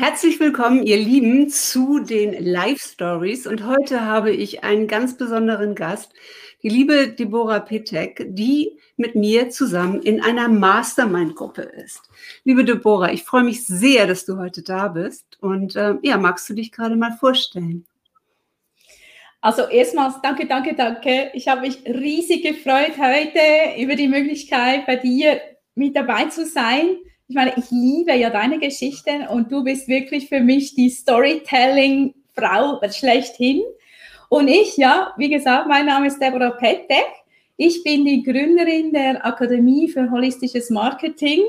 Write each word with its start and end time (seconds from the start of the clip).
Herzlich 0.00 0.40
willkommen, 0.40 0.82
ihr 0.82 0.96
Lieben, 0.96 1.50
zu 1.50 1.98
den 1.98 2.32
Live 2.42 2.80
Stories. 2.80 3.46
Und 3.46 3.66
heute 3.66 4.00
habe 4.00 4.30
ich 4.30 4.64
einen 4.64 4.86
ganz 4.86 5.18
besonderen 5.18 5.74
Gast, 5.74 6.14
die 6.62 6.70
liebe 6.70 7.08
Deborah 7.08 7.60
Petek, 7.60 8.24
die 8.30 8.78
mit 8.96 9.14
mir 9.14 9.50
zusammen 9.50 10.00
in 10.00 10.22
einer 10.22 10.48
Mastermind-Gruppe 10.48 11.60
ist. 11.60 12.00
Liebe 12.44 12.64
Deborah, 12.64 13.12
ich 13.12 13.24
freue 13.24 13.44
mich 13.44 13.66
sehr, 13.66 14.06
dass 14.06 14.24
du 14.24 14.38
heute 14.38 14.62
da 14.62 14.88
bist. 14.88 15.36
Und 15.42 15.76
äh, 15.76 15.96
ja, 16.00 16.16
magst 16.16 16.48
du 16.48 16.54
dich 16.54 16.72
gerade 16.72 16.96
mal 16.96 17.12
vorstellen? 17.12 17.84
Also 19.42 19.66
erstmals 19.66 20.14
danke, 20.22 20.46
danke, 20.46 20.74
danke. 20.74 21.30
Ich 21.34 21.46
habe 21.46 21.60
mich 21.60 21.84
riesig 21.84 22.42
gefreut 22.42 22.96
heute 22.96 23.78
über 23.78 23.96
die 23.96 24.08
Möglichkeit, 24.08 24.86
bei 24.86 24.96
dir 24.96 25.42
mit 25.74 25.94
dabei 25.94 26.24
zu 26.24 26.46
sein 26.46 26.96
ich 27.30 27.36
meine, 27.36 27.52
ich 27.56 27.70
liebe 27.70 28.12
ja 28.12 28.28
deine 28.28 28.58
Geschichten 28.58 29.24
und 29.28 29.52
du 29.52 29.62
bist 29.62 29.86
wirklich 29.86 30.28
für 30.28 30.40
mich 30.40 30.74
die 30.74 30.90
Storytelling-Frau 30.90 32.80
schlechthin. 32.90 33.62
Und 34.28 34.48
ich, 34.48 34.76
ja, 34.76 35.14
wie 35.16 35.30
gesagt, 35.30 35.68
mein 35.68 35.86
Name 35.86 36.08
ist 36.08 36.20
Deborah 36.20 36.50
Pettek. 36.50 37.06
Ich 37.56 37.84
bin 37.84 38.04
die 38.04 38.24
Gründerin 38.24 38.92
der 38.92 39.24
Akademie 39.24 39.88
für 39.88 40.10
holistisches 40.10 40.70
Marketing. 40.70 41.40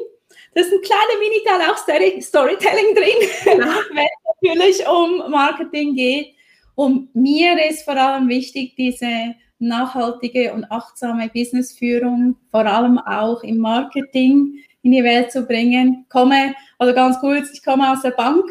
Da 0.53 0.61
ist 0.61 0.71
ein 0.71 0.81
kleiner 0.81 1.17
Mini-Teil 1.19 1.61
auch 1.71 1.77
Storytelling 2.21 2.93
drin, 2.93 3.27
ja. 3.45 3.79
wenn 3.95 4.05
es 4.05 4.21
natürlich 4.39 4.87
um 4.87 5.31
Marketing 5.31 5.95
geht. 5.95 6.35
Und 6.75 7.15
mir 7.15 7.57
ist 7.67 7.85
vor 7.85 7.97
allem 7.97 8.29
wichtig, 8.29 8.75
diese 8.75 9.33
nachhaltige 9.57 10.53
und 10.53 10.65
achtsame 10.65 11.27
Businessführung, 11.29 12.35
vor 12.51 12.67
allem 12.67 12.99
auch 12.99 13.41
im 13.41 13.57
Marketing, 13.57 14.59
in 14.83 14.91
die 14.91 15.03
Welt 15.03 15.31
zu 15.31 15.45
bringen. 15.45 16.05
Komme, 16.09 16.55
also 16.77 16.93
ganz 16.93 17.19
kurz, 17.19 17.51
ich 17.53 17.63
komme 17.63 17.91
aus 17.91 18.01
der 18.01 18.11
Bank, 18.11 18.45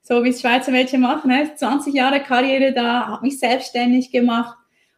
so 0.00 0.22
wie 0.24 0.30
es 0.30 0.40
Schweizer 0.40 0.72
Mädchen 0.72 1.00
machen, 1.00 1.28
ne? 1.30 1.52
20 1.54 1.94
Jahre 1.94 2.20
Karriere 2.20 2.72
da, 2.72 3.06
habe 3.06 3.26
mich 3.26 3.38
selbstständig 3.38 4.10
gemacht 4.10 4.56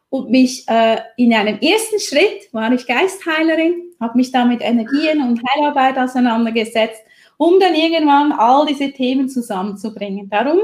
und 0.09 0.29
mich 0.29 0.67
äh, 0.67 0.97
in 1.17 1.33
einem 1.33 1.59
ersten 1.59 1.99
Schritt 1.99 2.53
war 2.53 2.71
ich 2.71 2.87
Geistheilerin, 2.87 3.91
habe 3.99 4.17
mich 4.17 4.31
da 4.31 4.45
mit 4.45 4.61
Energien 4.61 5.21
und 5.21 5.41
Heilarbeit 5.49 5.97
auseinandergesetzt, 5.97 7.01
um 7.37 7.59
dann 7.59 7.75
irgendwann 7.75 8.31
all 8.31 8.65
diese 8.65 8.91
Themen 8.91 9.27
zusammenzubringen. 9.27 10.29
Darum, 10.29 10.59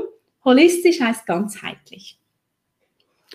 holistisch 0.46 1.02
heißt 1.02 1.26
ganzheitlich. 1.26 2.21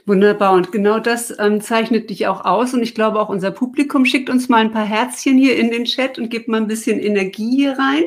Wunderbar. 0.09 0.53
Und 0.53 0.71
genau 0.71 1.01
das 1.01 1.37
ähm, 1.41 1.61
zeichnet 1.61 2.11
dich 2.11 2.29
auch 2.29 2.45
aus. 2.45 2.73
Und 2.73 2.83
ich 2.83 2.95
glaube, 2.95 3.21
auch 3.21 3.29
unser 3.29 3.51
Publikum 3.51 4.05
schickt 4.05 4.31
uns 4.31 4.49
mal 4.49 4.59
ein 4.59 4.71
paar 4.71 4.87
Herzchen 4.87 5.37
hier 5.37 5.57
in 5.57 5.73
den 5.73 5.85
Chat 5.85 6.17
und 6.17 6.31
gibt 6.31 6.47
mal 6.47 6.59
ein 6.59 6.69
bisschen 6.69 7.01
Energie 7.01 7.57
hier 7.57 7.73
rein. 7.73 8.05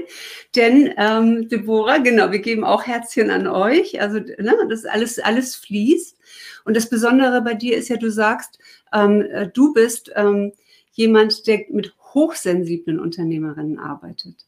Denn, 0.56 0.94
ähm, 0.98 1.50
Deborah, 1.50 1.98
genau, 1.98 2.32
wir 2.32 2.40
geben 2.40 2.64
auch 2.64 2.84
Herzchen 2.88 3.30
an 3.30 3.48
euch. 3.48 4.00
Also, 4.02 4.20
ne, 4.20 4.56
das 4.70 4.86
alles, 4.86 5.20
alles 5.20 5.58
fließt. 5.58 6.18
Und 6.64 6.78
das 6.78 6.90
Besondere 6.90 7.42
bei 7.42 7.54
dir 7.54 7.76
ist 7.76 7.90
ja, 7.90 7.98
du 7.98 8.10
sagst, 8.10 8.60
ähm, 8.94 9.22
äh, 9.22 9.50
du 9.50 9.74
bist 9.74 10.10
ähm, 10.16 10.54
jemand, 10.94 11.48
der 11.48 11.66
mit 11.70 11.94
hochsensiblen 12.14 12.98
Unternehmerinnen 12.98 13.78
arbeitet. 13.78 14.46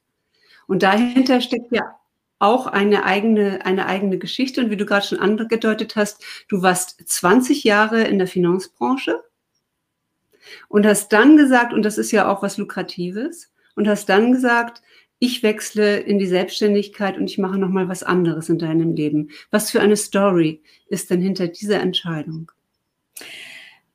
Und 0.67 0.83
dahinter 0.83 1.41
steckt 1.41 1.71
ja 1.71 1.99
auch 2.41 2.67
eine 2.67 3.05
eigene, 3.05 3.65
eine 3.65 3.85
eigene 3.85 4.17
Geschichte. 4.17 4.61
Und 4.61 4.69
wie 4.69 4.77
du 4.77 4.85
gerade 4.85 5.05
schon 5.05 5.19
angedeutet 5.19 5.95
hast, 5.95 6.23
du 6.47 6.61
warst 6.61 7.01
20 7.05 7.63
Jahre 7.63 8.01
in 8.03 8.17
der 8.17 8.27
Finanzbranche 8.27 9.23
und 10.67 10.85
hast 10.85 11.09
dann 11.09 11.37
gesagt, 11.37 11.73
und 11.73 11.83
das 11.83 11.97
ist 11.97 12.11
ja 12.11 12.31
auch 12.31 12.41
was 12.41 12.57
Lukratives, 12.57 13.51
und 13.75 13.87
hast 13.87 14.09
dann 14.09 14.31
gesagt, 14.31 14.81
ich 15.19 15.43
wechsle 15.43 15.99
in 15.99 16.17
die 16.17 16.25
Selbstständigkeit 16.25 17.17
und 17.17 17.29
ich 17.29 17.37
mache 17.37 17.57
nochmal 17.57 17.87
was 17.87 18.03
anderes 18.03 18.49
in 18.49 18.57
deinem 18.57 18.95
Leben. 18.95 19.29
Was 19.51 19.69
für 19.69 19.79
eine 19.79 19.95
Story 19.95 20.61
ist 20.87 21.09
denn 21.09 21.21
hinter 21.21 21.47
dieser 21.47 21.79
Entscheidung? 21.79 22.51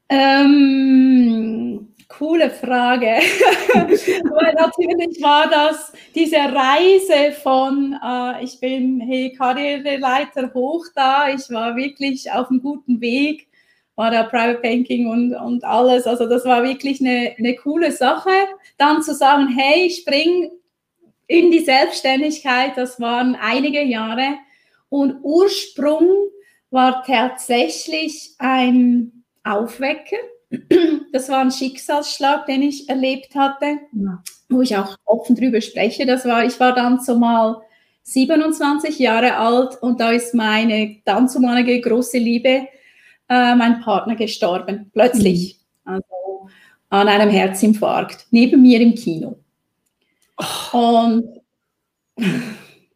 Ähm, 0.08 1.88
Coole 2.08 2.50
Frage. 2.50 3.06
Weil 3.74 4.54
natürlich 4.54 5.20
war 5.20 5.48
das 5.50 5.92
diese 6.14 6.36
Reise 6.36 7.32
von, 7.42 7.98
äh, 8.02 8.44
ich 8.44 8.60
bin 8.60 9.00
hey, 9.00 9.32
Karriereleiter 9.32 10.52
hoch 10.54 10.86
da, 10.94 11.28
ich 11.28 11.50
war 11.50 11.76
wirklich 11.76 12.30
auf 12.30 12.48
einem 12.48 12.62
guten 12.62 13.00
Weg, 13.00 13.48
war 13.96 14.10
da 14.10 14.22
Private 14.22 14.60
Banking 14.60 15.08
und, 15.08 15.34
und 15.34 15.64
alles. 15.64 16.06
Also 16.06 16.28
das 16.28 16.44
war 16.44 16.62
wirklich 16.62 17.00
eine, 17.00 17.34
eine 17.38 17.56
coole 17.56 17.90
Sache. 17.90 18.30
Dann 18.78 19.02
zu 19.02 19.14
sagen, 19.14 19.48
hey, 19.48 19.86
ich 19.86 19.98
spring 19.98 20.50
in 21.26 21.50
die 21.50 21.64
Selbstständigkeit, 21.64 22.76
das 22.76 23.00
waren 23.00 23.36
einige 23.40 23.82
Jahre. 23.82 24.34
Und 24.90 25.18
Ursprung 25.22 26.08
war 26.70 27.02
tatsächlich 27.04 28.34
ein 28.38 29.24
Aufwecker 29.42 30.16
das 31.12 31.28
war 31.28 31.40
ein 31.40 31.50
Schicksalsschlag, 31.50 32.46
den 32.46 32.62
ich 32.62 32.88
erlebt 32.88 33.34
hatte, 33.34 33.78
ja. 33.92 34.22
wo 34.48 34.62
ich 34.62 34.76
auch 34.76 34.96
offen 35.04 35.36
drüber 35.36 35.60
spreche. 35.60 36.06
Das 36.06 36.24
war, 36.24 36.44
ich 36.44 36.58
war 36.60 36.74
dann 36.74 37.00
zumal 37.00 37.62
27 38.02 38.98
Jahre 38.98 39.36
alt 39.36 39.82
und 39.82 40.00
da 40.00 40.12
ist 40.12 40.34
meine 40.34 40.96
dann 41.04 41.28
zumalige 41.28 41.80
große 41.80 42.18
Liebe, 42.18 42.68
äh, 43.28 43.54
mein 43.56 43.80
Partner 43.80 44.14
gestorben, 44.14 44.90
plötzlich. 44.92 45.58
Mhm. 45.84 45.92
Also 45.92 46.48
an 46.88 47.08
einem 47.08 47.30
Herzinfarkt, 47.30 48.26
neben 48.30 48.62
mir 48.62 48.80
im 48.80 48.94
Kino. 48.94 49.38
Oh. 50.36 50.78
Und 50.78 51.40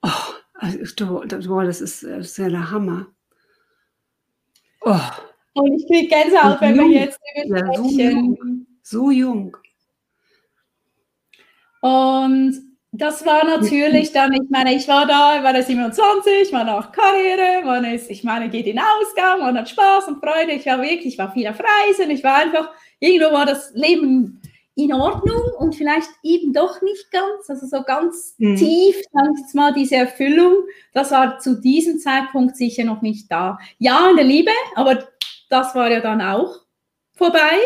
oh, 0.02 0.08
also, 0.54 0.78
das, 1.62 1.80
ist, 1.80 2.04
das 2.04 2.26
ist 2.26 2.38
ja 2.38 2.48
der 2.48 2.70
Hammer. 2.70 3.06
Oh. 4.82 5.00
Und 5.54 5.74
ich 5.74 5.86
kriege 5.86 6.08
Gänsehaut, 6.08 6.60
wenn 6.60 6.76
wir 6.76 6.88
jetzt 6.88 7.18
über 7.44 7.58
ja, 7.58 7.74
so 7.74 7.88
jung. 7.88 8.66
so 8.82 9.10
jung. 9.10 9.56
Und 11.80 12.54
das 12.92 13.24
war 13.24 13.44
natürlich 13.44 14.12
dann, 14.12 14.32
ich 14.32 14.48
meine, 14.50 14.74
ich 14.74 14.86
war 14.88 15.06
da, 15.06 15.36
ich 15.36 15.42
war 15.42 15.52
da 15.52 15.62
27, 15.62 16.52
man 16.52 16.68
auch 16.68 16.92
Karriere, 16.92 17.64
man 17.64 17.84
ist, 17.84 18.10
ich 18.10 18.24
meine, 18.24 18.48
geht 18.48 18.66
in 18.66 18.78
Ausgang, 18.78 19.40
man 19.40 19.58
hat 19.58 19.68
Spaß 19.68 20.08
und 20.08 20.20
Freude. 20.20 20.52
Ich 20.52 20.66
war 20.66 20.80
wirklich, 20.80 21.06
ich 21.06 21.18
war 21.18 21.32
viel 21.32 21.48
auf 21.48 21.58
Reisen, 21.58 22.10
ich 22.10 22.22
war 22.22 22.36
einfach, 22.36 22.70
irgendwo 22.98 23.32
war 23.32 23.46
das 23.46 23.72
Leben 23.74 24.40
in 24.76 24.92
Ordnung 24.92 25.42
und 25.58 25.74
vielleicht 25.74 26.08
eben 26.22 26.52
doch 26.52 26.80
nicht 26.80 27.10
ganz, 27.10 27.48
also 27.48 27.66
so 27.66 27.82
ganz 27.82 28.34
mhm. 28.38 28.56
tief, 28.56 28.96
dann 29.12 29.34
jetzt 29.36 29.54
mal 29.54 29.72
diese 29.72 29.96
Erfüllung, 29.96 30.54
das 30.94 31.10
war 31.10 31.38
zu 31.38 31.60
diesem 31.60 31.98
Zeitpunkt 31.98 32.56
sicher 32.56 32.84
noch 32.84 33.02
nicht 33.02 33.30
da. 33.30 33.58
Ja, 33.78 34.08
in 34.10 34.16
der 34.16 34.24
Liebe, 34.24 34.52
aber 34.76 35.09
das 35.50 35.74
war 35.74 35.90
ja 35.90 36.00
dann 36.00 36.22
auch 36.22 36.60
vorbei 37.14 37.58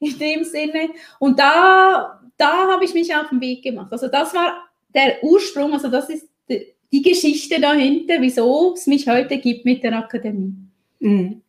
in 0.00 0.18
dem 0.18 0.44
Sinne. 0.44 0.90
Und 1.18 1.38
da, 1.38 2.20
da 2.36 2.68
habe 2.72 2.84
ich 2.84 2.94
mich 2.94 3.14
auf 3.14 3.28
den 3.28 3.40
Weg 3.40 3.62
gemacht. 3.62 3.92
Also 3.92 4.08
das 4.08 4.34
war 4.34 4.68
der 4.94 5.22
Ursprung, 5.22 5.72
also 5.72 5.88
das 5.88 6.08
ist 6.08 6.28
die, 6.48 7.02
Geschichte 7.02 7.60
dahinter, 7.60 8.14
wieso 8.20 8.74
es 8.74 8.88
mich 8.88 9.06
heute 9.06 9.38
gibt 9.38 9.64
mit 9.64 9.84
der 9.84 9.96
Akademie. 9.96 10.54
Mhm. 10.98 11.42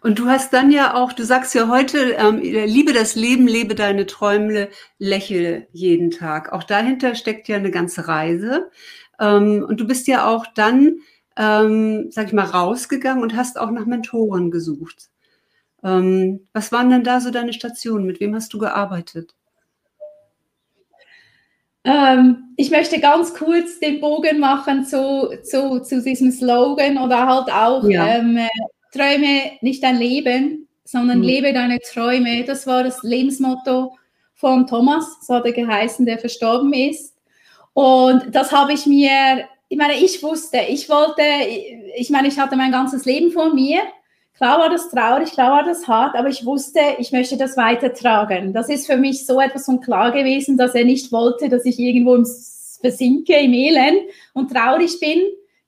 Und 0.00 0.18
du 0.18 0.26
hast 0.26 0.52
dann 0.52 0.70
ja 0.70 0.94
auch, 0.94 1.12
du 1.12 1.24
sagst 1.24 1.54
ja 1.54 1.68
heute, 1.68 2.12
ähm, 2.12 2.40
liebe 2.40 2.92
das 2.92 3.16
Leben, 3.16 3.48
lebe 3.48 3.74
deine 3.74 4.06
Träume, 4.06 4.68
lächle 4.98 5.66
jeden 5.72 6.10
Tag. 6.10 6.52
Auch 6.52 6.62
dahinter 6.62 7.14
steckt 7.14 7.48
ja 7.48 7.56
eine 7.56 7.70
ganze 7.70 8.06
Reise. 8.06 8.70
Ähm, 9.20 9.66
und 9.68 9.80
du 9.80 9.86
bist 9.86 10.06
ja 10.06 10.26
auch 10.26 10.46
dann 10.54 11.00
ähm, 11.38 12.10
sag 12.10 12.26
ich 12.26 12.32
mal, 12.32 12.44
rausgegangen 12.44 13.22
und 13.22 13.36
hast 13.36 13.58
auch 13.58 13.70
nach 13.70 13.86
Mentoren 13.86 14.50
gesucht. 14.50 15.08
Ähm, 15.84 16.40
was 16.52 16.72
waren 16.72 16.90
denn 16.90 17.04
da 17.04 17.20
so 17.20 17.30
deine 17.30 17.52
Stationen? 17.52 18.04
Mit 18.04 18.18
wem 18.18 18.34
hast 18.34 18.52
du 18.52 18.58
gearbeitet? 18.58 19.34
Ähm, 21.84 22.54
ich 22.56 22.70
möchte 22.70 22.98
ganz 22.98 23.32
kurz 23.34 23.78
den 23.78 24.00
Bogen 24.00 24.40
machen 24.40 24.84
zu, 24.84 25.30
zu, 25.44 25.80
zu 25.80 26.02
diesem 26.02 26.32
Slogan 26.32 26.98
oder 26.98 27.26
halt 27.26 27.52
auch 27.52 27.88
ja. 27.88 28.16
ähm, 28.16 28.36
äh, 28.36 28.48
Träume 28.92 29.52
nicht 29.60 29.84
dein 29.84 29.96
Leben, 29.96 30.66
sondern 30.84 31.18
mhm. 31.18 31.24
lebe 31.24 31.52
deine 31.52 31.78
Träume. 31.78 32.44
Das 32.44 32.66
war 32.66 32.82
das 32.82 33.04
Lebensmotto 33.04 33.96
von 34.34 34.66
Thomas, 34.66 35.18
so 35.24 35.34
hat 35.34 35.46
er 35.46 35.52
geheißen, 35.52 36.04
der 36.04 36.18
verstorben 36.18 36.72
ist. 36.72 37.14
Und 37.74 38.34
das 38.34 38.50
habe 38.50 38.72
ich 38.72 38.86
mir 38.86 39.46
ich 39.68 39.76
meine, 39.76 39.94
ich 39.94 40.22
wusste, 40.22 40.58
ich 40.68 40.88
wollte, 40.88 41.22
ich 41.96 42.10
meine, 42.10 42.28
ich 42.28 42.38
hatte 42.38 42.56
mein 42.56 42.72
ganzes 42.72 43.04
Leben 43.04 43.30
vor 43.30 43.52
mir. 43.52 43.80
Klar 44.34 44.60
war 44.60 44.70
das 44.70 44.88
traurig, 44.88 45.32
klar 45.32 45.50
war 45.50 45.64
das 45.64 45.86
hart, 45.88 46.14
aber 46.14 46.28
ich 46.28 46.46
wusste, 46.46 46.80
ich 46.98 47.10
möchte 47.12 47.36
das 47.36 47.56
weitertragen. 47.56 48.52
Das 48.52 48.68
ist 48.68 48.86
für 48.86 48.96
mich 48.96 49.26
so 49.26 49.40
etwas 49.40 49.66
von 49.66 49.80
klar 49.80 50.12
gewesen, 50.12 50.56
dass 50.56 50.74
er 50.74 50.84
nicht 50.84 51.10
wollte, 51.10 51.48
dass 51.48 51.64
ich 51.64 51.78
irgendwo 51.78 52.14
im 52.14 52.24
versinke 52.80 53.34
im 53.34 53.52
Elend 53.52 54.02
und 54.34 54.52
traurig 54.52 55.00
bin. 55.00 55.20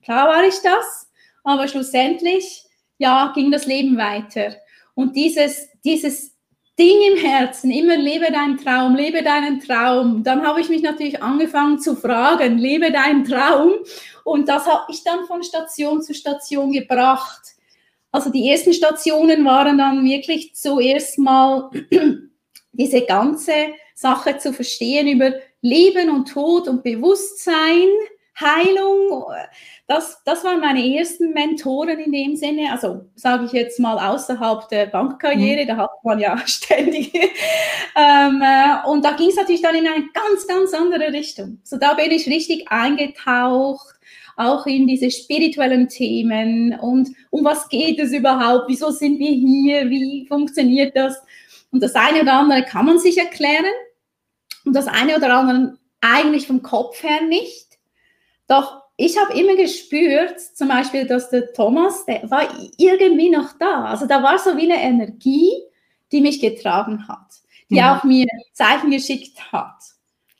Klar 0.03 0.29
war 0.29 0.45
ich 0.45 0.59
das, 0.63 1.11
aber 1.45 1.69
schlussendlich, 1.69 2.65
ja, 2.99 3.33
ging 3.35 3.51
das 3.51 3.67
Leben 3.67 3.97
weiter. 3.97 4.55
Und 4.95 5.17
dieses, 5.17 5.69
dieses 5.85 6.33
Ding 6.81 7.13
im 7.13 7.19
Herzen, 7.19 7.71
immer 7.71 7.99
lebe 7.99 8.33
deinen 8.33 8.57
Traum, 8.57 8.97
lebe 8.97 9.23
deinen 9.23 9.61
Traum. 9.61 10.25
Dann 10.25 10.47
habe 10.47 10.63
ich 10.63 10.71
mich 10.71 10.81
natürlich 10.81 11.23
angefangen 11.23 11.79
zu 11.79 11.95
fragen, 11.95 12.57
lebe 12.57 12.91
deinen 12.91 13.23
Traum. 13.23 13.73
Und 14.25 14.49
das 14.49 14.67
habe 14.67 14.85
ich 14.89 15.05
dann 15.05 15.27
von 15.27 15.43
Station 15.43 16.01
zu 16.01 16.15
Station 16.15 16.73
gebracht. 16.73 17.43
Also 18.11 18.31
die 18.31 18.49
ersten 18.49 18.73
Stationen 18.73 19.45
waren 19.45 19.77
dann 19.77 20.03
wirklich 20.07 20.55
zuerst 20.55 21.19
mal 21.19 21.71
diese 22.73 23.03
ganze 23.03 23.53
Sache 23.95 24.39
zu 24.39 24.55
verstehen 24.55 25.07
über 25.07 25.35
Leben 25.61 26.09
und 26.09 26.33
Tod 26.33 26.67
und 26.67 26.83
Bewusstsein, 26.83 27.89
Heilung. 28.41 29.25
Das, 29.87 30.23
das 30.25 30.45
waren 30.45 30.61
meine 30.61 30.97
ersten 30.97 31.33
Mentoren 31.33 31.99
in 31.99 32.13
dem 32.13 32.37
Sinne. 32.37 32.73
Also 32.73 33.07
sage 33.15 33.47
ich 33.47 33.53
jetzt 33.53 33.79
mal 33.81 33.99
außerhalb 33.99 34.69
der 34.69 34.87
Bankkarriere, 34.87 35.65
mhm. 35.65 35.69
da 35.69 35.77
hat 35.77 35.91
man 36.05 36.21
ja 36.21 36.39
ständig. 36.47 37.13
ähm, 37.97 38.43
äh, 38.43 38.89
und 38.89 39.05
da 39.05 39.13
ging 39.13 39.29
es 39.29 39.37
natürlich 39.37 39.63
dann 39.63 39.75
in 39.75 39.87
eine 39.87 40.07
ganz, 40.13 40.47
ganz 40.47 40.73
andere 40.75 41.13
Richtung. 41.13 41.61
So 41.65 41.77
da 41.77 41.95
bin 41.95 42.11
ich 42.11 42.27
richtig 42.27 42.71
eingetaucht 42.71 44.01
auch 44.41 44.67
in 44.67 44.87
diese 44.87 45.11
spirituellen 45.11 45.89
Themen 45.89 46.79
und 46.81 47.11
um 47.29 47.45
was 47.45 47.69
geht 47.69 47.99
es 48.01 48.13
überhaupt, 48.13 48.69
wieso 48.69 48.91
sind 48.91 49.19
wir 49.19 49.31
hier, 49.31 49.91
wie 49.91 50.27
funktioniert 50.27 50.97
das. 50.97 51.23
Und 51.71 51.83
das 51.83 51.95
eine 51.95 52.23
oder 52.23 52.33
andere 52.35 52.65
kann 52.65 52.87
man 52.87 52.99
sich 52.99 53.19
erklären 53.19 53.67
und 54.65 54.75
das 54.75 54.87
eine 54.87 55.17
oder 55.17 55.35
andere 55.35 55.79
eigentlich 56.01 56.47
vom 56.47 56.63
Kopf 56.63 57.03
her 57.03 57.23
nicht. 57.29 57.67
Doch 58.51 58.83
ich 58.97 59.17
habe 59.17 59.39
immer 59.39 59.55
gespürt, 59.55 60.41
zum 60.41 60.69
Beispiel, 60.69 61.07
dass 61.07 61.31
der 61.31 61.53
Thomas, 61.53 62.05
der 62.05 62.29
war 62.31 62.43
irgendwie 62.77 63.31
noch 63.31 63.53
da. 63.59 63.85
Also 63.85 64.07
da 64.07 64.23
war 64.23 64.39
so 64.39 64.57
wie 64.57 64.71
eine 64.71 64.83
Energie, 64.83 65.53
die 66.11 66.21
mich 66.21 66.41
getragen 66.41 67.07
hat, 67.09 67.29
die 67.71 67.77
ja. 67.77 67.97
Auch 67.97 68.05
mir 68.05 68.27
Zeichen 68.53 68.91
geschickt 68.91 69.53
hat. 69.53 69.77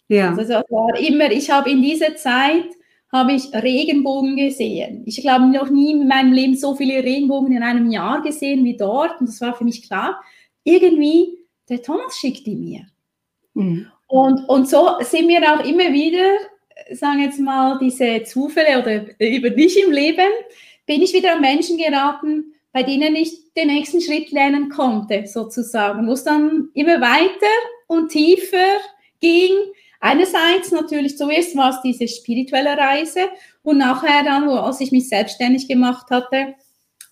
Ja. 0.09 0.31
Also 0.31 0.43
das 0.43 0.65
war 0.69 0.99
immer, 0.99 1.31
ich 1.31 1.51
habe 1.51 1.71
in 1.71 1.81
dieser 1.81 2.17
Zeit 2.17 2.67
habe 3.13 3.33
ich 3.33 3.53
Regenbogen 3.55 4.37
gesehen. 4.37 5.05
Ich 5.07 5.21
glaube, 5.21 5.47
noch 5.47 5.71
nie 5.71 5.93
in 5.93 6.09
meinem 6.09 6.33
Leben 6.33 6.57
so 6.57 6.75
viele 6.75 7.03
Regenbogen 7.03 7.57
in 7.57 7.63
einem 7.63 7.91
Jahr 7.91 8.23
gesehen 8.23 8.65
wie 8.65 8.77
dort. 8.77 9.21
Und 9.21 9.29
das 9.29 9.41
war 9.41 9.55
für 9.55 9.65
mich 9.65 9.83
klar. 9.83 10.21
Irgendwie, 10.65 11.39
der 11.69 11.81
Thomas 11.81 12.19
schickt 12.19 12.47
die 12.47 12.57
mir. 12.57 12.87
Mhm. 13.55 13.87
Und, 14.09 14.49
und 14.49 14.69
so 14.69 14.97
sind 15.01 15.27
mir 15.27 15.41
auch 15.43 15.65
immer 15.65 15.93
wieder, 15.93 16.37
sagen 16.93 17.21
jetzt 17.21 17.41
mal, 17.41 17.79
diese 17.79 18.23
Zufälle 18.25 18.81
oder 18.81 19.03
über 19.19 19.51
dich 19.51 19.83
im 19.83 19.93
Leben, 19.93 20.31
bin 20.87 21.03
ich 21.03 21.13
wieder 21.13 21.35
an 21.35 21.41
Menschen 21.41 21.79
geraten, 21.79 22.55
bei 22.73 22.83
denen 22.83 23.17
ich 23.17 23.53
den 23.55 23.69
nächsten 23.69 24.01
Schritt 24.01 24.31
lernen 24.31 24.69
konnte, 24.69 25.27
sozusagen, 25.27 26.07
wo 26.07 26.13
es 26.13 26.25
dann 26.25 26.69
immer 26.75 27.01
weiter 27.01 27.47
und 27.89 28.11
tiefer 28.11 28.79
ging, 29.21 29.53
Einerseits 30.01 30.73
natürlich 30.73 31.19
zuerst 31.19 31.55
war 31.57 31.71
es 31.71 31.83
diese 31.83 32.09
spirituelle 32.09 32.77
Reise 32.77 33.29
und 33.63 33.77
nachher 33.79 34.25
dann, 34.25 34.49
wo, 34.49 34.55
als 34.55 34.81
ich 34.81 34.93
mich 34.93 35.09
selbstständig 35.09 35.69
gemacht 35.69 36.11
hatte, 36.11 36.55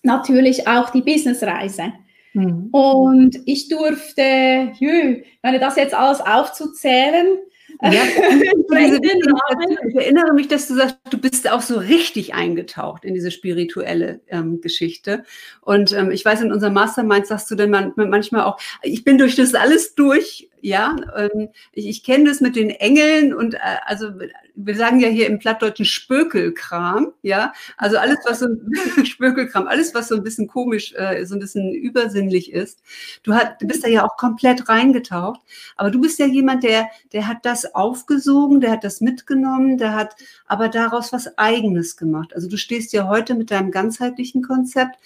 natürlich 0.01 0.67
auch 0.67 0.89
die 0.89 1.03
Businessreise. 1.03 1.93
Mhm. 2.33 2.69
Und 2.71 3.37
ich 3.45 3.69
durfte, 3.69 4.71
jö, 4.79 5.21
wenn 5.43 5.59
das 5.59 5.75
jetzt 5.75 5.93
alles 5.93 6.19
aufzuzählen, 6.19 7.37
ja, 7.81 7.91
ich 9.87 9.95
erinnere 9.95 10.33
mich, 10.33 10.47
dass 10.47 10.67
du 10.67 10.75
sagst, 10.75 10.97
du 11.09 11.17
bist 11.17 11.49
auch 11.49 11.61
so 11.61 11.77
richtig 11.77 12.33
eingetaucht 12.33 13.05
in 13.05 13.13
diese 13.13 13.31
spirituelle 13.31 14.19
ähm, 14.27 14.59
Geschichte. 14.61 15.23
Und 15.61 15.93
ähm, 15.93 16.11
ich 16.11 16.25
weiß, 16.25 16.41
in 16.41 16.51
unserem 16.51 16.73
Mastermind 16.73 17.27
sagst 17.27 17.49
du 17.51 17.55
dann 17.55 17.93
manchmal 17.95 18.43
auch, 18.43 18.59
ich 18.83 19.03
bin 19.03 19.17
durch 19.17 19.35
das 19.35 19.55
alles 19.55 19.95
durch 19.95 20.49
ja, 20.61 20.95
ähm, 21.15 21.49
ich, 21.73 21.87
ich 21.87 22.03
kenne 22.03 22.25
das 22.25 22.41
mit 22.41 22.55
den 22.55 22.69
Engeln 22.69 23.33
und 23.33 23.55
äh, 23.55 23.77
also 23.85 24.09
wir 24.55 24.75
sagen 24.75 24.99
ja 24.99 25.07
hier 25.07 25.27
im 25.27 25.39
Plattdeutschen 25.39 25.85
Spökelkram, 25.85 27.13
ja, 27.21 27.53
also 27.77 27.97
alles 27.97 28.17
was 28.25 28.39
so 28.39 28.47
Spökelkram, 29.03 29.67
alles 29.67 29.93
was 29.93 30.07
so 30.07 30.15
ein 30.15 30.23
bisschen 30.23 30.47
komisch, 30.47 30.93
äh, 30.95 31.25
so 31.25 31.35
ein 31.35 31.39
bisschen 31.39 31.73
übersinnlich 31.73 32.51
ist. 32.51 32.81
Du, 33.23 33.33
hat, 33.33 33.61
du 33.61 33.67
bist 33.67 33.83
da 33.83 33.87
ja 33.87 34.05
auch 34.05 34.17
komplett 34.17 34.69
reingetaucht, 34.69 35.41
aber 35.75 35.91
du 35.91 36.01
bist 36.01 36.19
ja 36.19 36.25
jemand, 36.25 36.63
der 36.63 36.89
der 37.13 37.27
hat 37.27 37.45
das 37.45 37.75
aufgesogen, 37.75 38.61
der 38.61 38.71
hat 38.71 38.83
das 38.83 39.01
mitgenommen, 39.01 39.77
der 39.77 39.95
hat 39.95 40.15
aber 40.45 40.69
daraus 40.69 41.13
was 41.13 41.37
Eigenes 41.37 41.97
gemacht. 41.97 42.33
Also 42.35 42.47
du 42.47 42.57
stehst 42.57 42.93
ja 42.93 43.07
heute 43.07 43.35
mit 43.35 43.51
deinem 43.51 43.71
ganzheitlichen 43.71 44.41
Konzept 44.43 44.97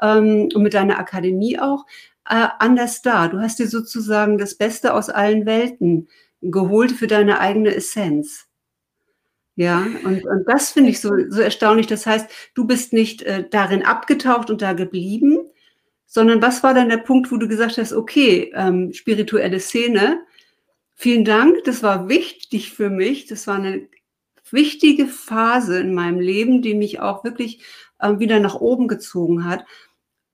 ähm, 0.00 0.48
und 0.54 0.62
mit 0.62 0.74
deiner 0.74 0.98
Akademie 0.98 1.58
auch 1.58 1.86
äh, 2.28 2.48
anders 2.58 3.02
da. 3.02 3.28
Du 3.28 3.40
hast 3.40 3.58
dir 3.58 3.68
sozusagen 3.68 4.38
das 4.38 4.54
Beste 4.54 4.94
aus 4.94 5.08
allen 5.08 5.46
Welten 5.46 6.08
geholt 6.40 6.92
für 6.92 7.06
deine 7.06 7.40
eigene 7.40 7.74
Essenz. 7.74 8.46
Ja, 9.54 9.86
und, 10.04 10.24
und 10.24 10.48
das 10.48 10.70
finde 10.70 10.90
ich 10.90 11.00
so, 11.00 11.10
so 11.28 11.40
erstaunlich. 11.40 11.86
Das 11.86 12.06
heißt, 12.06 12.28
du 12.54 12.66
bist 12.66 12.92
nicht 12.92 13.22
äh, 13.22 13.48
darin 13.48 13.82
abgetaucht 13.82 14.50
und 14.50 14.62
da 14.62 14.72
geblieben, 14.72 15.38
sondern 16.06 16.40
was 16.40 16.62
war 16.62 16.74
dann 16.74 16.88
der 16.88 16.98
Punkt, 16.98 17.30
wo 17.30 17.36
du 17.36 17.48
gesagt 17.48 17.78
hast, 17.78 17.92
okay, 17.92 18.50
ähm, 18.54 18.92
spirituelle 18.92 19.60
Szene, 19.60 20.22
vielen 20.94 21.24
Dank, 21.24 21.64
das 21.64 21.82
war 21.82 22.08
wichtig 22.08 22.72
für 22.72 22.90
mich, 22.90 23.26
das 23.26 23.46
war 23.46 23.56
eine 23.56 23.88
wichtige 24.50 25.06
Phase 25.06 25.80
in 25.80 25.94
meinem 25.94 26.20
Leben, 26.20 26.62
die 26.62 26.74
mich 26.74 27.00
auch 27.00 27.24
wirklich 27.24 27.62
äh, 27.98 28.18
wieder 28.18 28.40
nach 28.40 28.54
oben 28.54 28.88
gezogen 28.88 29.44
hat. 29.44 29.64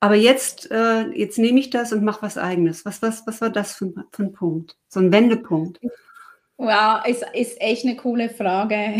Aber 0.00 0.14
jetzt, 0.14 0.70
äh, 0.70 1.08
jetzt 1.10 1.38
nehme 1.38 1.58
ich 1.58 1.70
das 1.70 1.92
und 1.92 2.04
mache 2.04 2.22
was 2.22 2.38
Eigenes. 2.38 2.84
Was, 2.84 3.02
was, 3.02 3.26
was 3.26 3.40
war 3.40 3.50
das 3.50 3.74
für, 3.74 3.92
für 4.12 4.22
ein 4.22 4.32
Punkt? 4.32 4.76
So 4.88 5.00
ein 5.00 5.12
Wendepunkt? 5.12 5.80
Wow, 6.60 7.02
es 7.06 7.22
ist 7.34 7.60
echt 7.60 7.84
eine 7.84 7.94
coole 7.94 8.28
Frage. 8.28 8.74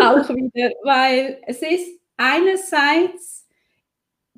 auch 0.00 0.28
wieder, 0.30 0.70
weil 0.82 1.38
es 1.46 1.62
ist 1.62 1.86
einerseits, 2.16 3.46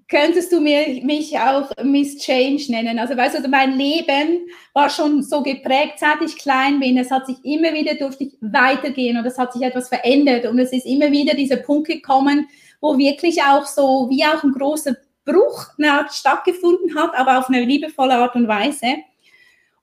könntest 0.07 0.53
du 0.53 0.61
mir, 0.61 1.03
mich 1.03 1.39
auch 1.39 1.71
Miss 1.83 2.19
Change 2.19 2.65
nennen. 2.69 2.99
Also 2.99 3.17
weißt 3.17 3.43
du, 3.43 3.49
mein 3.49 3.79
Leben 3.79 4.49
war 4.75 4.91
schon 4.91 5.23
so 5.23 5.43
geprägt, 5.43 5.95
seit 5.97 6.21
ich 6.21 6.37
klein 6.37 6.79
bin. 6.79 6.99
Es 6.99 7.11
hat 7.11 7.27
sich 7.27 7.43
immer 7.43 7.73
wieder, 7.73 7.95
durfte 7.95 8.25
ich 8.25 8.37
weitergehen 8.43 9.17
und 9.17 9.25
es 9.25 9.39
hat 9.39 9.55
sich 9.55 9.63
etwas 9.63 9.89
verändert 9.89 10.45
und 10.45 10.59
es 10.59 10.73
ist 10.73 10.85
immer 10.85 11.11
wieder 11.11 11.35
dieser 11.35 11.57
Punkt 11.57 11.89
gekommen, 11.89 12.49
wo 12.83 12.99
wirklich 12.99 13.43
auch 13.43 13.65
so, 13.65 14.11
wie 14.11 14.27
auch 14.27 14.45
ein 14.45 14.53
großer 14.53 14.95
Bruch 15.25 15.71
stattgefunden 16.11 16.95
hat, 16.97 17.17
aber 17.17 17.39
auf 17.39 17.49
eine 17.49 17.65
liebevolle 17.65 18.15
Art 18.15 18.35
und 18.37 18.47
Weise. 18.47 18.97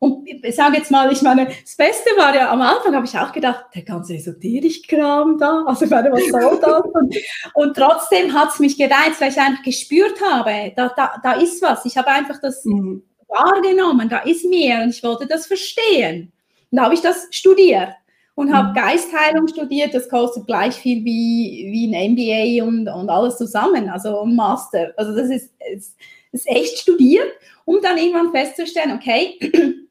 Und 0.04 0.28
ich 0.28 0.54
sage 0.54 0.76
jetzt 0.76 0.92
mal, 0.92 1.10
ich 1.14 1.22
meine, 1.22 1.46
das 1.46 1.78
Beste 1.78 2.10
war 2.18 2.36
ja, 2.36 2.52
am 2.52 2.62
Anfang 2.62 2.94
habe 2.94 3.06
ich 3.06 3.18
auch 3.18 3.32
gedacht, 3.32 3.68
der 3.74 3.84
ganze 3.84 4.16
Esoterik-Kram 4.16 5.38
da, 5.38 5.64
also 5.66 5.86
ich 5.86 5.92
meine, 5.92 6.12
was 6.12 6.28
soll 6.28 6.60
das? 6.60 6.82
Und, 6.94 7.16
und 7.54 7.78
trotzdem 7.78 8.34
hat 8.34 8.50
es 8.50 8.60
mich 8.60 8.78
gereizt, 8.78 9.22
weil 9.22 9.32
ich 9.32 9.40
einfach 9.40 9.64
gespürt 9.64 10.20
habe, 10.22 10.74
da, 10.76 10.92
da, 10.94 11.22
da 11.24 11.32
ist 11.34 11.62
was. 11.62 11.86
Ich 11.86 11.96
habe 11.96 12.10
einfach 12.10 12.42
das 12.42 12.66
mhm. 12.66 13.02
wahrgenommen, 13.30 14.10
da 14.10 14.20
ist 14.20 14.44
mehr 14.44 14.84
und 14.84 14.90
ich 14.90 15.02
wollte 15.04 15.26
das 15.26 15.48
verstehen. 15.48 16.34
Und 16.70 16.78
da 16.78 16.84
habe 16.84 16.96
ich 16.96 17.02
das 17.02 17.28
studiert 17.32 17.94
und 18.36 18.54
habe 18.54 18.72
mhm. 18.72 18.74
Geistheilung 18.74 19.48
studiert. 19.48 19.94
Das 19.94 20.10
kostet 20.10 20.48
gleich 20.48 20.76
viel 20.76 21.06
wie, 21.06 21.70
wie 21.72 21.96
ein 21.96 22.12
MBA 22.12 22.68
und, 22.68 22.90
und 22.90 23.10
alles 23.10 23.38
zusammen, 23.38 23.88
also 23.88 24.20
ein 24.24 24.36
Master. 24.36 24.94
Also 24.98 25.16
das 25.16 25.30
ist, 25.30 25.54
ist, 25.74 25.96
ist 26.34 26.48
echt 26.50 26.80
studiert, 26.80 27.32
um 27.64 27.80
dann 27.82 27.98
irgendwann 27.98 28.34
festzustellen, 28.34 28.92
okay, 28.92 29.40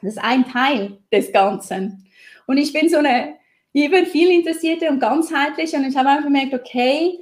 das 0.00 0.12
ist 0.12 0.22
ein 0.22 0.46
Teil 0.46 0.98
des 1.12 1.32
Ganzen. 1.32 2.06
Und 2.46 2.58
ich 2.58 2.72
bin 2.72 2.88
so 2.88 2.98
eine 2.98 3.34
eben 3.72 4.06
viel 4.06 4.30
interessierte 4.30 4.88
und 4.88 5.00
ganzheitliche 5.00 5.76
und 5.76 5.84
ich 5.84 5.96
habe 5.96 6.08
einfach 6.08 6.24
gemerkt, 6.24 6.54
okay, 6.54 7.18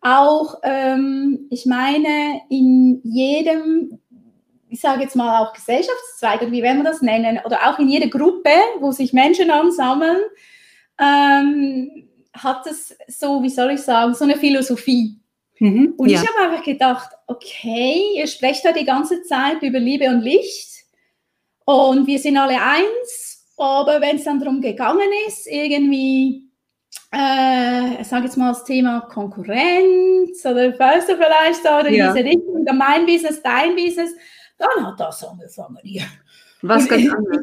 auch, 0.00 0.56
ähm, 0.64 1.46
ich 1.50 1.66
meine, 1.66 2.40
in 2.48 3.00
jedem 3.04 4.00
ich 4.72 4.80
sage 4.80 5.02
jetzt 5.02 5.16
mal 5.16 5.42
auch 5.42 5.52
Gesellschaftszweig 5.52 6.40
oder 6.40 6.50
wie 6.50 6.62
werden 6.62 6.78
wir 6.78 6.90
das 6.90 7.02
nennen, 7.02 7.40
oder 7.44 7.68
auch 7.68 7.78
in 7.78 7.88
jeder 7.88 8.08
Gruppe, 8.08 8.54
wo 8.80 8.90
sich 8.90 9.12
Menschen 9.12 9.50
ansammeln, 9.50 10.16
ähm, 10.98 12.08
hat 12.32 12.66
es 12.66 12.96
so, 13.06 13.42
wie 13.42 13.50
soll 13.50 13.72
ich 13.72 13.82
sagen, 13.82 14.14
so 14.14 14.24
eine 14.24 14.36
Philosophie. 14.36 15.18
Mhm, 15.58 15.92
und 15.98 16.08
ja. 16.08 16.22
ich 16.22 16.26
habe 16.26 16.50
einfach 16.50 16.64
gedacht, 16.64 17.10
okay, 17.26 18.00
ihr 18.16 18.26
sprecht 18.26 18.64
da 18.64 18.72
die 18.72 18.86
ganze 18.86 19.22
Zeit 19.22 19.62
über 19.62 19.78
Liebe 19.78 20.08
und 20.08 20.22
Licht 20.22 20.71
und 21.64 22.06
wir 22.06 22.18
sind 22.18 22.36
alle 22.36 22.60
eins, 22.60 23.46
aber 23.56 24.00
wenn 24.00 24.16
es 24.16 24.24
dann 24.24 24.40
darum 24.40 24.60
gegangen 24.60 25.08
ist, 25.26 25.46
irgendwie, 25.46 26.48
äh, 27.12 28.00
ich 28.00 28.08
sage 28.08 28.24
jetzt 28.24 28.36
mal 28.36 28.52
das 28.52 28.64
Thema 28.64 29.02
Konkurrenz 29.02 30.44
oder 30.44 30.78
weißt 30.78 31.10
du 31.10 31.16
vielleicht, 31.16 31.60
oder 31.60 31.90
ja. 31.90 32.12
diese 32.12 32.24
Richtung, 32.24 32.64
mein 32.76 33.06
Business, 33.06 33.42
dein 33.42 33.76
Business, 33.76 34.10
dann 34.58 34.86
hat 34.86 34.98
das 34.98 35.24
angefangen 35.24 35.78
hier. 35.82 36.02
Was 36.62 36.88
ganz 36.88 37.12
anderes. 37.12 37.40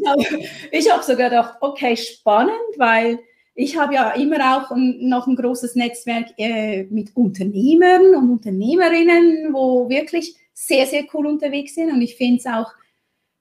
Ich, 0.71 0.91
habe 0.91 1.03
sogar 1.03 1.29
gedacht, 1.29 1.55
okay, 1.59 1.95
spannend, 1.97 2.53
weil 2.77 3.19
ich 3.53 3.77
habe 3.77 3.93
ja 3.93 4.11
immer 4.11 4.37
auch 4.57 4.71
ein, 4.71 5.09
noch 5.09 5.27
ein 5.27 5.35
großes 5.35 5.75
Netzwerk 5.75 6.27
äh, 6.37 6.83
mit 6.83 7.15
Unternehmern 7.15 8.15
und 8.15 8.29
Unternehmerinnen, 8.29 9.53
wo 9.53 9.89
wirklich 9.89 10.35
sehr, 10.53 10.85
sehr 10.85 11.03
cool 11.13 11.27
unterwegs 11.27 11.75
sind. 11.75 11.91
Und 11.91 12.01
ich 12.01 12.15
finde 12.15 12.37
es 12.37 12.45
auch, 12.45 12.71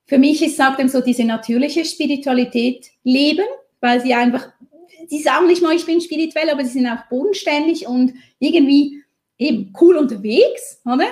für 0.08 0.18
mich 0.18 0.42
ist, 0.42 0.56
sagt 0.56 0.90
so, 0.90 1.00
diese 1.00 1.24
natürliche 1.24 1.84
Spiritualität 1.84 2.90
leben, 3.04 3.46
weil 3.80 4.00
sie 4.00 4.14
einfach 4.14 4.48
die 5.10 5.22
sagen 5.22 5.46
nicht 5.46 5.62
mal, 5.62 5.74
ich 5.74 5.86
bin 5.86 6.00
spirituell, 6.00 6.50
aber 6.50 6.64
sie 6.64 6.72
sind 6.72 6.86
auch 6.86 7.06
bodenständig 7.08 7.86
und 7.86 8.14
irgendwie 8.38 9.02
eben 9.38 9.72
cool 9.80 9.96
unterwegs, 9.96 10.80
oder? 10.84 11.06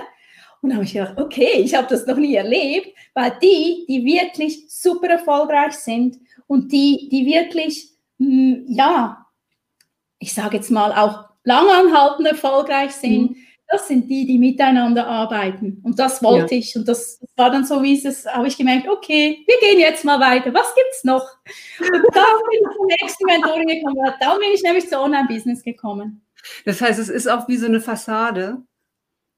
Und 0.60 0.70
da 0.70 0.76
habe 0.76 0.84
ich 0.84 0.92
gedacht, 0.92 1.18
okay, 1.18 1.60
ich 1.60 1.74
habe 1.74 1.86
das 1.88 2.06
noch 2.06 2.16
nie 2.16 2.34
erlebt, 2.34 2.88
weil 3.14 3.32
die, 3.42 3.84
die 3.88 4.04
wirklich 4.04 4.64
super 4.68 5.08
erfolgreich 5.08 5.74
sind 5.74 6.18
und 6.46 6.72
die, 6.72 7.08
die 7.10 7.26
wirklich, 7.26 7.90
mh, 8.18 8.26
hm, 8.28 8.64
ja, 8.68 9.26
ich 10.18 10.32
sage 10.32 10.56
jetzt 10.56 10.70
mal 10.70 10.92
auch 10.92 11.28
langanhaltend 11.44 12.26
erfolgreich 12.26 12.92
sind, 12.92 13.30
mhm. 13.30 13.36
Das 13.68 13.88
sind 13.88 14.08
die, 14.08 14.26
die 14.26 14.38
miteinander 14.38 15.06
arbeiten. 15.06 15.80
Und 15.82 15.98
das 15.98 16.22
wollte 16.22 16.54
ja. 16.54 16.60
ich. 16.60 16.76
Und 16.76 16.86
das, 16.86 17.18
das, 17.18 17.28
war 17.36 17.50
dann 17.50 17.64
so, 17.64 17.82
wie 17.82 18.00
es 18.00 18.26
habe 18.26 18.46
ich 18.46 18.56
gemerkt, 18.56 18.88
okay, 18.88 19.44
wir 19.46 19.56
gehen 19.60 19.80
jetzt 19.80 20.04
mal 20.04 20.20
weiter. 20.20 20.54
Was 20.54 20.74
gibt 20.74 20.88
es 20.92 21.04
noch? 21.04 21.26
Und 21.80 22.14
dann 22.14 22.24
bin 22.50 22.60
ich 22.60 22.76
zur 22.76 22.86
nächsten 22.86 23.24
Mentoring 23.26 23.66
gekommen. 23.66 24.14
Da 24.20 24.34
bin 24.34 24.50
ich 24.54 24.62
nämlich 24.62 24.88
zu 24.88 24.98
Online-Business 24.98 25.62
gekommen. 25.62 26.22
Das 26.64 26.80
heißt, 26.80 26.98
es 26.98 27.08
ist 27.08 27.26
auch 27.26 27.48
wie 27.48 27.56
so 27.56 27.66
eine 27.66 27.80
Fassade. 27.80 28.62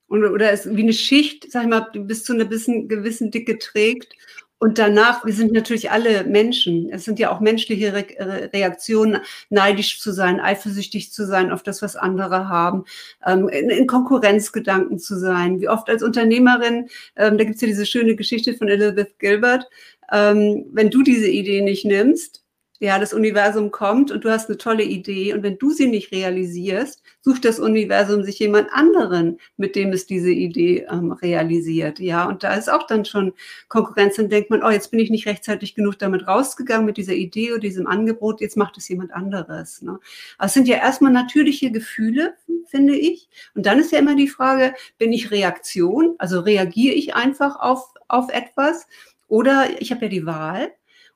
Und, 0.07 0.23
oder 0.25 0.51
es 0.51 0.75
wie 0.75 0.83
eine 0.83 0.93
Schicht, 0.93 1.51
sag 1.51 1.63
ich 1.63 1.69
mal, 1.69 1.87
bis 1.93 2.23
zu 2.23 2.33
einer 2.33 2.45
gewissen, 2.45 2.87
gewissen 2.87 3.31
Dicke 3.31 3.57
trägt. 3.57 4.13
Und 4.61 4.77
danach, 4.77 5.25
wir 5.25 5.33
sind 5.33 5.53
natürlich 5.53 5.89
alle 5.89 6.25
Menschen. 6.25 6.89
Es 6.91 7.05
sind 7.05 7.17
ja 7.17 7.31
auch 7.31 7.39
menschliche 7.39 7.93
Re 7.93 8.05
Reaktionen, 8.53 9.21
neidisch 9.49 10.01
zu 10.01 10.11
sein, 10.11 10.41
eifersüchtig 10.41 11.13
zu 11.13 11.25
sein 11.25 11.51
auf 11.51 11.63
das, 11.63 11.81
was 11.81 11.95
andere 11.95 12.49
haben, 12.49 12.83
ähm, 13.25 13.47
in, 13.47 13.69
in, 13.69 13.87
Konkurrenzgedanken 13.87 14.99
zu 14.99 15.17
sein. 15.17 15.61
Wie 15.61 15.69
oft 15.69 15.89
als 15.89 16.03
Unternehmerin, 16.03 16.89
ähm, 17.15 17.37
da 17.37 17.45
gibt's 17.45 17.61
ja 17.61 17.67
diese 17.67 17.85
schöne 17.85 18.17
Geschichte 18.17 18.53
von 18.53 18.67
Elizabeth 18.67 19.17
Gilbert, 19.17 19.65
ähm, 20.11 20.65
wenn 20.73 20.89
du 20.89 21.03
diese 21.03 21.29
Idee 21.29 21.61
nicht 21.61 21.85
nimmst, 21.85 22.43
ja, 22.81 22.97
das 22.97 23.13
Universum 23.13 23.71
kommt 23.71 24.09
und 24.09 24.23
du 24.23 24.29
hast 24.29 24.47
eine 24.47 24.57
tolle 24.57 24.83
Idee 24.83 25.33
und 25.33 25.43
wenn 25.43 25.57
du 25.57 25.71
sie 25.71 25.87
nicht 25.87 26.13
realisierst, 26.13 27.03
sucht 27.19 27.43
das 27.43 27.59
Universum 27.59 28.23
sich 28.23 28.39
jemand 28.39 28.69
anderen, 28.71 29.37
mit 29.57 29.75
dem 29.75 29.91
es 29.91 30.05
diese 30.05 30.31
Idee 30.31 30.87
ähm, 30.89 31.11
realisiert. 31.11 31.99
Ja, 31.99 32.25
und 32.25 32.43
da 32.43 32.53
ist 32.53 32.71
auch 32.71 32.87
dann 32.87 33.03
schon 33.03 33.33
Konkurrenz. 33.67 34.15
Dann 34.15 34.29
denkt 34.29 34.49
man, 34.49 34.63
oh, 34.63 34.69
jetzt 34.69 34.91
bin 34.91 34.99
ich 35.01 35.09
nicht 35.09 35.27
rechtzeitig 35.27 35.75
genug 35.75 35.99
damit 35.99 36.25
rausgegangen 36.25 36.85
mit 36.85 36.95
dieser 36.95 37.13
Idee 37.13 37.51
oder 37.51 37.59
diesem 37.59 37.85
Angebot, 37.85 38.39
jetzt 38.39 38.55
macht 38.55 38.77
es 38.77 38.87
jemand 38.87 39.11
anderes. 39.13 39.81
Ne? 39.81 39.99
Aber 40.37 40.45
es 40.45 40.53
sind 40.53 40.69
ja 40.69 40.77
erstmal 40.77 41.11
natürliche 41.11 41.71
Gefühle, 41.71 42.35
finde 42.65 42.95
ich. 42.95 43.27
Und 43.55 43.65
dann 43.65 43.79
ist 43.79 43.91
ja 43.91 43.99
immer 43.99 44.15
die 44.15 44.29
Frage, 44.29 44.73
bin 44.97 45.11
ich 45.11 45.31
Reaktion? 45.31 46.15
Also 46.17 46.39
reagiere 46.39 46.95
ich 46.95 47.13
einfach 47.13 47.59
auf, 47.59 47.93
auf 48.07 48.29
etwas? 48.31 48.87
Oder 49.27 49.81
ich 49.81 49.91
habe 49.91 50.05
ja 50.05 50.09
die 50.09 50.25
Wahl 50.25 50.71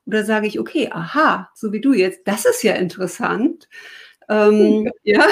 oder 0.06 0.24
sage 0.24 0.46
ich, 0.46 0.58
okay, 0.60 0.90
aha, 0.92 1.50
so 1.54 1.72
wie 1.72 1.80
du 1.80 1.92
jetzt, 1.92 2.20
das 2.24 2.44
ist 2.44 2.62
ja 2.62 2.74
interessant. 2.74 3.68
Ähm, 4.28 4.90
ja, 5.02 5.26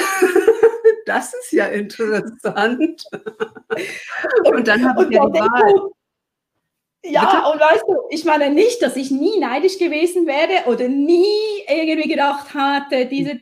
das 1.07 1.35
ist 1.35 1.53
ja 1.53 1.67
interessant. 1.67 3.05
Und 4.45 4.69
dann 4.69 4.89
habe 4.89 5.05
ich 5.05 5.11
ja 5.11 5.27
die 5.27 5.41
Wahl. 5.41 5.91
Ja, 7.05 7.25
Bitte? 7.25 7.53
und 7.53 7.61
weißt 7.61 7.83
du, 7.89 7.97
ich 8.11 8.25
meine 8.25 8.51
nicht, 8.51 8.81
dass 8.81 8.95
ich 8.95 9.11
nie 9.11 9.41
neidisch 9.41 9.77
gewesen 9.77 10.25
wäre 10.29 10.71
oder 10.71 10.87
nie 10.87 11.65
irgendwie 11.69 12.09
gedacht 12.09 12.55
hatte, 12.55 13.07
diese 13.07 13.41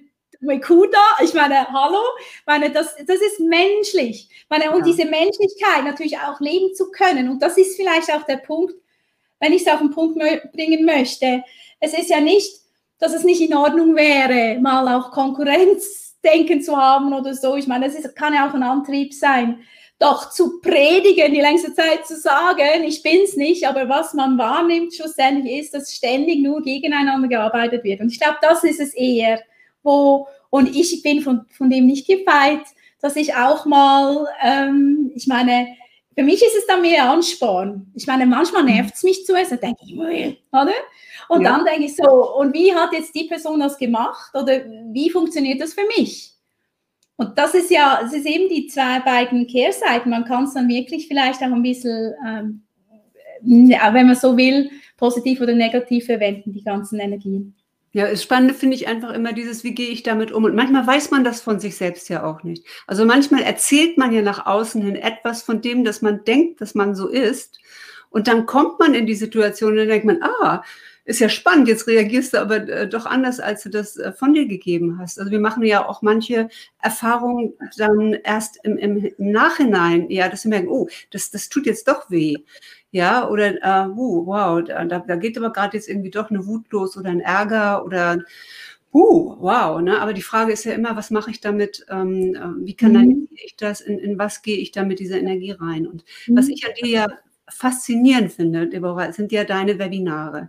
Kuda, 0.64 0.99
ich 1.22 1.34
meine, 1.34 1.68
hallo, 1.68 2.00
meine, 2.46 2.70
das, 2.70 2.96
das 2.96 3.20
ist 3.20 3.38
menschlich. 3.40 4.30
Ich 4.30 4.46
meine, 4.49 4.70
und 4.70 4.78
ja. 4.78 4.84
diese 4.84 5.04
Menschlichkeit 5.04 5.84
natürlich 5.84 6.16
auch 6.18 6.40
leben 6.40 6.75
zu 6.75 6.90
können. 6.90 7.28
Und 7.28 7.42
das 7.42 7.58
ist 7.58 7.76
vielleicht 7.76 8.10
auch 8.10 8.22
der 8.22 8.38
Punkt, 8.38 8.75
wenn 9.40 9.52
ich 9.52 9.62
es 9.62 9.73
auf 9.73 9.80
den 9.80 9.90
Punkt 9.90 10.18
bringen 10.52 10.85
möchte. 10.85 11.42
Es 11.80 11.94
ist 11.94 12.11
ja 12.11 12.20
nicht, 12.20 12.61
dass 12.99 13.14
es 13.14 13.25
nicht 13.25 13.40
in 13.40 13.56
Ordnung 13.56 13.97
wäre, 13.97 14.61
mal 14.61 14.87
auch 14.94 15.11
Konkurrenzdenken 15.11 16.62
zu 16.62 16.76
haben 16.76 17.12
oder 17.12 17.35
so. 17.35 17.56
Ich 17.56 17.66
meine, 17.66 17.90
das 17.90 18.14
kann 18.14 18.35
ja 18.35 18.49
auch 18.49 18.54
ein 18.54 18.62
Antrieb 18.62 19.14
sein. 19.14 19.61
Doch 19.99 20.30
zu 20.30 20.61
predigen, 20.61 21.35
die 21.35 21.40
längste 21.40 21.75
Zeit 21.75 22.06
zu 22.06 22.16
sagen, 22.16 22.85
ich 22.87 23.02
bin's 23.02 23.37
nicht, 23.37 23.66
aber 23.66 23.88
was 23.88 24.14
man 24.14 24.38
wahrnimmt 24.38 24.94
schlussendlich 24.94 25.61
ist, 25.61 25.75
dass 25.75 25.92
ständig 25.92 26.40
nur 26.40 26.62
gegeneinander 26.62 27.28
gearbeitet 27.28 27.85
wird. 27.85 28.00
Und 28.00 28.11
ich 28.11 28.18
glaube, 28.18 28.38
das 28.40 28.64
ist 28.64 28.80
es 28.80 28.94
eher, 28.94 29.40
wo, 29.82 30.26
und 30.49 30.75
ich 30.75 31.02
bin 31.02 31.20
von, 31.20 31.44
von 31.50 31.68
dem 31.68 31.87
nicht 31.87 32.06
gefeit, 32.06 32.62
dass 33.02 33.16
ich 33.16 33.35
auch 33.35 33.66
mal, 33.66 34.26
ähm, 34.42 35.12
ich 35.14 35.26
meine, 35.26 35.68
für 36.17 36.25
mich 36.25 36.43
ist 36.43 36.57
es 36.57 36.67
dann 36.67 36.83
mehr 36.83 37.11
Ansporn. 37.11 37.90
Ich 37.95 38.07
meine, 38.07 38.26
manchmal 38.26 38.62
mhm. 38.62 38.71
nervt 38.71 38.95
es 38.95 39.02
mich 39.02 39.25
zu 39.25 39.35
essen, 39.35 39.59
denke 39.61 39.85
ich, 39.85 39.97
oder? 39.97 40.73
Und 41.29 41.43
ja. 41.43 41.50
dann 41.50 41.64
denke 41.64 41.85
ich 41.85 41.97
so, 41.97 42.37
und 42.37 42.52
wie 42.52 42.75
hat 42.75 42.93
jetzt 42.93 43.14
die 43.14 43.25
Person 43.25 43.61
das 43.61 43.79
gemacht 43.79 44.35
oder 44.35 44.64
wie 44.93 45.11
funktioniert 45.11 45.61
das 45.61 45.75
für 45.75 45.87
mich? 45.97 46.33
Und 47.17 47.38
das 47.38 47.55
ist 47.55 47.71
ja, 47.71 48.00
es 48.05 48.12
ist 48.12 48.26
eben 48.26 48.49
die 48.49 48.67
zwei 48.67 48.99
beiden 49.00 49.47
Kehrseiten. 49.47 50.11
Man 50.11 50.25
kann 50.25 50.45
es 50.45 50.55
dann 50.55 50.69
wirklich 50.69 51.07
vielleicht 51.07 51.40
auch 51.43 51.52
ein 51.52 51.62
bisschen, 51.62 52.14
ähm, 52.26 52.62
wenn 53.43 54.07
man 54.07 54.17
so 54.17 54.37
will, 54.37 54.71
positiv 54.97 55.40
oder 55.40 55.55
negativ 55.55 56.07
verwenden, 56.07 56.52
die 56.52 56.64
ganzen 56.64 56.99
Energien. 56.99 57.55
Ja, 57.92 58.09
das 58.09 58.23
Spannende 58.23 58.54
finde 58.54 58.76
ich 58.76 58.87
einfach 58.87 59.12
immer 59.12 59.32
dieses, 59.32 59.64
wie 59.64 59.75
gehe 59.75 59.88
ich 59.88 60.04
damit 60.04 60.30
um? 60.30 60.44
Und 60.44 60.54
manchmal 60.54 60.87
weiß 60.87 61.11
man 61.11 61.25
das 61.25 61.40
von 61.40 61.59
sich 61.59 61.76
selbst 61.76 62.09
ja 62.09 62.23
auch 62.23 62.44
nicht. 62.44 62.64
Also 62.87 63.04
manchmal 63.04 63.42
erzählt 63.42 63.99
man 63.99 64.12
ja 64.12 64.23
nach 64.23 64.47
außen 64.47 64.80
hin 64.80 64.94
etwas 64.94 65.42
von 65.42 65.61
dem, 65.61 65.85
dass 65.85 66.00
man 66.00 66.25
denkt, 66.25 66.61
dass 66.61 66.76
man 66.76 66.94
so 66.94 67.09
ist. 67.09 67.59
Und 68.09 68.28
dann 68.28 68.47
kommt 68.47 68.78
man 68.78 68.94
in 68.94 69.06
die 69.06 69.14
Situation 69.14 69.73
und 69.73 69.78
dann 69.78 69.88
denkt 69.88 70.06
man, 70.06 70.23
ah, 70.23 70.62
ist 71.04 71.18
ja 71.18 71.28
spannend, 71.28 71.66
jetzt 71.66 71.88
reagierst 71.88 72.35
du 72.35 72.38
aber 72.40 72.68
äh, 72.68 72.88
doch 72.88 73.06
anders, 73.06 73.40
als 73.40 73.64
du 73.64 73.70
das 73.70 73.97
äh, 73.97 74.12
von 74.12 74.35
dir 74.35 74.47
gegeben 74.47 74.99
hast. 74.99 75.18
Also 75.18 75.32
wir 75.32 75.40
machen 75.40 75.64
ja 75.64 75.88
auch 75.88 76.02
manche 76.02 76.49
Erfahrungen 76.80 77.54
dann 77.76 78.12
erst 78.12 78.61
im, 78.64 78.76
im, 78.76 79.11
Nachhinein, 79.18 80.09
ja, 80.11 80.28
dass 80.28 80.44
wir 80.44 80.50
merken, 80.50 80.68
oh, 80.68 80.88
das, 81.11 81.30
das 81.30 81.49
tut 81.49 81.66
jetzt 81.66 81.88
doch 81.88 82.11
weh. 82.11 82.37
Ja, 82.92 83.28
oder 83.28 83.54
äh, 83.62 83.88
uh, 83.88 84.26
wow, 84.26 84.62
da, 84.64 84.85
da 84.85 85.16
geht 85.16 85.38
aber 85.38 85.52
gerade 85.52 85.76
jetzt 85.76 85.88
irgendwie 85.88 86.11
doch 86.11 86.30
eine 86.30 86.47
Wut 86.47 86.70
los 86.73 86.97
oder 86.97 87.11
ein 87.11 87.20
Ärger 87.20 87.85
oder 87.85 88.18
uh, 88.92 89.37
wow, 89.38 89.80
ne? 89.80 90.00
Aber 90.00 90.12
die 90.12 90.23
Frage 90.23 90.52
ist 90.52 90.64
ja 90.64 90.73
immer, 90.73 90.97
was 90.97 91.11
mache 91.11 91.30
ich 91.30 91.40
damit? 91.40 91.87
Ähm, 91.88 92.35
äh, 92.35 92.66
wie 92.66 92.75
kanalisiere 92.75 93.18
mhm. 93.30 93.38
ich 93.44 93.56
das? 93.56 93.80
In, 93.80 93.99
in 93.99 94.18
was 94.18 94.42
gehe 94.42 94.56
ich 94.56 94.73
da 94.73 94.82
mit 94.85 94.99
dieser 94.99 95.18
Energie 95.20 95.52
rein? 95.52 95.87
Und 95.87 96.04
mhm. 96.26 96.37
was 96.37 96.49
ich 96.49 96.66
an 96.66 96.73
dir 96.82 96.88
ja 96.88 97.06
faszinierend 97.49 98.32
finde, 98.32 98.68
Deborah, 98.68 99.12
sind 99.12 99.32
ja 99.32 99.44
deine 99.44 99.78
Webinare. 99.78 100.49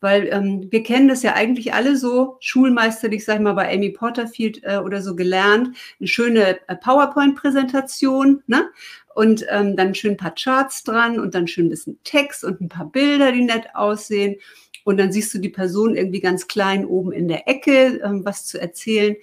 Weil 0.00 0.28
ähm, 0.32 0.68
wir 0.70 0.82
kennen 0.82 1.08
das 1.08 1.22
ja 1.22 1.34
eigentlich 1.34 1.74
alle 1.74 1.96
so 1.96 2.36
schulmeisterlich, 2.40 3.24
sag 3.24 3.36
ich 3.36 3.40
mal, 3.42 3.52
bei 3.52 3.72
Amy 3.72 3.90
Porterfield 3.90 4.62
äh, 4.64 4.78
oder 4.78 5.02
so 5.02 5.14
gelernt. 5.14 5.76
Eine 5.98 6.08
schöne 6.08 6.58
äh, 6.68 6.76
PowerPoint-Präsentation, 6.76 8.42
ne? 8.46 8.70
Und 9.14 9.44
ähm, 9.50 9.76
dann 9.76 9.94
schön 9.94 10.12
ein 10.12 10.16
paar 10.16 10.34
Charts 10.34 10.84
dran 10.84 11.18
und 11.18 11.34
dann 11.34 11.48
schön 11.48 11.66
ein 11.66 11.70
bisschen 11.70 11.98
Text 12.04 12.44
und 12.44 12.60
ein 12.60 12.68
paar 12.68 12.90
Bilder, 12.90 13.32
die 13.32 13.42
nett 13.42 13.74
aussehen. 13.74 14.36
Und 14.84 14.96
dann 14.98 15.12
siehst 15.12 15.34
du 15.34 15.38
die 15.38 15.50
Person 15.50 15.94
irgendwie 15.94 16.20
ganz 16.20 16.48
klein 16.48 16.86
oben 16.86 17.12
in 17.12 17.28
der 17.28 17.48
Ecke, 17.48 18.00
ähm, 18.02 18.24
was 18.24 18.46
zu 18.46 18.60
erzählen. 18.60 19.16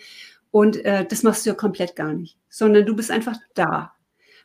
Und 0.51 0.83
äh, 0.85 1.05
das 1.05 1.23
machst 1.23 1.45
du 1.45 1.49
ja 1.49 1.55
komplett 1.55 1.95
gar 1.95 2.13
nicht, 2.13 2.37
sondern 2.49 2.85
du 2.85 2.95
bist 2.95 3.11
einfach 3.11 3.37
da. 3.55 3.93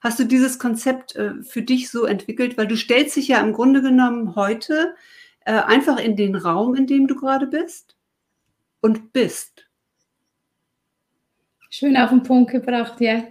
Hast 0.01 0.19
du 0.19 0.25
dieses 0.25 0.59
Konzept 0.59 1.15
äh, 1.15 1.43
für 1.43 1.63
dich 1.63 1.91
so 1.91 2.07
entwickelt? 2.07 2.59
Weil 2.59 2.67
du 2.67 2.77
stellst 2.77 3.17
dich 3.17 3.29
ja 3.29 3.41
im 3.41 3.53
Grunde 3.53 3.83
genommen 3.83 4.35
heute 4.35 4.95
äh, 5.45 5.53
einfach 5.53 5.99
in 5.99 6.17
den 6.17 6.35
Raum, 6.35 6.75
in 6.75 6.87
dem 6.87 7.07
du 7.07 7.15
gerade 7.15 7.47
bist 7.47 7.97
und 8.81 9.13
bist. 9.13 9.67
Schön 11.71 11.97
auf 11.97 12.11
den 12.11 12.23
Punkt 12.23 12.51
gebracht, 12.51 13.01
ja. 13.01 13.23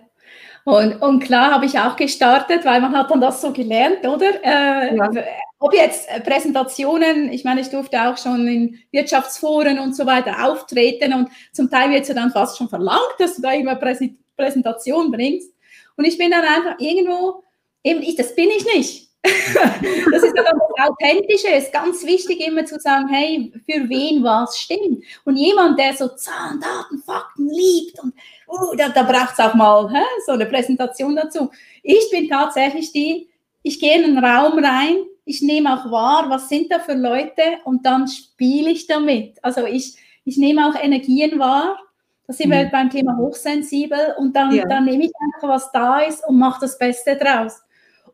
Und, 0.64 1.02
und 1.02 1.20
klar 1.22 1.52
habe 1.52 1.66
ich 1.66 1.80
auch 1.80 1.96
gestartet, 1.96 2.66
weil 2.66 2.82
man 2.82 2.96
hat 2.96 3.10
dann 3.10 3.22
das 3.22 3.42
so 3.42 3.52
gelernt, 3.52 4.06
oder? 4.06 4.44
Äh, 4.44 4.96
ja. 4.96 5.12
Ob 5.60 5.74
jetzt 5.74 6.10
äh, 6.10 6.20
Präsentationen, 6.22 7.32
ich 7.32 7.44
meine, 7.44 7.62
ich 7.62 7.70
durfte 7.70 8.02
auch 8.02 8.18
schon 8.18 8.48
in 8.48 8.80
Wirtschaftsforen 8.92 9.80
und 9.80 9.96
so 9.96 10.06
weiter 10.06 10.46
auftreten 10.46 11.14
und 11.14 11.30
zum 11.52 11.70
Teil 11.70 11.92
wird 11.92 12.04
es 12.04 12.10
ja 12.10 12.16
dann 12.16 12.32
fast 12.32 12.58
schon 12.58 12.70
verlangt, 12.70 13.16
dass 13.20 13.36
du 13.36 13.42
da 13.42 13.52
immer 13.52 13.76
Präsentation 13.76 15.12
bringst. 15.12 15.52
Und 15.98 16.06
ich 16.06 16.18
bin 16.18 16.32
dann 16.32 16.44
einfach 16.44 16.80
irgendwo, 16.80 17.44
eben 17.84 18.02
ich, 18.02 18.16
das 18.16 18.36
bin 18.36 18.50
ich 18.50 18.66
nicht. 18.74 19.11
das 19.24 20.24
ist 20.24 20.36
dann 20.36 20.46
das 20.46 20.90
Authentische. 20.90 21.48
Es 21.50 21.66
ist 21.66 21.74
ganz 21.74 22.04
wichtig, 22.06 22.42
immer 22.46 22.66
zu 22.66 22.80
sagen, 22.80 23.08
hey, 23.08 23.52
für 23.70 23.88
wen 23.88 24.24
was 24.24 24.58
stimmt. 24.58 25.04
Und 25.26 25.36
jemand, 25.36 25.80
der 25.80 25.94
so 25.94 26.08
Zahlen, 26.10 26.60
Daten, 26.60 27.04
Fakten 27.04 27.48
liebt 27.50 28.00
und 28.00 28.14
uh, 28.48 28.76
da, 28.76 28.90
da 28.90 29.04
braucht 29.04 29.34
es 29.34 29.40
auch 29.40 29.54
mal 29.54 29.92
hä, 29.92 30.04
so 30.26 30.32
eine 30.32 30.48
Präsentation 30.48 31.16
dazu. 31.16 31.52
Ich 31.84 32.10
bin 32.10 32.28
tatsächlich 32.30 32.92
die, 32.92 33.30
ich 33.62 33.80
gehe 33.80 33.98
in 33.98 34.06
einen 34.06 34.26
Raum 34.26 34.58
rein, 34.58 34.98
ich 35.24 35.42
nehme 35.42 35.72
auch 35.72 35.92
wahr, 35.92 36.26
was 36.30 36.50
sind 36.50 36.72
da 36.72 36.80
für 36.80 36.96
Leute 36.96 37.44
und 37.64 37.86
dann 37.86 38.08
spiele 38.08 38.72
ich 38.72 38.88
damit. 38.88 39.38
Also 39.44 39.66
ich, 39.66 39.96
ich 40.26 40.38
nehme 40.38 40.68
auch 40.68 40.76
Energien 40.76 41.38
wahr. 41.38 41.78
Da 42.26 42.34
sind 42.34 42.50
mhm. 42.50 42.54
wir 42.54 42.66
beim 42.66 42.90
Thema 42.90 43.18
hochsensibel 43.18 44.16
und 44.18 44.36
dann, 44.36 44.54
ja. 44.54 44.66
dann 44.66 44.86
nehme 44.86 45.06
ich 45.06 45.12
einfach, 45.20 45.48
was 45.48 45.72
da 45.72 46.00
ist 46.00 46.28
und 46.28 46.40
mache 46.40 46.62
das 46.62 46.78
Beste 46.78 47.16
draus. 47.16 47.62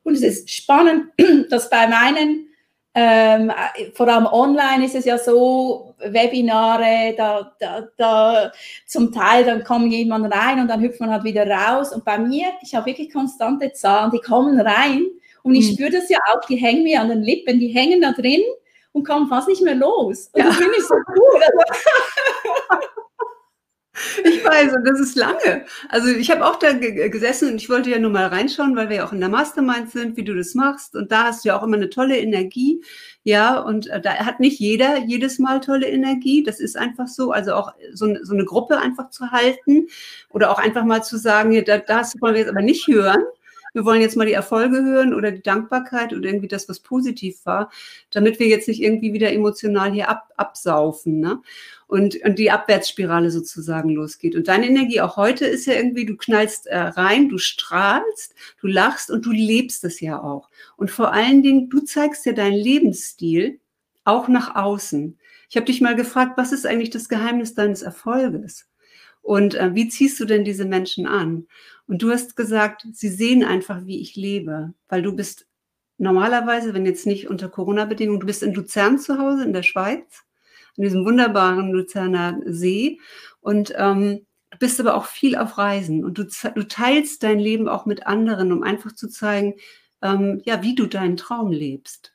Und 0.07 0.13
es 0.13 0.21
ist 0.21 0.49
spannend, 0.49 1.11
dass 1.49 1.69
bei 1.69 1.85
meinen 1.85 2.47
ähm, 2.93 3.51
vor 3.93 4.07
allem 4.07 4.25
online 4.25 4.85
ist 4.85 4.95
es 4.95 5.03
ja 5.03 5.17
so, 5.17 5.95
Webinare, 5.99 7.13
da, 7.17 7.53
da, 7.59 7.87
da 7.97 8.51
zum 8.85 9.11
Teil, 9.11 9.43
dann 9.43 9.65
kommt 9.65 9.91
jemand 9.91 10.33
rein 10.33 10.61
und 10.61 10.69
dann 10.69 10.81
hüpft 10.81 11.01
man 11.01 11.11
halt 11.11 11.25
wieder 11.25 11.45
raus. 11.45 11.91
Und 11.91 12.05
bei 12.05 12.17
mir, 12.17 12.45
ich 12.61 12.73
habe 12.73 12.85
wirklich 12.85 13.11
konstante 13.11 13.73
Zahlen, 13.73 14.09
die 14.11 14.21
kommen 14.21 14.57
rein 14.61 15.05
und 15.43 15.55
ich 15.55 15.71
mhm. 15.71 15.73
spüre 15.73 15.91
das 15.91 16.09
ja 16.09 16.19
auch, 16.33 16.45
die 16.45 16.55
hängen 16.55 16.83
mir 16.83 17.01
an 17.01 17.09
den 17.09 17.21
Lippen, 17.21 17.59
die 17.59 17.67
hängen 17.67 17.99
da 18.01 18.13
drin 18.13 18.41
und 18.93 19.05
kommen 19.05 19.27
fast 19.27 19.49
nicht 19.49 19.61
mehr 19.61 19.75
los. 19.75 20.29
Und 20.31 20.39
ja. 20.39 20.47
das 20.47 20.55
finde 20.55 20.77
ich 20.77 20.85
so 20.85 20.95
cool. 20.95 21.41
Ich 24.23 24.43
weiß, 24.43 24.73
und 24.73 24.87
das 24.87 24.99
ist 24.99 25.15
lange. 25.15 25.65
Also 25.89 26.09
ich 26.09 26.29
habe 26.31 26.45
auch 26.45 26.57
da 26.57 26.73
gesessen 26.73 27.51
und 27.51 27.55
ich 27.55 27.69
wollte 27.69 27.89
ja 27.89 27.99
nur 27.99 28.11
mal 28.11 28.27
reinschauen, 28.27 28.75
weil 28.75 28.89
wir 28.89 28.97
ja 28.97 29.07
auch 29.07 29.13
in 29.13 29.19
der 29.19 29.29
Mastermind 29.29 29.91
sind, 29.91 30.17
wie 30.17 30.23
du 30.23 30.35
das 30.35 30.53
machst. 30.55 30.95
Und 30.95 31.11
da 31.11 31.25
hast 31.25 31.43
du 31.43 31.49
ja 31.49 31.57
auch 31.57 31.63
immer 31.63 31.77
eine 31.77 31.89
tolle 31.89 32.17
Energie. 32.17 32.83
Ja, 33.23 33.59
und 33.59 33.87
äh, 33.87 33.99
da 33.99 34.13
hat 34.13 34.39
nicht 34.39 34.59
jeder 34.59 34.99
jedes 34.99 35.39
Mal 35.39 35.59
tolle 35.59 35.87
Energie. 35.87 36.43
Das 36.43 36.59
ist 36.59 36.77
einfach 36.77 37.07
so. 37.07 37.31
Also 37.31 37.53
auch 37.53 37.73
so, 37.93 38.15
so 38.23 38.33
eine 38.33 38.45
Gruppe 38.45 38.77
einfach 38.79 39.09
zu 39.09 39.31
halten 39.31 39.87
oder 40.29 40.51
auch 40.51 40.59
einfach 40.59 40.85
mal 40.85 41.03
zu 41.03 41.17
sagen, 41.17 41.63
da, 41.65 41.77
das 41.79 42.15
wollen 42.21 42.35
wir 42.35 42.41
jetzt 42.41 42.51
aber 42.51 42.61
nicht 42.61 42.87
hören 42.87 43.23
wir 43.73 43.85
wollen 43.85 44.01
jetzt 44.01 44.15
mal 44.15 44.25
die 44.25 44.33
Erfolge 44.33 44.83
hören 44.83 45.13
oder 45.13 45.31
die 45.31 45.41
Dankbarkeit 45.41 46.13
oder 46.13 46.27
irgendwie 46.27 46.47
das, 46.47 46.67
was 46.69 46.79
positiv 46.79 47.45
war, 47.45 47.71
damit 48.11 48.39
wir 48.39 48.47
jetzt 48.47 48.67
nicht 48.67 48.81
irgendwie 48.81 49.13
wieder 49.13 49.31
emotional 49.31 49.91
hier 49.91 50.09
ab, 50.09 50.31
absaufen. 50.37 51.19
Ne? 51.19 51.41
Und, 51.87 52.17
und 52.23 52.37
die 52.39 52.51
Abwärtsspirale 52.51 53.31
sozusagen 53.31 53.89
losgeht. 53.89 54.35
Und 54.35 54.47
deine 54.47 54.67
Energie 54.67 55.01
auch 55.01 55.15
heute 55.15 55.45
ist 55.45 55.65
ja 55.65 55.73
irgendwie, 55.73 56.05
du 56.05 56.17
knallst 56.17 56.67
äh, 56.67 56.77
rein, 56.77 57.29
du 57.29 57.37
strahlst, 57.37 58.35
du 58.61 58.67
lachst 58.67 59.09
und 59.09 59.25
du 59.25 59.31
lebst 59.31 59.83
es 59.83 60.01
ja 60.01 60.21
auch. 60.21 60.49
Und 60.75 60.91
vor 60.91 61.13
allen 61.13 61.43
Dingen, 61.43 61.69
du 61.69 61.79
zeigst 61.79 62.25
ja 62.25 62.33
deinen 62.33 62.57
Lebensstil 62.57 63.59
auch 64.03 64.27
nach 64.27 64.55
außen. 64.55 65.17
Ich 65.49 65.55
habe 65.55 65.65
dich 65.65 65.81
mal 65.81 65.95
gefragt, 65.95 66.33
was 66.37 66.51
ist 66.51 66.65
eigentlich 66.65 66.89
das 66.89 67.07
Geheimnis 67.09 67.53
deines 67.53 67.81
Erfolges? 67.81 68.67
Und 69.21 69.55
äh, 69.55 69.75
wie 69.75 69.89
ziehst 69.89 70.19
du 70.19 70.25
denn 70.25 70.45
diese 70.45 70.65
Menschen 70.65 71.05
an? 71.05 71.47
Und 71.87 72.01
du 72.01 72.11
hast 72.11 72.35
gesagt, 72.35 72.85
sie 72.93 73.09
sehen 73.09 73.43
einfach, 73.43 73.85
wie 73.85 74.01
ich 74.01 74.15
lebe, 74.15 74.73
weil 74.89 75.01
du 75.01 75.15
bist 75.15 75.47
normalerweise, 75.97 76.73
wenn 76.73 76.85
jetzt 76.85 77.07
nicht 77.07 77.29
unter 77.29 77.49
Corona-Bedingungen, 77.49 78.19
du 78.19 78.27
bist 78.27 78.43
in 78.43 78.53
Luzern 78.53 78.99
zu 78.99 79.17
Hause 79.17 79.43
in 79.43 79.53
der 79.53 79.63
Schweiz, 79.63 80.23
an 80.77 80.83
diesem 80.83 81.05
wunderbaren 81.05 81.71
Luzerner 81.71 82.39
See 82.45 82.99
und 83.39 83.73
ähm, 83.77 84.25
du 84.51 84.57
bist 84.59 84.79
aber 84.79 84.95
auch 84.95 85.05
viel 85.05 85.35
auf 85.35 85.57
Reisen 85.57 86.03
und 86.03 86.17
du, 86.17 86.25
du 86.25 86.67
teilst 86.67 87.23
dein 87.23 87.39
Leben 87.39 87.67
auch 87.67 87.85
mit 87.85 88.05
anderen, 88.05 88.51
um 88.51 88.63
einfach 88.63 88.93
zu 88.93 89.07
zeigen, 89.07 89.55
ähm, 90.01 90.41
ja, 90.45 90.61
wie 90.61 90.75
du 90.75 90.85
deinen 90.85 91.17
Traum 91.17 91.51
lebst. 91.51 92.13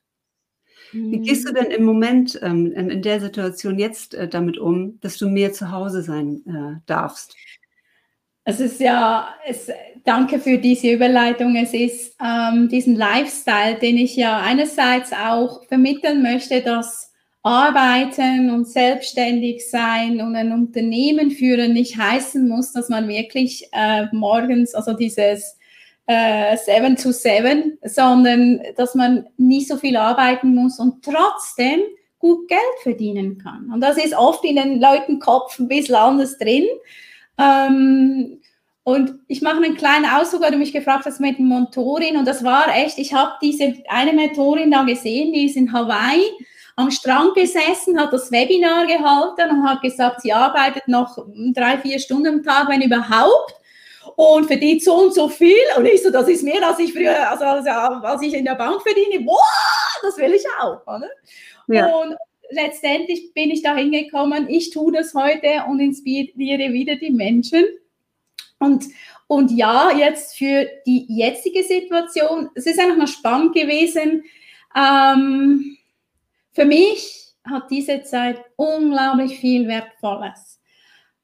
Wie 0.92 1.20
gehst 1.20 1.48
du 1.48 1.52
mhm. 1.52 1.54
denn 1.56 1.70
im 1.70 1.84
Moment 1.84 2.38
ähm, 2.42 2.70
in 2.70 3.00
der 3.00 3.18
Situation 3.18 3.78
jetzt 3.78 4.12
äh, 4.12 4.28
damit 4.28 4.58
um, 4.58 5.00
dass 5.00 5.16
du 5.16 5.26
mehr 5.26 5.52
zu 5.54 5.70
Hause 5.70 6.02
sein 6.02 6.42
äh, 6.46 6.80
darfst? 6.86 7.34
Es 8.44 8.58
ist 8.58 8.80
ja, 8.80 9.28
es, 9.46 9.70
danke 10.04 10.40
für 10.40 10.58
diese 10.58 10.90
Überleitung. 10.90 11.54
Es 11.56 11.72
ist 11.72 12.16
ähm, 12.20 12.68
diesen 12.68 12.96
Lifestyle, 12.96 13.76
den 13.76 13.96
ich 13.96 14.16
ja 14.16 14.38
einerseits 14.38 15.12
auch 15.12 15.64
vermitteln 15.68 16.22
möchte, 16.22 16.60
dass 16.60 17.12
Arbeiten 17.44 18.50
und 18.50 18.68
selbstständig 18.68 19.68
sein 19.68 20.20
und 20.20 20.36
ein 20.36 20.52
Unternehmen 20.52 21.32
führen 21.32 21.72
nicht 21.72 21.96
heißen 21.96 22.48
muss, 22.48 22.72
dass 22.72 22.88
man 22.88 23.08
wirklich 23.08 23.68
äh, 23.72 24.06
morgens, 24.12 24.74
also 24.74 24.92
dieses 24.92 25.58
äh, 26.06 26.56
Seven 26.56 26.96
to 26.96 27.10
Seven, 27.10 27.78
sondern 27.84 28.60
dass 28.76 28.94
man 28.94 29.26
nicht 29.36 29.68
so 29.68 29.76
viel 29.76 29.96
arbeiten 29.96 30.54
muss 30.54 30.78
und 30.78 31.04
trotzdem 31.04 31.80
gut 32.18 32.48
Geld 32.48 32.60
verdienen 32.82 33.38
kann. 33.38 33.70
Und 33.72 33.80
das 33.80 33.96
ist 33.96 34.14
oft 34.14 34.44
in 34.44 34.56
den 34.56 34.80
Leuten 34.80 35.18
Kopf 35.18 35.58
ein 35.58 35.66
bisschen 35.66 35.96
anders 35.96 36.38
drin. 36.38 36.66
Ähm, 37.38 38.40
und 38.84 39.14
ich 39.28 39.42
mache 39.42 39.56
einen 39.56 39.76
kleinen 39.76 40.06
Ausflug, 40.06 40.42
weil 40.42 40.50
du 40.50 40.58
mich 40.58 40.72
gefragt 40.72 41.06
hast 41.06 41.20
mit 41.20 41.38
Mentorin. 41.38 42.16
Und 42.16 42.26
das 42.26 42.42
war 42.42 42.74
echt, 42.74 42.98
ich 42.98 43.14
habe 43.14 43.32
diese 43.40 43.74
eine 43.88 44.12
Mentorin 44.12 44.70
da 44.70 44.82
gesehen, 44.82 45.32
die 45.32 45.46
ist 45.46 45.56
in 45.56 45.72
Hawaii 45.72 46.24
am 46.76 46.90
Strand 46.90 47.34
gesessen, 47.34 48.00
hat 48.00 48.12
das 48.12 48.32
Webinar 48.32 48.86
gehalten 48.86 49.50
und 49.50 49.68
hat 49.68 49.82
gesagt, 49.82 50.22
sie 50.22 50.32
arbeitet 50.32 50.88
noch 50.88 51.16
drei, 51.54 51.78
vier 51.78 51.98
Stunden 51.98 52.26
am 52.26 52.42
Tag, 52.42 52.68
wenn 52.68 52.82
überhaupt. 52.82 53.54
Und 54.16 54.46
verdient 54.46 54.82
so 54.82 54.94
und 54.94 55.14
so 55.14 55.28
viel. 55.28 55.62
Und 55.76 55.86
ich 55.86 56.02
so, 56.02 56.10
das 56.10 56.26
ist 56.28 56.42
mehr, 56.42 56.66
als 56.66 56.80
ich 56.80 56.92
früher, 56.92 57.30
also 57.30 57.44
als 57.44 58.22
ich 58.22 58.34
in 58.34 58.44
der 58.44 58.56
Bank 58.56 58.82
verdiene. 58.82 59.24
Boah, 59.24 59.38
das 60.02 60.16
will 60.18 60.32
ich 60.34 60.44
auch. 60.60 60.82
Oder? 60.86 61.08
Ja. 61.68 61.86
Und 61.86 62.16
letztendlich 62.52 63.32
bin 63.34 63.50
ich 63.50 63.62
da 63.62 63.76
hingekommen, 63.76 64.48
ich 64.48 64.70
tue 64.70 64.92
das 64.92 65.14
heute 65.14 65.64
und 65.68 65.80
inspiriere 65.80 66.72
wieder 66.72 66.96
die 66.96 67.10
Menschen. 67.10 67.64
Und, 68.58 68.84
und 69.26 69.50
ja, 69.50 69.90
jetzt 69.90 70.36
für 70.36 70.68
die 70.86 71.06
jetzige 71.08 71.64
Situation, 71.64 72.48
es 72.54 72.66
ist 72.66 72.78
einfach 72.78 72.96
noch 72.96 73.08
spannend 73.08 73.54
gewesen. 73.54 74.24
Ähm, 74.76 75.76
für 76.52 76.64
mich 76.64 77.34
hat 77.44 77.70
diese 77.70 78.02
Zeit 78.02 78.40
unglaublich 78.56 79.38
viel 79.38 79.66
Wertvolles. 79.66 80.60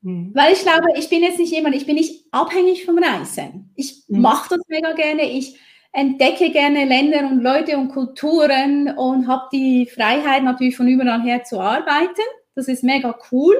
Mhm. 0.03 0.33
Weil 0.35 0.53
ich 0.53 0.63
glaube, 0.63 0.87
ich 0.97 1.09
bin 1.09 1.23
jetzt 1.23 1.39
nicht 1.39 1.53
jemand, 1.53 1.77
ich 1.77 1.87
bin 1.87 1.97
nicht 1.97 2.25
abhängig 2.31 2.85
vom 2.85 2.99
Reisen. 2.99 3.71
Ich 3.77 4.05
mhm. 4.09 4.21
mache 4.23 4.57
das 4.57 4.67
mega 4.69 4.93
gerne. 4.93 5.31
Ich 5.31 5.59
entdecke 5.99 6.51
gerne 6.51 6.85
Länder 6.85 7.29
und 7.29 7.43
Leute 7.43 7.77
und 7.77 7.89
Kulturen 7.89 8.89
und 8.97 9.27
habe 9.27 9.49
die 9.53 9.87
Freiheit 9.87 10.45
natürlich 10.45 10.77
von 10.77 10.87
überall 10.87 11.21
her 11.23 11.43
zu 11.43 11.59
arbeiten. 11.59 12.23
Das 12.55 12.69
ist 12.69 12.85
mega 12.85 13.19
cool. 13.33 13.57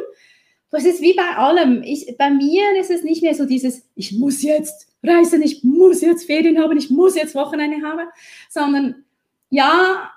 Das 0.71 0.85
ist 0.85 1.03
wie 1.03 1.15
bei 1.15 1.37
allem. 1.37 1.83
Ich, 1.83 2.17
bei 2.17 2.31
mir 2.31 2.79
ist 2.79 2.93
es 2.93 3.03
nicht 3.03 3.23
mehr 3.23 3.35
so 3.35 3.45
dieses, 3.45 3.89
ich 3.97 4.17
muss 4.17 4.43
jetzt 4.43 4.87
reisen, 5.03 5.43
ich 5.43 5.65
muss 5.65 6.01
jetzt 6.01 6.27
Ferien 6.27 6.63
haben, 6.63 6.79
ich 6.79 6.91
muss 6.91 7.17
jetzt 7.17 7.35
Wochenende 7.35 7.85
haben, 7.85 8.07
sondern 8.49 9.05
ja, 9.51 10.09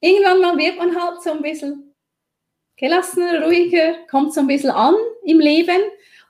irgendwann 0.00 0.40
mal 0.40 0.58
wird 0.58 0.78
man 0.78 1.00
halt 1.00 1.22
so 1.22 1.30
ein 1.30 1.42
bisschen 1.42 1.94
gelassener, 2.76 3.44
ruhiger, 3.44 3.94
kommt 4.10 4.34
so 4.34 4.40
ein 4.40 4.48
bisschen 4.48 4.70
an 4.70 4.96
im 5.24 5.38
Leben 5.38 5.82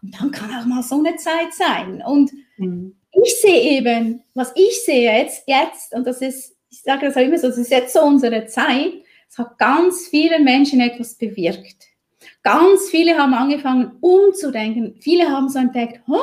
und 0.02 0.20
dann 0.20 0.31
kann 0.31 0.50
auch 0.50 0.66
mal 0.66 0.83
so 0.83 0.98
eine 0.98 1.16
Zeit 1.16 1.55
sein. 1.55 2.02
Und 2.07 2.33
mhm 2.59 2.96
ich 3.24 3.40
sehe 3.40 3.79
eben, 3.79 4.22
was 4.35 4.52
ich 4.55 4.85
sehe 4.85 5.12
jetzt, 5.12 5.44
jetzt, 5.46 5.94
und 5.94 6.07
das 6.07 6.20
ist, 6.20 6.57
ich 6.70 6.83
sage 6.83 7.07
das 7.07 7.16
auch 7.16 7.20
immer 7.20 7.38
so, 7.38 7.48
das 7.48 7.59
ist 7.59 7.70
jetzt 7.70 7.92
so 7.92 8.02
unsere 8.02 8.46
Zeit, 8.46 8.92
es 9.29 9.38
hat 9.38 9.59
ganz 9.59 10.09
viele 10.09 10.38
Menschen 10.38 10.81
etwas 10.81 11.14
bewirkt. 11.14 11.85
Ganz 12.42 12.90
viele 12.90 13.18
haben 13.18 13.35
angefangen 13.35 13.96
umzudenken. 14.00 14.96
Viele 15.00 15.29
haben 15.29 15.48
so 15.48 15.59
entdeckt, 15.59 16.00
oh, 16.09 16.20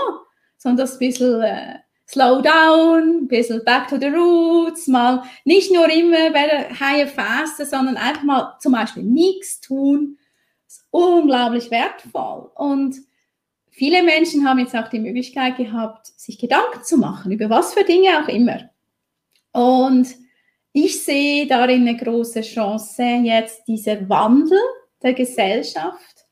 so 0.58 0.74
das 0.74 0.98
bisschen 0.98 1.42
äh, 1.42 1.80
Slow 2.08 2.42
down, 2.42 3.24
ein 3.24 3.28
bisschen 3.28 3.64
back 3.64 3.88
to 3.88 3.98
the 3.98 4.08
roots, 4.08 4.88
mal 4.88 5.24
nicht 5.46 5.72
nur 5.72 5.90
immer 5.90 6.32
bei 6.32 6.48
der 6.48 6.80
higher 6.80 7.08
faster, 7.08 7.66
sondern 7.66 7.98
einfach 7.98 8.24
mal 8.24 8.58
zum 8.60 8.74
Beispiel 8.74 9.04
nichts 9.04 9.62
tun. 9.62 10.18
Das 10.66 10.76
ist 10.76 10.86
unglaublich 10.92 11.72
wertvoll. 11.72 12.52
Und 12.56 12.98
Viele 13.76 14.04
Menschen 14.04 14.48
haben 14.48 14.60
jetzt 14.60 14.76
auch 14.76 14.88
die 14.88 15.00
Möglichkeit 15.00 15.58
gehabt, 15.58 16.06
sich 16.06 16.38
Gedanken 16.38 16.84
zu 16.84 16.96
machen, 16.96 17.32
über 17.32 17.50
was 17.50 17.74
für 17.74 17.84
Dinge 17.84 18.10
auch 18.22 18.28
immer. 18.28 18.70
Und 19.52 20.08
ich 20.74 21.04
sehe 21.04 21.48
darin 21.48 21.88
eine 21.88 21.98
große 21.98 22.42
Chance, 22.42 23.02
jetzt 23.24 23.68
dieser 23.68 24.08
Wandel 24.08 24.60
der 25.02 25.14
Gesellschaft, 25.14 26.26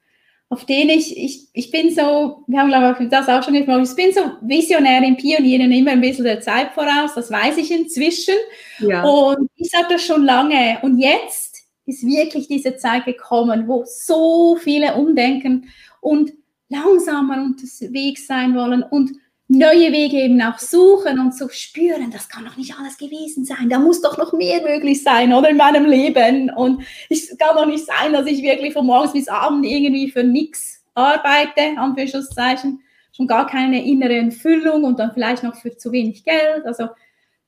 auf 0.49 0.65
den 0.65 0.89
ich, 0.89 1.17
ich, 1.17 1.47
ich 1.53 1.71
bin 1.71 1.89
so, 1.89 2.43
wir 2.45 2.59
haben 2.59 2.69
glaube 2.69 3.03
ich 3.03 3.09
das 3.09 3.27
auch 3.27 3.41
schon 3.41 3.55
gesprochen, 3.55 3.85
ich 3.85 3.95
bin 3.95 4.13
so 4.13 4.21
Visionärin, 4.41 5.17
Pionierin, 5.17 5.71
immer 5.71 5.91
ein 5.91 6.01
bisschen 6.01 6.25
der 6.25 6.41
Zeit 6.41 6.73
voraus, 6.73 7.15
das 7.15 7.31
weiß 7.31 7.57
ich 7.57 7.71
inzwischen. 7.71 8.35
Ja. 8.77 9.03
Und 9.03 9.49
ich 9.55 9.71
sage 9.71 9.87
das 9.89 10.05
schon 10.05 10.25
lange. 10.25 10.77
Und 10.83 10.99
jetzt 10.99 11.63
ist 11.87 12.05
wirklich 12.05 12.47
diese 12.47 12.77
Zeit 12.77 13.05
gekommen, 13.05 13.67
wo 13.67 13.83
so 13.85 14.57
viele 14.57 14.93
umdenken 14.93 15.71
und 16.01 16.33
langsamer 16.71 17.41
unterwegs 17.43 18.25
sein 18.27 18.55
wollen 18.55 18.83
und 18.83 19.11
neue 19.47 19.91
Wege 19.91 20.17
eben 20.17 20.41
auch 20.41 20.57
suchen 20.57 21.19
und 21.19 21.33
zu 21.33 21.49
spüren, 21.49 22.09
das 22.09 22.29
kann 22.29 22.45
doch 22.45 22.55
nicht 22.55 22.73
alles 22.79 22.97
gewesen 22.97 23.43
sein, 23.43 23.69
da 23.69 23.79
muss 23.79 24.01
doch 24.01 24.17
noch 24.17 24.31
mehr 24.31 24.61
möglich 24.61 25.03
sein, 25.03 25.33
oder 25.33 25.49
in 25.49 25.57
meinem 25.57 25.85
Leben. 25.85 26.49
Und 26.49 26.83
es 27.09 27.37
kann 27.37 27.57
doch 27.57 27.65
nicht 27.65 27.85
sein, 27.85 28.13
dass 28.13 28.25
ich 28.27 28.41
wirklich 28.41 28.73
von 28.73 28.85
morgens 28.85 29.11
bis 29.11 29.27
abends 29.27 29.67
irgendwie 29.67 30.09
für 30.09 30.23
nichts 30.23 30.85
arbeite, 30.93 31.77
Anführungszeichen, 31.77 32.81
schon 33.15 33.27
gar 33.27 33.45
keine 33.45 33.85
innere 33.85 34.15
Entfüllung 34.15 34.85
und 34.85 34.99
dann 34.99 35.11
vielleicht 35.13 35.43
noch 35.43 35.55
für 35.55 35.75
zu 35.75 35.91
wenig 35.91 36.23
Geld. 36.23 36.65
Also 36.65 36.87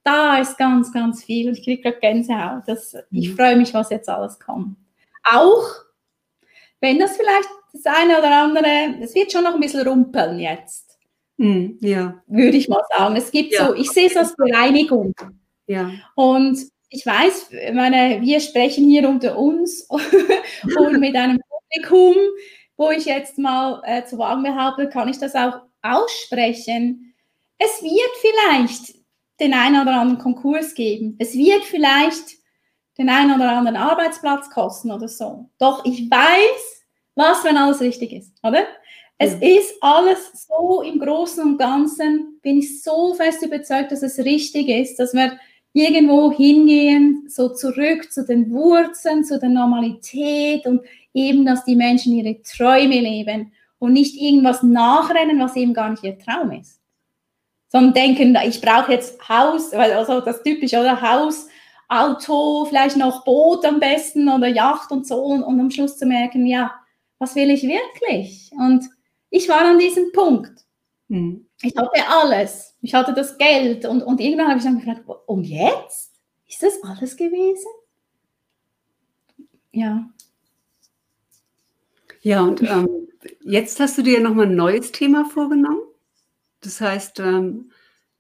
da 0.04 0.38
ist 0.40 0.58
ganz, 0.58 0.92
ganz 0.92 1.24
viel. 1.24 1.54
Ich 1.54 1.64
kriege 1.64 1.84
gerade 1.84 2.00
Gänsehaut. 2.00 2.64
Das, 2.68 2.98
ich 3.12 3.30
mhm. 3.30 3.36
freue 3.36 3.56
mich, 3.56 3.74
was 3.74 3.90
jetzt 3.90 4.10
alles 4.10 4.40
kommt. 4.40 4.76
Auch 5.24 5.64
wenn 6.82 7.00
das 7.00 7.16
vielleicht 7.16 7.48
das 7.74 7.86
eine 7.86 8.20
oder 8.20 8.44
andere, 8.44 8.96
es 9.02 9.16
wird 9.16 9.32
schon 9.32 9.44
noch 9.44 9.56
ein 9.56 9.60
bisschen 9.60 9.88
rumpeln 9.88 10.40
jetzt. 10.40 10.98
Mm, 11.38 11.72
ja. 11.82 12.22
Würde 12.28 12.58
ich 12.58 12.70
mal 12.70 12.84
sagen. 12.96 13.16
Es 13.16 13.32
gibt 13.32 13.54
ja. 13.54 13.68
so, 13.68 13.74
ich 13.74 13.90
sehe 13.90 14.08
es 14.08 14.16
als 14.16 14.36
Bereinigung. 14.36 15.14
Ja. 15.66 15.92
Und 16.16 16.60
ich 16.90 17.06
weiß, 17.06 17.50
meine, 17.74 18.22
wir 18.22 18.40
sprechen 18.40 18.88
hier 18.88 19.10
unter 19.10 19.38
uns 19.38 19.88
und 19.90 21.00
mit 21.00 21.16
einem 21.16 21.40
Publikum, 21.50 22.16
wo 22.78 22.92
ich 22.92 23.06
jetzt 23.06 23.40
mal 23.40 23.82
äh, 23.86 24.06
zu 24.06 24.20
wagen 24.20 24.44
behaupte, 24.44 24.90
kann 24.90 25.10
ich 25.10 25.18
das 25.18 25.34
auch 25.34 25.62
aussprechen. 25.82 27.16
Es 27.58 27.82
wird 27.82 28.12
vielleicht 28.22 28.96
den 29.40 29.54
einen 29.54 29.82
oder 29.82 30.00
anderen 30.00 30.20
Konkurs 30.20 30.76
geben. 30.76 31.16
Es 31.18 31.34
wird 31.34 31.64
vielleicht 31.64 32.38
den 33.00 33.10
einen 33.10 33.36
oder 33.36 33.52
anderen 33.52 33.78
Arbeitsplatz 33.78 34.50
kosten 34.52 34.92
oder 34.92 35.08
so. 35.08 35.50
Doch 35.58 35.84
ich 35.86 36.12
weiß, 36.12 36.73
was, 37.16 37.44
wenn 37.44 37.58
alles 37.58 37.82
richtig 37.82 38.14
ist, 38.14 38.34
oder? 38.44 38.66
Es 39.18 39.34
ja. 39.40 39.60
ist 39.60 39.76
alles 39.82 40.48
so 40.48 40.82
im 40.82 41.00
Großen 41.00 41.44
und 41.44 41.58
Ganzen, 41.58 42.40
bin 42.42 42.58
ich 42.58 42.82
so 42.82 43.14
fest 43.14 43.44
überzeugt, 43.44 43.92
dass 43.92 44.02
es 44.02 44.18
richtig 44.20 44.70
ist, 44.70 44.98
dass 44.98 45.14
wir 45.14 45.38
irgendwo 45.74 46.32
hingehen, 46.32 47.26
so 47.28 47.50
zurück 47.50 48.12
zu 48.12 48.26
den 48.26 48.52
Wurzeln, 48.52 49.24
zu 49.24 49.40
der 49.40 49.50
Normalität 49.50 50.66
und 50.66 50.82
eben, 51.14 51.46
dass 51.46 51.66
die 51.66 51.76
Menschen 51.76 52.14
ihre 52.14 52.42
Träume 52.42 53.00
leben 53.00 53.52
und 53.80 53.94
nicht 53.94 54.20
irgendwas 54.20 54.64
nachrennen, 54.64 55.40
was 55.40 55.56
eben 55.56 55.74
gar 55.74 55.90
nicht 55.90 56.04
ihr 56.04 56.18
Traum 56.18 56.52
ist. 56.52 56.80
Sondern 57.70 57.94
denken, 57.94 58.38
ich 58.46 58.62
brauche 58.62 58.92
jetzt 58.92 59.28
Haus, 59.28 59.74
also 59.74 60.22
das 60.22 60.44
typische, 60.44 60.80
oder 60.80 61.02
Haus, 61.02 61.48
Auto, 61.90 62.66
vielleicht 62.66 62.98
noch 62.98 63.24
Boot 63.24 63.66
am 63.66 63.80
besten 63.80 64.30
oder 64.30 64.48
Yacht 64.48 64.92
und 64.92 65.08
so 65.08 65.24
und, 65.24 65.44
und 65.44 65.60
am 65.60 65.72
Schluss 65.72 65.98
zu 65.98 66.06
merken, 66.06 66.46
ja, 66.46 66.72
was 67.24 67.36
will 67.36 67.50
ich 67.50 67.64
wirklich? 67.64 68.52
Und 68.52 68.90
ich 69.30 69.48
war 69.48 69.62
an 69.62 69.80
diesem 69.80 70.12
Punkt. 70.12 70.66
Hm. 71.10 71.48
Ich 71.62 71.76
hatte 71.76 72.08
alles. 72.08 72.76
Ich 72.82 72.94
hatte 72.94 73.14
das 73.14 73.38
Geld 73.38 73.86
und, 73.86 74.04
und 74.04 74.20
irgendwann 74.20 74.50
habe 74.50 74.58
ich 74.58 74.66
dann 74.66 74.78
gefragt, 74.78 75.04
und 75.26 75.46
jetzt? 75.46 76.12
Ist 76.48 76.62
das 76.62 76.84
alles 76.84 77.16
gewesen? 77.16 77.72
Ja. 79.72 80.10
Ja, 82.22 82.42
und 82.42 82.62
ähm, 82.62 83.08
jetzt 83.42 83.80
hast 83.80 83.98
du 83.98 84.02
dir 84.02 84.20
nochmal 84.20 84.48
ein 84.48 84.56
neues 84.56 84.92
Thema 84.92 85.26
vorgenommen. 85.26 85.82
Das 86.60 86.82
heißt, 86.82 87.20
ähm, 87.22 87.72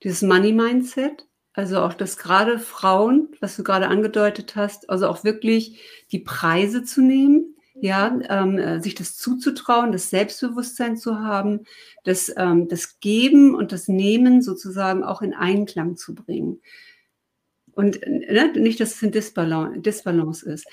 dieses 0.01 0.21
Money 0.21 0.53
Mindset. 0.53 1.27
Also 1.55 1.81
auch, 1.81 1.93
dass 1.93 2.17
gerade 2.17 2.57
Frauen, 2.57 3.35
was 3.39 3.55
du 3.57 3.63
gerade 3.63 3.87
angedeutet 3.87 4.55
hast, 4.55 4.89
also 4.89 5.07
auch 5.07 5.23
wirklich 5.23 5.79
die 6.11 6.19
Preise 6.19 6.83
zu 6.83 7.01
nehmen, 7.01 7.53
ja, 7.75 8.19
ähm, 8.29 8.57
äh, 8.57 8.81
sich 8.81 8.95
das 8.95 9.17
zuzutrauen, 9.17 9.91
das 9.91 10.09
Selbstbewusstsein 10.09 10.95
zu 10.97 11.19
haben, 11.19 11.61
das, 12.03 12.31
ähm, 12.37 12.67
das 12.67 12.99
Geben 12.99 13.55
und 13.55 13.71
das 13.71 13.87
Nehmen 13.87 14.41
sozusagen 14.41 15.03
auch 15.03 15.21
in 15.21 15.33
Einklang 15.33 15.97
zu 15.97 16.13
bringen. 16.13 16.61
Und 17.73 17.99
ne, 18.07 18.53
nicht, 18.55 18.79
dass 18.79 18.95
es 18.95 19.01
ein 19.01 19.11
Disbalance, 19.11 19.79
Disbalance 19.79 20.45
ist. 20.47 20.67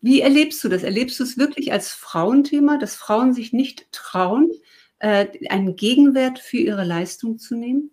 Wie 0.00 0.20
erlebst 0.20 0.62
du 0.62 0.68
das? 0.68 0.82
Erlebst 0.82 1.18
du 1.18 1.24
es 1.24 1.38
wirklich 1.38 1.72
als 1.72 1.88
Frauenthema, 1.90 2.78
dass 2.78 2.94
Frauen 2.94 3.32
sich 3.32 3.52
nicht 3.52 3.90
trauen, 3.90 4.52
äh, 4.98 5.26
einen 5.48 5.76
Gegenwert 5.76 6.38
für 6.38 6.58
ihre 6.58 6.84
Leistung 6.84 7.38
zu 7.38 7.56
nehmen? 7.56 7.90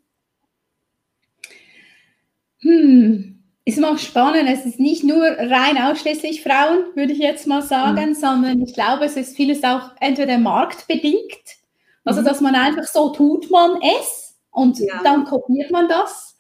Hm, 2.60 3.41
ist 3.66 3.78
immer 3.78 3.92
auch 3.92 3.98
spannend. 3.98 4.50
Es 4.50 4.66
ist 4.66 4.80
nicht 4.80 5.04
nur 5.04 5.24
rein 5.24 5.78
ausschließlich 5.78 6.42
Frauen, 6.44 6.86
würde 6.96 7.14
ich 7.14 7.20
jetzt 7.20 7.48
mal 7.48 7.62
sagen, 7.62 8.10
mhm. 8.10 8.14
sondern 8.16 8.62
ich 8.62 8.74
glaube, 8.74 9.06
es 9.06 9.16
ist 9.16 9.36
vieles 9.36 9.64
auch 9.64 9.92
entweder 10.00 10.38
marktbedingt, 10.38 11.58
also 12.04 12.22
mhm. 12.22 12.26
dass 12.26 12.42
man 12.42 12.56
einfach 12.56 12.86
so 12.86 13.10
tut 13.10 13.50
man 13.52 13.80
es 13.82 14.40
und 14.52 14.80
ja. 14.80 15.02
dann 15.04 15.26
kopiert 15.26 15.72
man 15.72 15.88
das. 15.88 16.36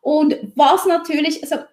Und 0.00 0.36
was 0.54 0.86
natürlich, 0.86 1.42
also 1.42 1.64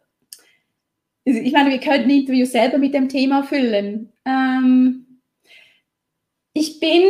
ich 1.23 1.51
meine, 1.53 1.69
wir 1.69 1.79
könnten 1.79 2.09
ein 2.09 2.21
Interview 2.21 2.45
selber 2.45 2.77
mit 2.77 2.93
dem 2.93 3.09
Thema 3.09 3.43
füllen. 3.43 4.13
Ähm, 4.25 5.21
ich 6.53 6.79
bin 6.79 7.03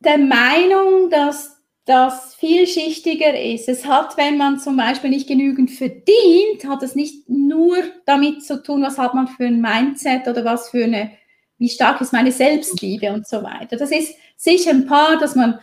der 0.00 0.18
Meinung, 0.18 1.10
dass 1.10 1.61
das 1.84 2.36
vielschichtiger 2.36 3.38
ist. 3.38 3.68
Es 3.68 3.86
hat, 3.86 4.16
wenn 4.16 4.38
man 4.38 4.60
zum 4.60 4.76
Beispiel 4.76 5.10
nicht 5.10 5.26
genügend 5.26 5.70
verdient, 5.70 6.64
hat 6.66 6.82
es 6.82 6.94
nicht 6.94 7.28
nur 7.28 7.76
damit 8.06 8.44
zu 8.44 8.62
tun, 8.62 8.82
was 8.82 8.98
hat 8.98 9.14
man 9.14 9.26
für 9.26 9.46
ein 9.46 9.60
Mindset 9.60 10.28
oder 10.28 10.44
was 10.44 10.70
für 10.70 10.84
eine, 10.84 11.10
wie 11.58 11.68
stark 11.68 12.00
ist 12.00 12.12
meine 12.12 12.30
Selbstliebe 12.30 13.12
und 13.12 13.26
so 13.26 13.42
weiter. 13.42 13.76
Das 13.76 13.90
ist 13.90 14.14
sicher 14.36 14.70
ein 14.70 14.86
paar, 14.86 15.18
dass 15.18 15.34
man 15.34 15.58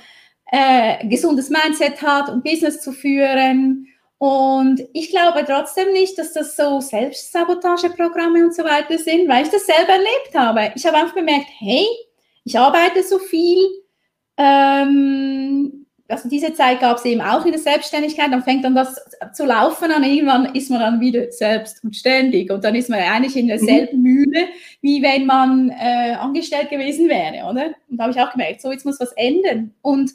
äh, 0.52 1.08
gesundes 1.08 1.50
Mindset 1.50 2.02
hat, 2.02 2.30
um 2.30 2.44
Business 2.44 2.82
zu 2.82 2.92
führen. 2.92 3.88
Und 4.18 4.82
ich 4.92 5.12
glaube 5.12 5.46
trotzdem 5.46 5.94
nicht, 5.94 6.18
dass 6.18 6.34
das 6.34 6.58
so 6.58 6.82
Selbstsabotageprogramme 6.82 8.44
und 8.44 8.54
so 8.54 8.66
weiter 8.66 8.98
sind, 8.98 9.30
weil 9.30 9.46
ich 9.46 9.52
das 9.52 9.66
selber 9.66 9.94
erlebt 9.94 10.36
habe. 10.36 10.74
Ich 10.76 10.86
habe 10.86 10.98
einfach 10.98 11.16
bemerkt, 11.16 11.48
hey, 11.60 11.86
ich 12.44 12.60
arbeite 12.60 13.04
so 13.04 13.20
viel, 13.20 13.60
ähm, 14.36 15.79
also 16.10 16.28
diese 16.28 16.54
Zeit 16.54 16.80
gab 16.80 16.98
es 16.98 17.06
eben 17.06 17.22
auch 17.22 17.46
in 17.46 17.52
der 17.52 17.62
Selbstständigkeit, 17.62 18.32
dann 18.32 18.44
fängt 18.44 18.66
dann 18.66 18.76
das 18.76 18.96
zu 19.34 19.46
laufen 19.46 19.92
an, 19.92 20.04
irgendwann 20.04 20.56
ist 20.56 20.70
man 20.72 20.80
dann 20.80 21.00
wieder 21.00 21.32
selbst 21.32 21.84
und 21.84 21.96
ständig 21.96 22.52
und 22.52 22.64
dann 22.64 22.76
ist 22.76 22.90
man 22.90 23.00
eigentlich 23.00 23.36
in 23.36 23.48
derselben 23.48 23.98
mhm. 23.98 24.04
Mühle, 24.04 24.48
wie 24.82 25.02
wenn 25.02 25.26
man 25.26 25.70
äh, 25.70 26.14
angestellt 26.14 26.70
gewesen 26.70 27.08
wäre, 27.08 27.46
oder? 27.50 27.68
Und 27.90 27.98
da 27.98 28.04
habe 28.04 28.14
ich 28.14 28.20
auch 28.20 28.32
gemerkt, 28.32 28.62
so 28.62 28.72
jetzt 28.72 28.86
muss 28.86 29.00
was 29.00 29.12
ändern 29.14 29.74
und 29.82 30.12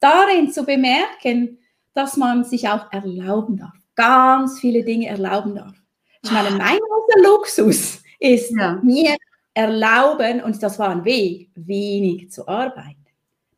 darin 0.00 0.50
zu 0.50 0.64
bemerken, 0.64 1.58
dass 1.94 2.16
man 2.16 2.44
sich 2.44 2.68
auch 2.68 2.92
erlauben 2.92 3.56
darf, 3.56 3.74
ganz 3.96 4.60
viele 4.60 4.84
Dinge 4.84 5.08
erlauben 5.08 5.54
darf. 5.54 5.74
Ich 6.22 6.30
meine, 6.30 6.50
mein 6.50 6.78
großer 6.78 7.22
Luxus 7.22 8.02
ist 8.20 8.52
ja. 8.56 8.78
mir 8.82 9.16
erlauben, 9.54 10.42
und 10.42 10.62
das 10.62 10.78
war 10.78 10.90
ein 10.90 11.04
Weg, 11.04 11.50
wenig 11.54 12.30
zu 12.30 12.46
arbeiten. 12.46 12.97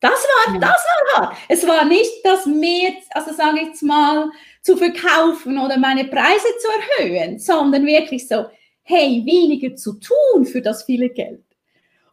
Das 0.00 0.12
war, 0.12 0.54
ja. 0.54 0.60
das 0.60 0.70
war 0.70 1.22
hart. 1.22 1.36
Es 1.48 1.66
war 1.66 1.84
nicht 1.84 2.24
das 2.24 2.46
mehr, 2.46 2.92
also 3.10 3.32
sage 3.32 3.60
ich 3.60 3.66
jetzt 3.68 3.82
mal, 3.82 4.30
zu 4.62 4.76
verkaufen 4.76 5.58
oder 5.58 5.78
meine 5.78 6.04
Preise 6.04 6.48
zu 6.58 6.68
erhöhen, 7.04 7.38
sondern 7.38 7.86
wirklich 7.86 8.26
so, 8.26 8.46
hey, 8.82 9.22
weniger 9.24 9.76
zu 9.76 9.94
tun 9.94 10.44
für 10.44 10.62
das 10.62 10.84
viele 10.84 11.10
Geld. 11.10 11.44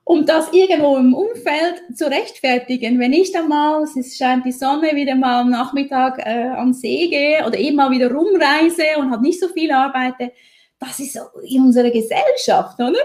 Um 0.03 0.25
das 0.25 0.53
irgendwo 0.53 0.95
im 0.97 1.13
Umfeld 1.13 1.81
zu 1.93 2.09
rechtfertigen, 2.09 2.97
wenn 2.99 3.11
ich 3.11 3.31
dann 3.33 3.49
mal, 3.49 3.83
es 3.83 4.17
scheint 4.17 4.45
die 4.45 4.53
Sonne, 4.53 4.95
wieder 4.95 5.15
mal 5.15 5.41
am 5.41 5.49
Nachmittag 5.49 6.19
äh, 6.19 6.47
am 6.49 6.73
See 6.73 7.07
gehe 7.09 7.45
oder 7.45 7.57
eben 7.57 7.75
mal 7.75 7.91
wieder 7.91 8.09
rumreise 8.09 8.83
und 8.97 9.11
habe 9.11 9.23
nicht 9.23 9.39
so 9.39 9.49
viel 9.49 9.71
arbeite, 9.71 10.31
das 10.79 10.99
ist 10.99 11.13
so 11.13 11.21
in 11.43 11.63
unserer 11.63 11.89
Gesellschaft, 11.89 12.79
oder? 12.79 12.99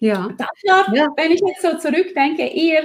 Ja. 0.00 0.28
Das 0.38 0.48
war, 0.66 0.94
ja. 0.94 1.08
wenn 1.16 1.32
ich 1.32 1.40
jetzt 1.46 1.62
so 1.62 1.76
zurückdenke, 1.76 2.46
eher 2.46 2.84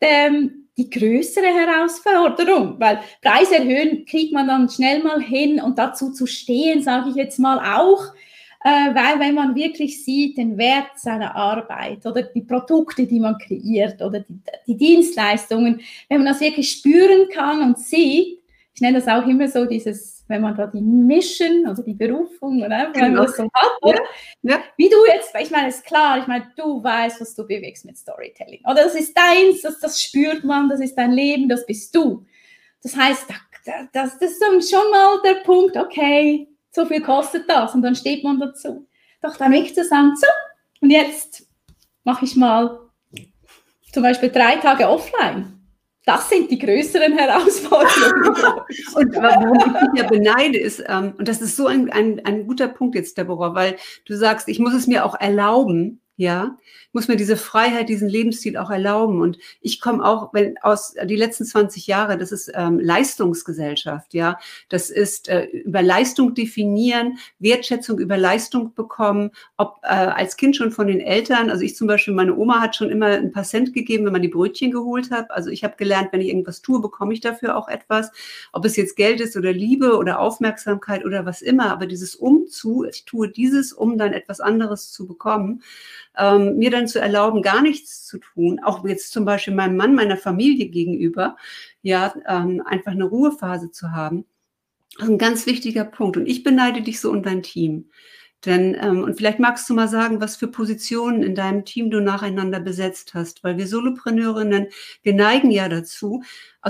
ähm, 0.00 0.57
die 0.78 0.88
größere 0.88 1.46
Herausforderung, 1.46 2.76
weil 2.78 3.00
Preis 3.20 3.50
erhöhen 3.50 4.06
kriegt 4.06 4.32
man 4.32 4.46
dann 4.46 4.68
schnell 4.68 5.02
mal 5.02 5.20
hin 5.20 5.60
und 5.60 5.76
dazu 5.76 6.12
zu 6.12 6.26
stehen, 6.26 6.82
sage 6.82 7.10
ich 7.10 7.16
jetzt 7.16 7.40
mal 7.40 7.58
auch, 7.58 8.14
äh, 8.64 8.94
weil 8.94 9.18
wenn 9.18 9.34
man 9.34 9.56
wirklich 9.56 10.04
sieht 10.04 10.38
den 10.38 10.56
Wert 10.56 10.96
seiner 10.96 11.34
Arbeit 11.34 12.06
oder 12.06 12.22
die 12.22 12.42
Produkte, 12.42 13.06
die 13.06 13.18
man 13.18 13.38
kreiert 13.38 14.00
oder 14.00 14.20
die, 14.20 14.40
die 14.68 14.76
Dienstleistungen, 14.76 15.80
wenn 16.08 16.18
man 16.18 16.26
das 16.32 16.40
wirklich 16.40 16.70
spüren 16.70 17.28
kann 17.28 17.60
und 17.60 17.78
sieht, 17.78 18.38
ich 18.74 18.80
nenne 18.80 19.00
das 19.00 19.08
auch 19.08 19.26
immer 19.26 19.48
so 19.48 19.64
dieses 19.64 20.17
wenn 20.28 20.42
man 20.42 20.54
da 20.54 20.66
die 20.66 20.80
Mission, 20.80 21.66
also 21.66 21.82
die 21.82 21.94
Berufung, 21.94 22.62
oder? 22.62 22.92
man 22.94 23.14
das 23.14 23.36
so 23.36 23.44
hat, 23.44 23.78
oder? 23.82 23.98
Ja. 24.42 24.56
Ja. 24.56 24.62
Wie 24.76 24.88
du 24.88 24.96
jetzt, 25.06 25.34
ich 25.40 25.50
meine, 25.50 25.68
ist 25.68 25.84
klar, 25.84 26.18
ich 26.18 26.26
meine, 26.26 26.52
du 26.56 26.82
weißt, 26.82 27.20
was 27.20 27.34
du 27.34 27.46
bewegst 27.46 27.84
mit 27.84 27.96
Storytelling. 27.96 28.60
Oder 28.64 28.84
das 28.84 28.94
ist 28.94 29.16
deins, 29.16 29.62
das, 29.62 29.80
das 29.80 30.00
spürt 30.00 30.44
man, 30.44 30.68
das 30.68 30.80
ist 30.80 30.94
dein 30.94 31.12
Leben, 31.12 31.48
das 31.48 31.66
bist 31.66 31.94
du. 31.94 32.24
Das 32.82 32.94
heißt, 32.94 33.26
das, 33.92 34.18
das 34.18 34.32
ist 34.32 34.70
schon 34.70 34.90
mal 34.90 35.20
der 35.24 35.42
Punkt, 35.44 35.76
okay, 35.76 36.48
so 36.70 36.84
viel 36.84 37.00
kostet 37.00 37.48
das 37.48 37.74
und 37.74 37.82
dann 37.82 37.96
steht 37.96 38.22
man 38.22 38.38
dazu. 38.38 38.86
Doch 39.20 39.36
dann 39.36 39.52
wirklich 39.52 39.74
zu 39.74 39.84
sagen, 39.84 40.14
so, 40.14 40.26
und 40.80 40.90
jetzt 40.90 41.46
mache 42.04 42.24
ich 42.24 42.36
mal 42.36 42.78
zum 43.92 44.02
Beispiel 44.02 44.30
drei 44.30 44.56
Tage 44.56 44.88
offline 44.88 45.57
das 46.08 46.30
sind 46.30 46.50
die 46.50 46.58
größeren 46.58 47.12
Herausforderungen. 47.12 48.34
und 48.94 49.14
warum 49.16 49.58
ich 49.58 49.64
dich 49.64 50.02
ja 50.02 50.08
beneide, 50.08 50.58
ist, 50.58 50.82
ähm, 50.88 51.12
und 51.18 51.28
das 51.28 51.42
ist 51.42 51.54
so 51.54 51.66
ein, 51.66 51.92
ein, 51.92 52.24
ein 52.24 52.46
guter 52.46 52.66
Punkt 52.66 52.94
jetzt, 52.94 53.18
Deborah, 53.18 53.54
weil 53.54 53.76
du 54.06 54.16
sagst, 54.16 54.48
ich 54.48 54.58
muss 54.58 54.72
es 54.72 54.86
mir 54.86 55.04
auch 55.04 55.20
erlauben, 55.20 56.00
ja, 56.16 56.56
muss 56.98 57.06
mir 57.06 57.14
diese 57.14 57.36
Freiheit, 57.36 57.88
diesen 57.88 58.08
Lebensstil 58.08 58.56
auch 58.56 58.70
erlauben. 58.70 59.20
Und 59.20 59.38
ich 59.60 59.80
komme 59.80 60.04
auch, 60.04 60.34
wenn 60.34 60.58
aus 60.58 60.96
die 61.04 61.14
letzten 61.14 61.44
20 61.44 61.86
Jahre, 61.86 62.18
das 62.18 62.32
ist 62.32 62.50
ähm, 62.56 62.80
Leistungsgesellschaft, 62.80 64.14
ja, 64.14 64.36
das 64.68 64.90
ist 64.90 65.28
äh, 65.28 65.44
über 65.44 65.80
Leistung 65.80 66.34
definieren, 66.34 67.18
Wertschätzung 67.38 68.00
über 68.00 68.16
Leistung 68.16 68.74
bekommen, 68.74 69.30
ob 69.58 69.78
äh, 69.84 69.86
als 69.86 70.36
Kind 70.36 70.56
schon 70.56 70.72
von 70.72 70.88
den 70.88 70.98
Eltern, 70.98 71.50
also 71.50 71.62
ich 71.62 71.76
zum 71.76 71.86
Beispiel, 71.86 72.14
meine 72.14 72.36
Oma 72.36 72.60
hat 72.60 72.74
schon 72.74 72.90
immer 72.90 73.06
ein 73.06 73.30
paar 73.30 73.44
Cent 73.44 73.74
gegeben, 73.74 74.04
wenn 74.04 74.12
man 74.12 74.22
die 74.22 74.26
Brötchen 74.26 74.72
geholt 74.72 75.12
hat. 75.12 75.30
Also 75.30 75.50
ich 75.50 75.62
habe 75.62 75.76
gelernt, 75.76 76.08
wenn 76.10 76.20
ich 76.20 76.30
irgendwas 76.30 76.62
tue, 76.62 76.80
bekomme 76.80 77.14
ich 77.14 77.20
dafür 77.20 77.56
auch 77.56 77.68
etwas, 77.68 78.10
ob 78.52 78.64
es 78.64 78.74
jetzt 78.74 78.96
Geld 78.96 79.20
ist 79.20 79.36
oder 79.36 79.52
Liebe 79.52 79.96
oder 79.96 80.18
Aufmerksamkeit 80.18 81.04
oder 81.04 81.24
was 81.24 81.42
immer. 81.42 81.70
Aber 81.70 81.86
dieses 81.86 82.16
Umzu, 82.16 82.84
ich 82.90 83.04
tue 83.04 83.28
dieses, 83.28 83.72
um 83.72 83.98
dann 83.98 84.12
etwas 84.12 84.40
anderes 84.40 84.90
zu 84.90 85.06
bekommen 85.06 85.62
ähm, 86.18 86.56
mir 86.56 86.70
dann 86.70 86.88
zu 86.88 87.00
erlauben, 87.00 87.42
gar 87.42 87.62
nichts 87.62 88.04
zu 88.04 88.18
tun, 88.18 88.60
auch 88.62 88.86
jetzt 88.86 89.12
zum 89.12 89.24
Beispiel 89.24 89.54
meinem 89.54 89.76
Mann, 89.76 89.94
meiner 89.94 90.16
Familie 90.16 90.68
gegenüber, 90.68 91.36
ja, 91.82 92.14
ähm, 92.26 92.62
einfach 92.64 92.92
eine 92.92 93.04
Ruhephase 93.04 93.70
zu 93.70 93.92
haben, 93.92 94.26
ist 94.98 95.08
ein 95.08 95.18
ganz 95.18 95.46
wichtiger 95.46 95.84
Punkt. 95.84 96.16
Und 96.16 96.26
ich 96.26 96.42
beneide 96.42 96.82
dich 96.82 97.00
so 97.00 97.10
und 97.10 97.24
dein 97.24 97.42
Team. 97.42 97.90
Denn, 98.46 98.76
ähm, 98.80 99.02
und 99.02 99.16
vielleicht 99.16 99.40
magst 99.40 99.68
du 99.68 99.74
mal 99.74 99.88
sagen, 99.88 100.20
was 100.20 100.36
für 100.36 100.46
Positionen 100.46 101.24
in 101.24 101.34
deinem 101.34 101.64
Team 101.64 101.90
du 101.90 102.00
nacheinander 102.00 102.60
besetzt 102.60 103.14
hast, 103.14 103.42
weil 103.42 103.56
wir 103.58 103.66
Solopreneurinnen, 103.66 104.68
wir 105.02 105.14
neigen 105.14 105.50
ja 105.50 105.68
dazu, 105.68 106.22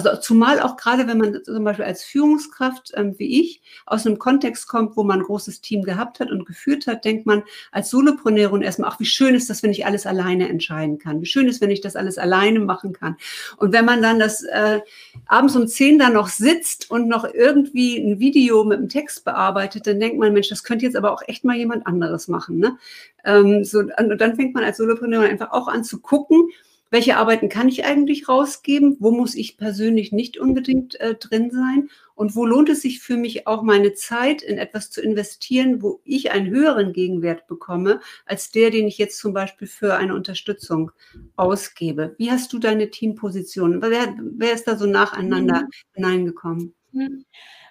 also 0.07 0.21
zumal 0.21 0.61
auch 0.61 0.77
gerade, 0.77 1.09
wenn 1.09 1.19
man 1.19 1.43
zum 1.45 1.65
Beispiel 1.65 1.85
als 1.85 2.05
Führungskraft 2.05 2.93
ähm, 2.95 3.19
wie 3.19 3.41
ich 3.41 3.63
aus 3.87 4.07
einem 4.07 4.19
Kontext 4.19 4.69
kommt, 4.69 4.97
wo 4.97 5.03
man 5.03 5.21
ein 5.21 5.25
großes 5.25 5.61
Team 5.61 5.83
gehabt 5.83 6.21
hat 6.21 6.31
und 6.31 6.47
geführt 6.47 6.87
hat, 6.87 7.05
denkt 7.05 7.27
man 7.27 7.43
als 7.73 7.91
Solopreneurin 7.91 8.63
erstmal, 8.63 8.91
ach, 8.91 9.01
wie 9.01 9.07
schön 9.07 9.35
ist 9.35 9.51
das, 9.51 9.63
wenn 9.63 9.73
ich 9.73 9.87
alles 9.87 10.07
alleine 10.07 10.49
entscheiden 10.49 10.99
kann. 10.99 11.21
Wie 11.21 11.27
schön 11.27 11.49
ist, 11.49 11.61
wenn 11.61 11.71
ich 11.71 11.81
das 11.81 11.97
alles 11.97 12.17
alleine 12.17 12.61
machen 12.61 12.93
kann. 12.93 13.17
Und 13.57 13.73
wenn 13.73 13.85
man 13.85 14.01
dann 14.01 14.19
das 14.19 14.45
äh, 14.45 14.81
abends 15.27 15.57
um 15.57 15.67
zehn 15.67 15.99
da 15.99 16.11
noch 16.11 16.29
sitzt 16.29 16.91
und 16.91 17.09
noch 17.09 17.25
irgendwie 17.33 17.99
ein 17.99 18.21
Video 18.21 18.63
mit 18.65 18.79
einem 18.79 18.89
Text 18.89 19.25
bearbeitet, 19.25 19.87
dann 19.87 19.99
denkt 19.99 20.19
man, 20.19 20.33
Mensch, 20.33 20.49
das 20.49 20.63
könnte 20.63 20.85
jetzt 20.85 20.97
aber 20.97 21.13
auch 21.13 21.23
echt 21.27 21.45
mal 21.45 21.57
jemand 21.57 21.87
anderes 21.87 22.29
machen. 22.29 22.59
Ne? 22.59 22.79
Ähm, 23.25 23.65
so, 23.65 23.81
und 23.81 24.19
dann 24.21 24.37
fängt 24.37 24.55
man 24.55 24.65
als 24.65 24.77
Solopreneurin 24.77 25.31
einfach 25.31 25.51
auch 25.51 25.67
an 25.67 25.83
zu 25.83 25.99
gucken, 26.01 26.51
welche 26.91 27.17
Arbeiten 27.17 27.49
kann 27.49 27.69
ich 27.69 27.85
eigentlich 27.85 28.29
rausgeben, 28.29 28.97
wo 29.01 29.11
muss 29.11 29.35
ich 29.35 29.57
persönlich 29.57 30.13
nicht 30.13 30.39
unbedingt 30.39 30.99
äh, 31.01 31.15
drin 31.15 31.51
sein 31.51 31.91
und 32.15 32.35
wo 32.35 32.47
lohnt 32.47 32.69
es 32.69 32.83
sich 32.83 33.01
für 33.01 33.17
mich 33.17 33.47
auch 33.47 33.63
meine 33.63 33.95
Zeit 33.95 34.43
in 34.43 34.59
etwas 34.59 34.91
zu 34.91 35.01
investieren, 35.01 35.83
wo 35.83 36.01
ich 36.05 36.31
einen 36.31 36.49
höheren 36.49 36.93
Gegenwert 36.93 37.47
bekomme, 37.47 38.01
als 38.27 38.51
der, 38.51 38.71
den 38.71 38.89
ich 38.89 38.99
jetzt 38.99 39.19
zum 39.19 39.33
Beispiel 39.33 39.69
für 39.69 39.97
eine 39.97 40.15
Unterstützung 40.15 40.91
ausgebe. 41.37 42.15
Wie 42.19 42.31
hast 42.31 42.53
du 42.53 42.59
deine 42.59 42.91
Teamposition? 42.91 43.81
Wer, 43.83 44.17
wer 44.19 44.53
ist 44.53 44.67
da 44.67 44.77
so 44.77 44.87
nacheinander 44.87 45.63
mhm. 45.63 45.69
hineingekommen? 45.95 46.75
Mhm. 46.93 47.25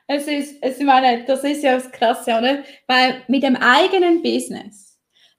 Es 0.08 0.26
ist, 0.28 0.56
es 0.62 0.80
meine, 0.80 1.26
das 1.26 1.44
ist 1.44 1.64
ja 1.64 1.76
das 1.76 1.92
Krasse, 1.92 2.32
oder? 2.32 2.64
Weil 2.88 3.24
mit 3.28 3.44
dem 3.44 3.58
eigenen 3.58 4.22
Business 4.22 4.87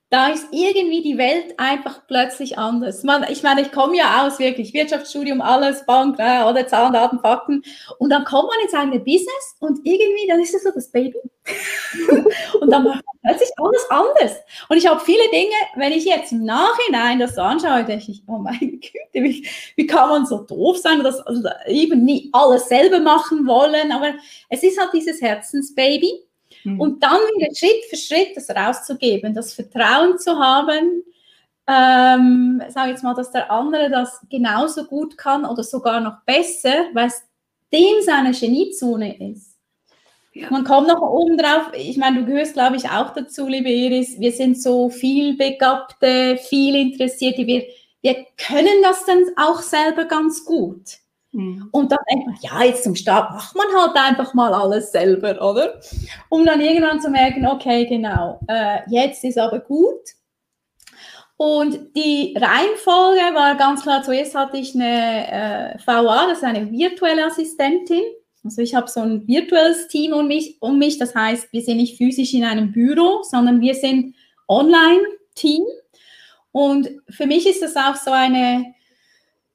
da 0.09 0.29
ist 0.29 0.47
irgendwie 0.51 1.03
die 1.03 1.19
Welt 1.19 1.53
einfach 1.57 2.01
plötzlich 2.07 2.57
anders. 2.57 3.03
Man, 3.03 3.25
ich 3.29 3.43
meine, 3.43 3.61
ich 3.61 3.71
komme 3.71 3.95
ja 3.95 4.25
aus 4.25 4.39
wirklich 4.39 4.73
Wirtschaftsstudium, 4.73 5.39
alles, 5.39 5.85
Bank, 5.85 6.17
äh, 6.17 6.43
oder 6.43 6.65
Zahlen, 6.65 6.93
Daten, 6.93 7.19
Fakten. 7.19 7.61
Und 7.99 8.09
dann 8.09 8.23
kommt 8.23 8.49
man 8.49 8.59
ins 8.63 8.73
eigene 8.73 8.99
Business 8.99 9.55
und 9.59 9.79
irgendwie, 9.83 10.27
dann 10.27 10.39
ist 10.39 10.55
es 10.55 10.63
so 10.63 10.71
das 10.73 10.89
Baby. 10.89 11.19
und 12.59 12.71
dann 12.71 12.85
macht 12.85 13.03
man 13.05 13.19
plötzlich 13.23 13.51
alles 13.57 13.85
anders. 13.91 14.35
Und 14.67 14.77
ich 14.77 14.87
habe 14.87 14.99
viele 14.99 15.29
Dinge, 15.31 15.53
wenn 15.75 15.91
ich 15.91 16.05
jetzt 16.05 16.31
im 16.31 16.43
Nachhinein 16.43 17.19
das 17.19 17.35
so 17.35 17.41
anschaue, 17.41 17.83
denke 17.83 18.11
ich, 18.11 18.23
oh 18.27 18.39
meine 18.39 18.59
Güte, 18.59 18.89
wie, 19.13 19.47
wie 19.75 19.87
kann 19.87 20.09
man 20.09 20.25
so 20.25 20.39
doof 20.39 20.77
sein, 20.79 21.03
dass 21.03 21.19
also 21.21 21.47
eben 21.67 22.03
nie 22.03 22.29
alles 22.33 22.67
selber 22.67 22.99
machen 22.99 23.45
wollen. 23.45 23.91
Aber 23.91 24.13
es 24.49 24.63
ist 24.63 24.79
halt 24.79 24.91
dieses 24.93 25.21
Herzensbaby. 25.21 26.28
Mhm. 26.63 26.79
Und 26.79 27.03
dann 27.03 27.19
wieder 27.35 27.53
Schritt 27.55 27.85
für 27.89 27.97
Schritt 27.97 28.35
das 28.35 28.49
rauszugeben, 28.49 29.33
das 29.33 29.53
Vertrauen 29.53 30.17
zu 30.17 30.37
haben, 30.37 31.03
ähm, 31.67 32.61
sage 32.69 32.91
jetzt 32.91 33.03
mal, 33.03 33.13
dass 33.13 33.31
der 33.31 33.51
andere 33.51 33.89
das 33.89 34.19
genauso 34.29 34.85
gut 34.85 35.17
kann 35.17 35.45
oder 35.45 35.63
sogar 35.63 35.99
noch 35.99 36.21
besser, 36.25 36.85
weil 36.93 37.07
es 37.07 37.21
dem 37.71 38.01
seine 38.01 38.31
Geniezone 38.31 39.31
ist. 39.31 39.55
Ja. 40.33 40.47
Man 40.49 40.63
kommt 40.63 40.87
noch 40.87 41.01
oben 41.01 41.37
drauf, 41.37 41.71
ich 41.73 41.97
meine, 41.97 42.19
du 42.19 42.25
gehörst, 42.25 42.53
glaube 42.53 42.75
ich, 42.75 42.89
auch 42.89 43.13
dazu, 43.13 43.47
liebe 43.47 43.69
Iris, 43.69 44.19
wir 44.19 44.31
sind 44.31 44.59
so 44.59 44.89
viel 44.89 45.37
Begabte, 45.37 46.37
viel 46.37 46.75
Interessierte, 46.75 47.45
wir, 47.45 47.65
wir 48.01 48.25
können 48.37 48.81
das 48.81 49.05
dann 49.05 49.23
auch 49.37 49.61
selber 49.61 50.05
ganz 50.05 50.45
gut. 50.45 50.97
Mhm. 51.31 51.69
Und 51.71 51.91
dann 51.91 51.99
denkt 52.09 52.27
man, 52.27 52.37
ja, 52.41 52.63
jetzt 52.63 52.83
zum 52.83 52.95
Start 52.95 53.31
macht 53.31 53.55
man 53.55 53.67
halt 53.75 53.95
einfach 53.95 54.33
mal 54.33 54.53
alles 54.53 54.91
selber, 54.91 55.41
oder? 55.41 55.79
Um 56.29 56.45
dann 56.45 56.61
irgendwann 56.61 57.01
zu 57.01 57.09
merken, 57.09 57.45
okay, 57.45 57.85
genau, 57.85 58.39
äh, 58.47 58.79
jetzt 58.89 59.23
ist 59.23 59.37
aber 59.37 59.59
gut. 59.59 60.01
Und 61.37 61.95
die 61.95 62.35
Reihenfolge 62.37 63.33
war 63.33 63.55
ganz 63.55 63.83
klar, 63.83 64.03
zuerst 64.03 64.35
hatte 64.35 64.57
ich 64.57 64.75
eine 64.75 65.75
äh, 65.75 65.77
VA, 65.85 66.27
das 66.27 66.39
ist 66.39 66.43
eine 66.43 66.69
virtuelle 66.69 67.25
Assistentin. 67.25 68.01
Also 68.43 68.61
ich 68.61 68.75
habe 68.75 68.89
so 68.89 69.01
ein 69.01 69.27
virtuelles 69.27 69.87
Team 69.87 70.13
um 70.13 70.27
mich, 70.27 70.57
um 70.59 70.77
mich, 70.77 70.97
das 70.97 71.15
heißt, 71.15 71.53
wir 71.53 71.61
sind 71.61 71.77
nicht 71.77 71.97
physisch 71.97 72.33
in 72.33 72.43
einem 72.43 72.71
Büro, 72.71 73.21
sondern 73.23 73.61
wir 73.61 73.75
sind 73.75 74.15
Online-Team. 74.47 75.63
Und 76.51 76.89
für 77.09 77.25
mich 77.25 77.47
ist 77.47 77.61
das 77.61 77.75
auch 77.75 77.95
so 77.95 78.11
eine 78.11 78.73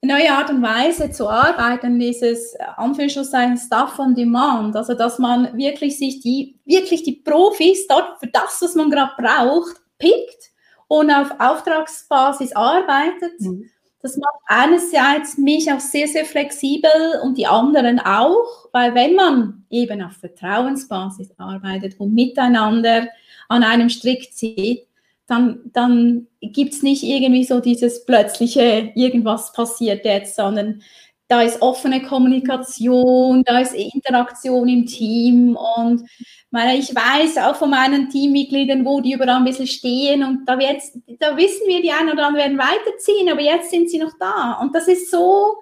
neue 0.05 0.31
Art 0.31 0.49
und 0.49 0.61
Weise 0.61 1.11
zu 1.11 1.29
arbeiten, 1.29 1.99
dieses 1.99 2.53
äh, 2.55 2.63
Anführungszeichen 2.77 3.57
Stuff 3.57 3.99
on 3.99 4.15
Demand, 4.15 4.75
also 4.75 4.93
dass 4.93 5.19
man 5.19 5.57
wirklich 5.57 5.97
sich 5.97 6.21
die, 6.21 6.59
wirklich 6.65 7.03
die 7.03 7.21
Profis 7.23 7.87
dort 7.87 8.19
für 8.19 8.27
das, 8.27 8.59
was 8.61 8.75
man 8.75 8.89
gerade 8.89 9.11
braucht, 9.17 9.81
pickt 9.97 10.51
und 10.87 11.11
auf 11.11 11.31
Auftragsbasis 11.39 12.55
arbeitet. 12.55 13.39
Mhm. 13.39 13.69
Das 14.01 14.17
macht 14.17 14.39
einerseits 14.45 15.37
mich 15.37 15.71
auch 15.71 15.79
sehr, 15.79 16.07
sehr 16.07 16.25
flexibel 16.25 16.91
und 17.23 17.39
die 17.39 17.47
anderen 17.47 17.99
auch, 17.99 18.69
weil 18.71 18.93
wenn 18.93 19.15
man 19.15 19.65
eben 19.71 20.03
auf 20.03 20.13
Vertrauensbasis 20.13 21.31
arbeitet 21.37 21.99
und 21.99 22.13
miteinander 22.13 23.07
an 23.49 23.63
einem 23.63 23.89
Strick 23.89 24.31
zieht, 24.31 24.84
dann, 25.27 25.59
dann 25.73 26.27
gibt 26.41 26.73
es 26.73 26.83
nicht 26.83 27.03
irgendwie 27.03 27.43
so 27.43 27.59
dieses 27.59 28.05
plötzliche, 28.05 28.91
irgendwas 28.95 29.51
passiert 29.53 30.05
jetzt, 30.05 30.35
sondern 30.35 30.81
da 31.27 31.41
ist 31.41 31.61
offene 31.61 32.03
Kommunikation, 32.03 33.43
da 33.43 33.59
ist 33.59 33.73
Interaktion 33.73 34.69
im 34.69 34.85
Team 34.85 35.55
und 35.55 36.07
meine, 36.51 36.77
ich 36.77 36.93
weiß 36.93 37.39
auch 37.39 37.55
von 37.55 37.71
meinen 37.71 38.09
Teammitgliedern, 38.09 38.85
wo 38.85 39.01
die 39.01 39.13
überall 39.13 39.37
ein 39.37 39.45
bisschen 39.45 39.67
stehen 39.67 40.23
und 40.23 40.45
da, 40.45 40.59
wird's, 40.59 40.97
da 41.19 41.35
wissen 41.35 41.67
wir, 41.67 41.81
die 41.81 41.91
einen 41.91 42.11
oder 42.11 42.27
anderen 42.27 42.57
werden 42.57 42.57
weiterziehen, 42.59 43.29
aber 43.29 43.41
jetzt 43.41 43.71
sind 43.71 43.89
sie 43.89 43.97
noch 43.97 44.13
da 44.19 44.59
und 44.61 44.75
das 44.75 44.87
ist 44.87 45.09
so 45.09 45.55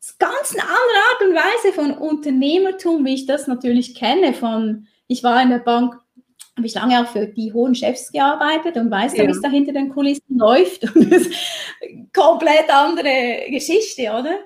das 0.00 0.18
ganz 0.18 0.52
eine 0.52 0.62
andere 0.62 1.00
Art 1.10 1.28
und 1.28 1.34
Weise 1.34 1.72
von 1.72 2.08
Unternehmertum, 2.08 3.04
wie 3.06 3.14
ich 3.14 3.26
das 3.26 3.46
natürlich 3.46 3.94
kenne 3.94 4.34
von, 4.34 4.86
ich 5.08 5.24
war 5.24 5.42
in 5.42 5.50
der 5.50 5.58
Bank 5.58 5.98
habe 6.56 6.66
ich 6.66 6.74
lange 6.74 7.00
auch 7.00 7.06
für 7.06 7.26
die 7.26 7.52
hohen 7.52 7.74
Chefs 7.74 8.10
gearbeitet 8.10 8.76
und 8.76 8.90
weiß, 8.90 9.16
ja. 9.16 9.24
wie 9.24 9.30
es 9.30 9.42
da 9.42 9.48
hinter 9.48 9.72
den 9.72 9.90
Kulissen 9.90 10.38
läuft. 10.38 10.84
Und 10.94 11.12
das 11.12 11.22
ist 11.22 11.34
eine 11.82 12.08
komplett 12.14 12.70
andere 12.70 13.50
Geschichte, 13.50 14.04
oder? 14.04 14.38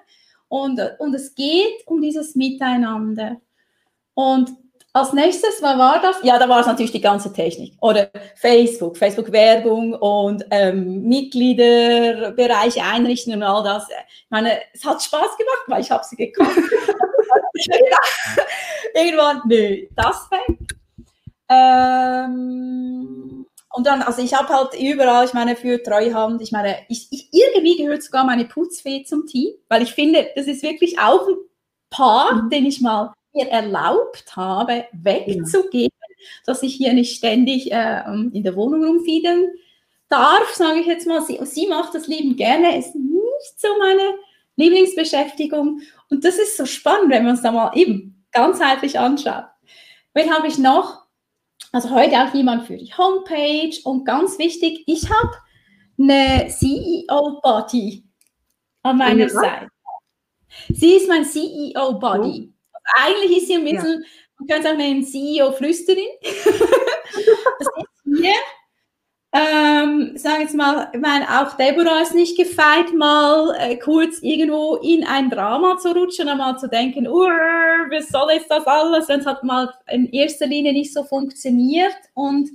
Und, 0.48 0.80
und 0.98 1.14
es 1.14 1.32
geht 1.36 1.86
um 1.86 2.02
dieses 2.02 2.34
Miteinander. 2.34 3.36
Und 4.14 4.50
als 4.92 5.12
nächstes, 5.12 5.62
was 5.62 5.78
war 5.78 6.02
das? 6.02 6.16
Ja, 6.24 6.36
da 6.40 6.48
war 6.48 6.58
es 6.58 6.66
natürlich 6.66 6.90
die 6.90 7.00
ganze 7.00 7.32
Technik. 7.32 7.74
Oder 7.80 8.10
Facebook, 8.34 8.96
Facebook-Werbung 8.96 9.94
und 9.94 10.44
ähm, 10.50 11.04
Mitgliederbereiche 11.04 12.82
einrichten 12.82 13.34
und 13.34 13.44
all 13.44 13.62
das. 13.62 13.86
Ich 13.88 14.30
meine, 14.30 14.58
es 14.72 14.84
hat 14.84 15.00
Spaß 15.00 15.36
gemacht, 15.36 15.64
weil 15.68 15.82
ich 15.82 15.90
habe 15.92 16.02
sie 16.04 16.16
gekannt. 16.16 16.50
Irgendwann, 18.94 19.42
nö, 19.46 19.86
das 19.94 20.28
weg. 20.32 20.79
Ähm, 21.50 23.46
und 23.72 23.86
dann, 23.86 24.02
also 24.02 24.22
ich 24.22 24.34
habe 24.34 24.48
halt 24.48 24.80
überall, 24.80 25.26
ich 25.26 25.32
meine, 25.32 25.56
für 25.56 25.82
Treuhand, 25.82 26.40
ich 26.42 26.52
meine, 26.52 26.76
ich, 26.88 27.08
ich, 27.10 27.28
irgendwie 27.32 27.76
gehört 27.76 28.02
sogar 28.02 28.24
meine 28.24 28.44
Putzfee 28.44 29.04
zum 29.04 29.26
Team, 29.26 29.52
weil 29.68 29.82
ich 29.82 29.92
finde, 29.92 30.28
das 30.34 30.46
ist 30.46 30.62
wirklich 30.62 30.98
auch 30.98 31.26
ein 31.28 31.36
Part, 31.90 32.44
mhm. 32.44 32.50
den 32.50 32.66
ich 32.66 32.80
mal 32.80 33.12
mir 33.32 33.48
erlaubt 33.48 34.36
habe, 34.36 34.86
wegzugeben, 34.92 35.90
ja. 36.08 36.16
dass 36.46 36.62
ich 36.62 36.74
hier 36.74 36.92
nicht 36.92 37.16
ständig 37.16 37.70
äh, 37.70 38.02
in 38.32 38.42
der 38.42 38.56
Wohnung 38.56 38.84
rumfiedeln 38.84 39.50
darf, 40.08 40.52
sage 40.54 40.80
ich 40.80 40.86
jetzt 40.86 41.06
mal. 41.06 41.22
Sie, 41.22 41.38
sie 41.44 41.66
macht 41.66 41.94
das 41.94 42.06
Leben 42.06 42.36
gerne, 42.36 42.76
ist 42.78 42.94
nicht 42.94 43.60
so 43.60 43.68
meine 43.78 44.14
Lieblingsbeschäftigung. 44.56 45.80
Und 46.10 46.24
das 46.24 46.38
ist 46.38 46.56
so 46.56 46.66
spannend, 46.66 47.10
wenn 47.10 47.24
man 47.24 47.34
es 47.34 47.42
da 47.42 47.52
mal 47.52 47.72
eben 47.74 48.24
ganzheitlich 48.32 48.98
anschaut. 48.98 49.44
Wen 50.12 50.34
habe 50.34 50.48
ich 50.48 50.58
noch? 50.58 50.99
Also 51.72 51.90
heute 51.90 52.16
auch 52.16 52.34
jemand 52.34 52.66
für 52.66 52.76
die 52.76 52.92
Homepage 52.96 53.76
und 53.84 54.04
ganz 54.04 54.38
wichtig, 54.38 54.82
ich 54.86 55.08
habe 55.08 55.36
eine 55.98 56.48
CEO-Body 56.48 58.04
an 58.82 58.98
meiner 58.98 59.28
Seite. 59.28 59.68
Sie 60.68 60.94
ist 60.94 61.08
mein 61.08 61.24
CEO-Body. 61.24 62.52
Oh. 62.52 62.78
Eigentlich 62.96 63.38
ist 63.38 63.46
sie 63.46 63.54
ein 63.54 63.64
bisschen, 63.64 64.02
ja. 64.02 64.08
man 64.38 64.48
könnte 64.48 64.68
sagen, 64.68 64.80
eine 64.80 65.04
CEO-Flüsterin. 65.04 66.08
das 66.22 67.68
ist 67.68 68.20
hier 68.20 68.34
ähm, 69.32 70.12
sag 70.16 70.40
jetzt 70.40 70.56
mal, 70.56 70.88
ich 70.92 71.00
meine, 71.00 71.24
auch 71.40 71.56
Deborah 71.56 72.02
ist 72.02 72.14
nicht 72.14 72.36
gefeit, 72.36 72.92
mal 72.96 73.54
äh, 73.60 73.76
kurz 73.76 74.18
irgendwo 74.22 74.76
in 74.76 75.04
ein 75.06 75.30
Drama 75.30 75.76
zu 75.78 75.92
rutschen 75.92 76.28
und 76.28 76.38
mal 76.38 76.58
zu 76.58 76.68
denken, 76.68 77.06
was 77.06 78.08
soll 78.08 78.32
jetzt 78.32 78.50
das 78.50 78.66
alles, 78.66 79.08
wenn 79.08 79.20
es 79.20 79.26
halt 79.26 79.44
mal 79.44 79.72
in 79.88 80.10
erster 80.12 80.46
Linie 80.46 80.72
nicht 80.72 80.92
so 80.92 81.04
funktioniert. 81.04 81.94
Und 82.14 82.50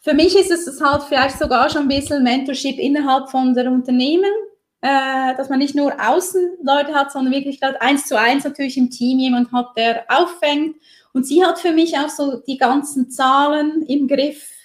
für 0.00 0.14
mich 0.14 0.36
ist 0.36 0.50
es 0.50 0.80
halt 0.80 1.04
vielleicht 1.04 1.38
sogar 1.38 1.70
schon 1.70 1.82
ein 1.82 1.88
bisschen 1.88 2.24
Mentorship 2.24 2.80
innerhalb 2.80 3.30
von 3.30 3.54
der 3.54 3.70
Unternehmen, 3.70 4.32
äh, 4.80 5.36
dass 5.36 5.48
man 5.48 5.60
nicht 5.60 5.76
nur 5.76 5.94
außen 6.00 6.58
Leute 6.64 6.94
hat, 6.94 7.12
sondern 7.12 7.32
wirklich 7.32 7.60
gerade 7.60 7.80
eins 7.80 8.06
zu 8.06 8.18
eins 8.18 8.42
natürlich 8.42 8.76
im 8.76 8.90
Team 8.90 9.20
jemand 9.20 9.52
hat, 9.52 9.68
der 9.76 10.04
auffängt. 10.08 10.74
Und 11.12 11.26
sie 11.28 11.44
hat 11.44 11.60
für 11.60 11.70
mich 11.70 11.96
auch 11.96 12.08
so 12.08 12.42
die 12.44 12.58
ganzen 12.58 13.08
Zahlen 13.08 13.82
im 13.86 14.08
Griff 14.08 14.55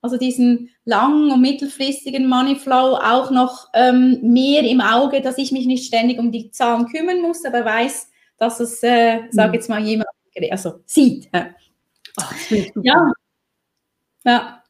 also 0.00 0.16
diesen 0.16 0.70
lang- 0.84 1.30
und 1.32 1.40
mittelfristigen 1.40 2.28
Moneyflow 2.28 2.96
auch 2.96 3.30
noch 3.30 3.68
ähm, 3.74 4.20
mehr 4.22 4.62
im 4.62 4.80
Auge, 4.80 5.20
dass 5.20 5.38
ich 5.38 5.52
mich 5.52 5.66
nicht 5.66 5.86
ständig 5.86 6.18
um 6.18 6.30
die 6.30 6.50
Zahlen 6.50 6.86
kümmern 6.86 7.20
muss, 7.20 7.44
aber 7.44 7.64
weiß, 7.64 8.08
dass 8.38 8.60
es, 8.60 8.82
äh, 8.82 9.22
mhm. 9.22 9.32
sage 9.32 9.54
jetzt 9.54 9.68
mal, 9.68 9.80
jemand 9.80 10.08
also 10.50 10.80
sieht. 10.86 11.28
Äh. 11.32 11.46
Oh, 12.20 12.54
ja. 12.82 13.12
Ja. 14.24 14.62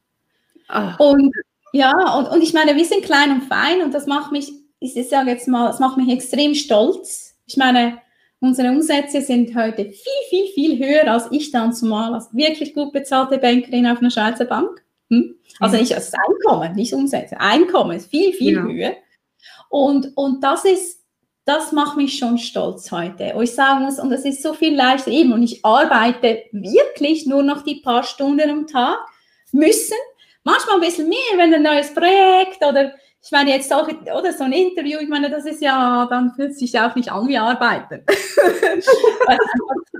Oh. 0.72 1.10
Und 1.10 1.34
ja, 1.72 2.16
und, 2.16 2.28
und 2.28 2.42
ich 2.42 2.54
meine, 2.54 2.76
wir 2.76 2.84
sind 2.84 3.04
klein 3.04 3.30
und 3.30 3.42
fein 3.42 3.82
und 3.82 3.92
das 3.92 4.06
macht 4.06 4.32
mich, 4.32 4.50
ich 4.80 4.94
sage 5.08 5.30
jetzt 5.30 5.48
mal, 5.48 5.66
das 5.66 5.80
macht 5.80 5.98
mich 5.98 6.08
extrem 6.08 6.54
stolz. 6.54 7.36
Ich 7.46 7.56
meine, 7.56 7.98
unsere 8.40 8.68
Umsätze 8.70 9.20
sind 9.20 9.54
heute 9.54 9.84
viel, 9.84 10.22
viel, 10.30 10.46
viel 10.54 10.78
höher 10.78 11.10
als 11.10 11.28
ich 11.30 11.50
dann 11.50 11.74
zumal 11.74 12.14
als 12.14 12.34
wirklich 12.34 12.72
gut 12.74 12.92
bezahlte 12.92 13.38
Bankerin 13.38 13.86
auf 13.86 13.98
einer 13.98 14.10
Schweizer 14.10 14.46
Bank. 14.46 14.82
Hm? 15.10 15.36
Also 15.60 15.76
nicht 15.76 15.92
das 15.92 16.12
Einkommen, 16.14 16.74
nicht 16.74 16.92
Umsätze. 16.92 17.40
Einkommen 17.40 17.96
ist 17.96 18.10
viel, 18.10 18.32
viel 18.32 18.54
ja. 18.54 18.62
höher. 18.62 18.96
Und, 19.68 20.16
und 20.16 20.42
das 20.42 20.64
ist, 20.64 21.02
das 21.44 21.72
macht 21.72 21.96
mich 21.96 22.18
schon 22.18 22.38
stolz 22.38 22.90
heute. 22.92 23.32
Wo 23.34 23.40
ich 23.40 23.54
sagen 23.54 23.84
muss, 23.84 23.98
und 23.98 24.12
es 24.12 24.24
ist 24.24 24.42
so 24.42 24.54
viel 24.54 24.74
leichter 24.74 25.10
eben, 25.10 25.32
und 25.32 25.42
ich 25.42 25.64
arbeite 25.64 26.44
wirklich 26.52 27.26
nur 27.26 27.42
noch 27.42 27.62
die 27.62 27.80
paar 27.80 28.02
Stunden 28.02 28.50
am 28.50 28.66
Tag, 28.66 28.98
müssen, 29.52 29.96
manchmal 30.44 30.76
ein 30.76 30.82
bisschen 30.82 31.08
mehr, 31.08 31.18
wenn 31.36 31.54
ein 31.54 31.62
neues 31.62 31.92
Projekt 31.94 32.64
oder 32.64 32.92
ich 33.20 33.32
meine 33.32 33.50
jetzt 33.50 33.72
auch, 33.72 33.88
oder 33.88 34.32
so 34.32 34.44
ein 34.44 34.52
Interview, 34.52 35.00
ich 35.00 35.08
meine, 35.08 35.28
das 35.28 35.44
ist 35.44 35.60
ja, 35.60 36.06
dann 36.08 36.32
fühlt 36.34 36.52
es 36.52 36.58
sich 36.58 36.78
auch 36.78 36.94
nicht 36.94 37.10
an 37.10 37.26
wie 37.26 37.36
Arbeiten. 37.36 38.04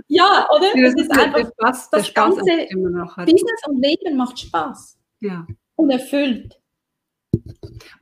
ja, 0.08 0.48
oder? 0.54 0.66
Das 0.74 0.94
ist 0.94 1.10
einfach, 1.10 1.50
Spaß, 1.50 1.90
das 1.90 2.14
ganze 2.14 2.40
Business 2.40 3.62
und 3.66 3.82
Leben 3.82 4.16
macht 4.16 4.38
Spaß. 4.38 4.97
Ja. 5.20 5.46
Und 5.76 5.90
erfüllt. 5.90 6.60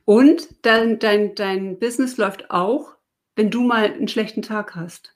Und 0.05 0.47
dein, 0.65 0.99
dein, 0.99 1.35
dein 1.35 1.79
Business 1.79 2.17
läuft 2.17 2.49
auch, 2.49 2.95
wenn 3.35 3.51
du 3.51 3.61
mal 3.61 3.85
einen 3.85 4.07
schlechten 4.07 4.41
Tag 4.41 4.75
hast. 4.75 5.13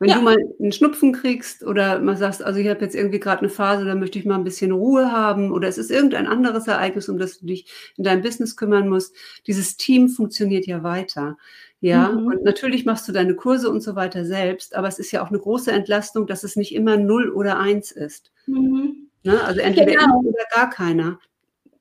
Wenn 0.00 0.10
ja. 0.10 0.16
du 0.16 0.22
mal 0.22 0.36
einen 0.60 0.70
Schnupfen 0.70 1.12
kriegst 1.12 1.64
oder 1.64 1.98
mal 1.98 2.16
sagst, 2.16 2.42
also 2.42 2.60
ich 2.60 2.68
habe 2.68 2.84
jetzt 2.84 2.94
irgendwie 2.94 3.18
gerade 3.18 3.40
eine 3.40 3.48
Phase, 3.48 3.84
da 3.84 3.96
möchte 3.96 4.18
ich 4.18 4.24
mal 4.24 4.36
ein 4.36 4.44
bisschen 4.44 4.70
Ruhe 4.70 5.10
haben 5.10 5.50
oder 5.50 5.66
es 5.66 5.76
ist 5.76 5.90
irgendein 5.90 6.28
anderes 6.28 6.68
Ereignis, 6.68 7.08
um 7.08 7.18
das 7.18 7.40
du 7.40 7.46
dich 7.46 7.66
in 7.96 8.04
deinem 8.04 8.22
Business 8.22 8.56
kümmern 8.56 8.88
musst. 8.88 9.14
Dieses 9.48 9.76
Team 9.76 10.08
funktioniert 10.08 10.66
ja 10.66 10.84
weiter. 10.84 11.36
Ja, 11.80 12.10
mhm. 12.10 12.26
und 12.26 12.44
natürlich 12.44 12.84
machst 12.84 13.08
du 13.08 13.12
deine 13.12 13.34
Kurse 13.34 13.70
und 13.70 13.80
so 13.80 13.96
weiter 13.96 14.24
selbst, 14.24 14.76
aber 14.76 14.88
es 14.88 15.00
ist 15.00 15.10
ja 15.10 15.22
auch 15.22 15.30
eine 15.30 15.38
große 15.38 15.72
Entlastung, 15.72 16.26
dass 16.26 16.44
es 16.44 16.54
nicht 16.54 16.74
immer 16.74 16.96
null 16.96 17.30
oder 17.30 17.58
eins 17.58 17.90
ist. 17.90 18.32
Mhm. 18.46 19.07
Ne? 19.28 19.44
Also 19.44 19.60
entweder 19.60 19.92
genau. 19.92 20.20
oder 20.20 20.44
gar 20.50 20.70
keiner. 20.70 21.18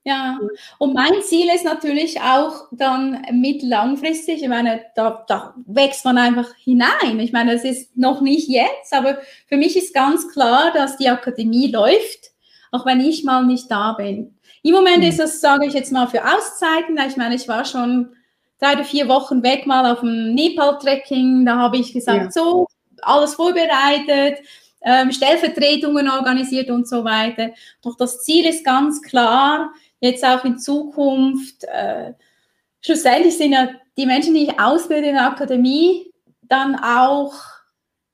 Ja, 0.03 0.37
und 0.79 0.93
mein 0.93 1.21
Ziel 1.21 1.47
ist 1.53 1.63
natürlich 1.63 2.19
auch 2.19 2.67
dann 2.71 3.25
mittellangfristig, 3.31 4.41
ich 4.41 4.49
meine, 4.49 4.81
da, 4.95 5.23
da, 5.27 5.53
wächst 5.65 6.03
man 6.03 6.17
einfach 6.17 6.53
hinein. 6.55 7.19
Ich 7.19 7.31
meine, 7.31 7.53
es 7.53 7.63
ist 7.63 7.95
noch 7.95 8.19
nicht 8.19 8.49
jetzt, 8.49 8.93
aber 8.93 9.17
für 9.47 9.55
mich 9.55 9.77
ist 9.77 9.93
ganz 9.93 10.29
klar, 10.29 10.71
dass 10.73 10.97
die 10.97 11.09
Akademie 11.09 11.71
läuft, 11.71 12.31
auch 12.71 12.85
wenn 12.85 12.99
ich 12.99 13.23
mal 13.23 13.45
nicht 13.45 13.71
da 13.71 13.93
bin. 13.93 14.37
Im 14.61 14.73
Moment 14.73 14.99
mhm. 14.99 15.09
ist 15.09 15.19
das, 15.19 15.39
sage 15.39 15.67
ich 15.67 15.73
jetzt 15.73 15.93
mal, 15.93 16.07
für 16.07 16.23
Auszeiten. 16.23 16.97
Ich 17.07 17.15
meine, 17.15 17.35
ich 17.35 17.47
war 17.47 17.63
schon 17.63 18.13
drei 18.59 18.73
oder 18.73 18.83
vier 18.83 19.07
Wochen 19.07 19.41
weg 19.43 19.65
mal 19.67 19.89
auf 19.89 20.01
dem 20.01 20.33
Nepal-Trekking. 20.33 21.45
Da 21.45 21.57
habe 21.57 21.77
ich 21.77 21.93
gesagt, 21.93 22.23
ja. 22.25 22.31
so, 22.31 22.67
alles 23.01 23.35
vorbereitet 23.35 24.39
ähm, 24.87 25.11
Stellvertretungen 25.11 26.09
organisiert 26.09 26.69
und 26.69 26.87
so 26.87 27.03
weiter. 27.03 27.49
Doch 27.81 27.97
das 27.97 28.23
Ziel 28.23 28.45
ist 28.45 28.63
ganz 28.63 29.01
klar, 29.01 29.73
jetzt 29.99 30.23
auch 30.23 30.45
in 30.45 30.57
Zukunft, 30.57 31.65
äh, 31.65 32.13
schlussendlich 32.79 33.37
sind 33.37 33.51
ja 33.51 33.67
die 33.97 34.05
Menschen, 34.05 34.33
die 34.33 34.45
ich 34.45 34.59
ausbilde 34.59 35.09
in 35.09 35.15
der 35.15 35.27
Akademie, 35.27 36.13
dann 36.43 36.75
auch 36.75 37.33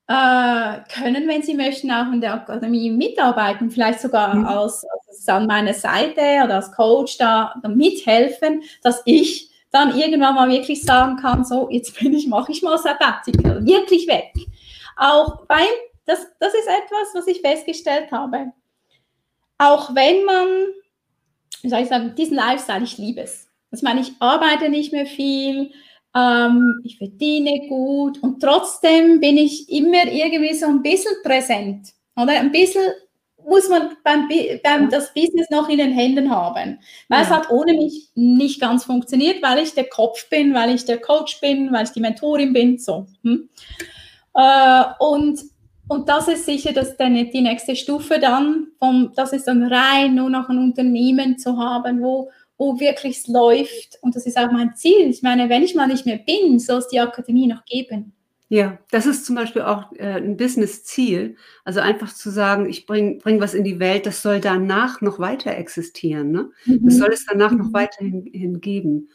äh, 0.08 0.80
können, 0.92 1.28
wenn 1.28 1.44
sie 1.44 1.54
möchten, 1.54 1.92
auch 1.92 2.12
in 2.12 2.22
der 2.22 2.34
Akademie 2.34 2.90
mitarbeiten, 2.90 3.70
vielleicht 3.70 4.02
sogar 4.02 4.34
mhm. 4.34 4.46
als, 4.48 4.84
als, 5.08 5.28
an 5.30 5.46
meiner 5.46 5.76
Seite 5.76 6.22
oder 6.44 6.56
als 6.56 6.72
Coach 6.72 7.20
da, 7.20 7.54
da 7.62 7.70
mithelfen, 7.70 8.64
dass 8.82 9.04
ich 9.06 9.52
dann 9.70 9.96
irgendwann 9.96 10.34
mal 10.34 10.50
wirklich 10.50 10.82
sagen 10.82 11.18
kann, 11.18 11.46
so, 11.46 11.70
jetzt 11.70 12.00
bin 12.00 12.16
ich, 12.16 12.28
mache 12.28 12.52
ich 12.52 12.64
mal 12.64 12.80
Sabbatical, 12.80 13.64
wirklich 13.64 14.08
weg. 14.08 14.34
Auch 14.98 15.46
beim 15.46 15.68
das, 16.06 16.28
das 16.40 16.54
ist 16.54 16.68
etwas, 16.68 17.14
was 17.14 17.28
ich 17.28 17.42
festgestellt 17.42 18.12
habe. 18.12 18.52
Auch 19.58 19.94
wenn 19.96 20.26
man, 20.26 20.48
wie 21.62 21.70
soll 21.70 21.82
ich 21.82 21.90
sagen, 21.90 22.16
diesen 22.16 22.36
Lifestyle, 22.36 22.84
ich 22.84 22.98
liebe 22.98 23.22
es. 23.22 23.48
Das 23.72 23.82
meine, 23.82 24.02
ich 24.02 24.14
arbeite 24.20 24.70
nicht 24.70 24.92
mehr 24.92 25.06
viel, 25.06 25.72
ähm, 26.16 26.82
ich 26.84 26.98
verdiene 26.98 27.68
gut 27.68 28.22
und 28.22 28.40
trotzdem 28.40 29.20
bin 29.20 29.38
ich 29.38 29.70
immer 29.70 30.06
irgendwie 30.06 30.54
so 30.54 30.68
ein 30.68 30.84
bisschen 30.84 31.16
präsent. 31.24 31.90
Oder 32.16 32.34
ein 32.34 32.52
bisschen 32.52 32.84
muss 33.46 33.68
man 33.70 33.98
beim, 34.04 34.30
beim 34.64 34.90
das 34.90 35.14
Business 35.14 35.50
noch 35.50 35.68
in 35.70 35.78
den 35.78 35.92
Händen 35.92 36.30
haben. 36.30 36.80
Weil 37.10 37.20
ja. 37.20 37.26
es 37.26 37.30
hat 37.30 37.50
ohne 37.50 37.74
mich 37.74 38.10
nicht 38.16 38.62
ganz 38.62 38.86
funktioniert, 38.86 39.42
weil 39.42 39.60
ich 39.60 39.74
der 39.74 39.90
Kopf 39.90 40.30
bin, 40.30 40.54
weil 40.54 40.74
ich 40.74 40.86
der 40.86 41.00
Coach 41.00 41.40
bin, 41.42 41.72
weil 41.72 41.86
ich 41.86 41.92
die 41.92 42.00
Mentorin 42.00 42.54
bin. 42.54 42.78
So. 42.78 43.08
Hm? 43.24 43.50
Äh, 44.36 44.84
und 45.00 45.40
und 45.88 46.10
das 46.10 46.28
ist 46.28 46.46
sicher 46.46 46.74
dass 46.74 46.98
dann 46.98 47.14
die 47.14 47.42
nächste 47.42 47.76
Stufe 47.76 48.20
dann, 48.20 48.68
vom, 48.80 49.12
das 49.16 49.34
ist 49.34 49.48
dann 49.48 49.64
rein 49.64 50.16
nur 50.16 50.30
noch 50.30 50.50
ein 50.50 50.58
Unternehmen 50.58 51.38
zu 51.38 51.58
haben, 51.58 52.02
wo, 52.02 52.30
wo 52.58 52.80
wirklich 52.80 53.18
es 53.18 53.28
läuft. 53.28 54.00
Und 54.02 54.16
das 54.16 54.26
ist 54.26 54.38
auch 54.38 54.52
mein 54.52 54.76
Ziel. 54.76 55.10
Ich 55.10 55.22
meine, 55.22 55.50
wenn 55.50 55.64
ich 55.64 55.76
mal 55.76 55.88
nicht 55.88 56.06
mehr 56.06 56.18
bin, 56.18 56.60
soll 56.60 56.80
es 56.80 56.88
die 56.88 57.00
Akademie 57.00 57.48
noch 57.48 57.66
geben. 57.66 58.14
Ja, 58.50 58.78
das 58.92 59.08
ist 59.08 59.26
zum 59.26 59.36
Beispiel 59.36 59.64
auch 59.64 59.92
äh, 59.94 60.18
ein 60.18 60.38
Business-Ziel. 60.38 61.38
Also 61.64 61.80
einfach 61.80 62.14
zu 62.14 62.30
sagen, 62.30 62.70
ich 62.70 62.86
bringe 62.86 63.16
bring 63.18 63.42
was 63.42 63.56
in 63.56 63.64
die 63.64 63.80
Welt, 63.80 64.06
das 64.06 64.22
soll 64.22 64.40
danach 64.40 65.02
noch 65.02 65.18
weiter 65.18 65.56
existieren. 65.56 66.32
Ne? 66.32 66.52
Mhm. 66.66 66.86
Das 66.86 66.98
soll 66.98 67.12
es 67.12 67.26
danach 67.26 67.52
mhm. 67.52 67.58
noch 67.58 67.74
weiterhin 67.74 68.62
geben. 68.62 69.10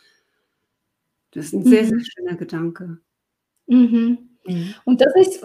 Das 1.31 1.47
ist 1.47 1.53
ein 1.53 1.65
sehr, 1.65 1.85
mhm. 1.85 1.89
sehr 1.89 2.01
schöner 2.01 2.37
Gedanke. 2.37 2.99
Mhm. 3.69 4.28
Mhm. 4.49 4.75
Und 4.85 5.01
das 5.01 5.15
ist, 5.17 5.45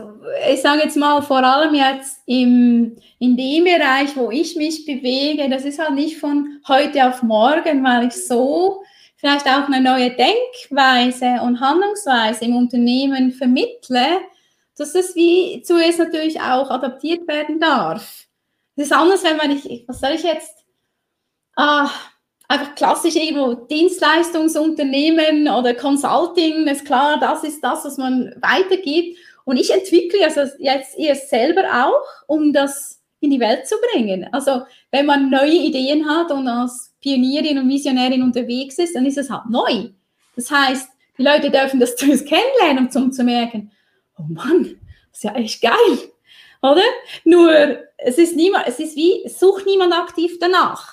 ich 0.52 0.62
sage 0.62 0.84
jetzt 0.84 0.98
mal, 0.98 1.22
vor 1.22 1.44
allem 1.44 1.74
jetzt 1.76 2.22
im, 2.26 2.96
in 3.20 3.38
dem 3.38 3.64
Bereich, 3.64 4.16
wo 4.16 4.32
ich 4.32 4.56
mich 4.56 4.86
bewege, 4.86 5.50
das 5.50 5.66
ist 5.66 5.80
halt 5.80 5.94
nicht 5.94 6.18
von 6.18 6.60
heute 6.68 7.08
auf 7.08 7.24
morgen, 7.24 7.84
weil 7.84 8.08
ich 8.08 8.14
so 8.14 8.84
vielleicht 9.18 9.48
auch 9.48 9.68
eine 9.70 9.82
neue 9.82 10.12
Denkweise 10.12 11.42
und 11.44 11.60
Handlungsweise 11.62 12.46
im 12.46 12.56
Unternehmen 12.56 13.32
vermittle, 13.32 14.20
dass 14.78 14.94
das 14.94 15.16
wie 15.16 15.62
zuerst 15.64 16.00
natürlich 16.00 16.42
auch 16.42 16.70
adaptiert 16.70 17.28
werden 17.28 17.60
darf. 17.60 18.26
Das 18.76 18.88
ist 18.88 18.92
anders, 18.92 19.24
wenn 19.24 19.38
man 19.38 19.50
nicht, 19.50 19.88
was 19.88 20.00
soll 20.00 20.12
ich 20.12 20.24
jetzt, 20.24 20.66
ah, 21.56 21.90
einfach 22.48 22.76
klassisch 22.76 23.16
irgendwo 23.16 23.54
Dienstleistungsunternehmen 23.54 25.48
oder 25.48 25.74
Consulting, 25.74 26.68
ist 26.68 26.86
klar, 26.86 27.20
das 27.20 27.44
ist 27.44 27.64
das, 27.64 27.86
was 27.86 27.98
man 27.98 28.34
weitergibt. 28.42 29.18
Und 29.46 29.58
ich 29.58 29.74
entwickle 29.74 30.24
also 30.24 30.42
jetzt 30.60 30.98
erst 30.98 31.30
selber 31.30 31.64
auch, 31.86 32.04
um 32.28 32.54
das 32.54 33.02
in 33.20 33.32
die 33.32 33.40
Welt 33.40 33.68
zu 33.68 33.76
bringen. 33.92 34.28
Also 34.32 34.64
wenn 34.92 35.06
man 35.06 35.30
neue 35.30 35.54
Ideen 35.54 36.08
hat 36.08 36.32
und 36.32 36.48
als 36.48 36.94
Pionierin 37.02 37.58
und 37.58 37.70
Visionärin 37.70 38.22
unterwegs 38.22 38.78
ist, 38.78 38.96
dann 38.96 39.06
ist 39.06 39.18
es 39.18 39.30
halt 39.30 39.50
neu. 39.50 39.90
Das 40.36 40.52
heißt, 40.52 40.90
die 41.18 41.24
Leute 41.24 41.50
dürfen 41.50 41.80
das 41.80 41.96
zuerst 41.98 42.28
kennenlernen, 42.28 42.90
um 42.96 43.12
zu 43.12 43.24
merken, 43.24 43.72
oh 44.18 44.24
Mann, 44.28 44.78
das 45.12 45.20
ist 45.20 45.24
ja 45.24 45.36
echt 45.36 45.62
geil, 45.62 46.12
oder? 46.62 46.84
Nur 47.24 47.80
es 47.98 48.18
ist 48.18 48.36
niemand, 48.36 48.68
es 48.68 48.80
ist 48.80 48.96
wie, 48.96 49.28
sucht 49.28 49.66
niemand 49.66 49.94
aktiv 49.94 50.38
danach. 50.40 50.93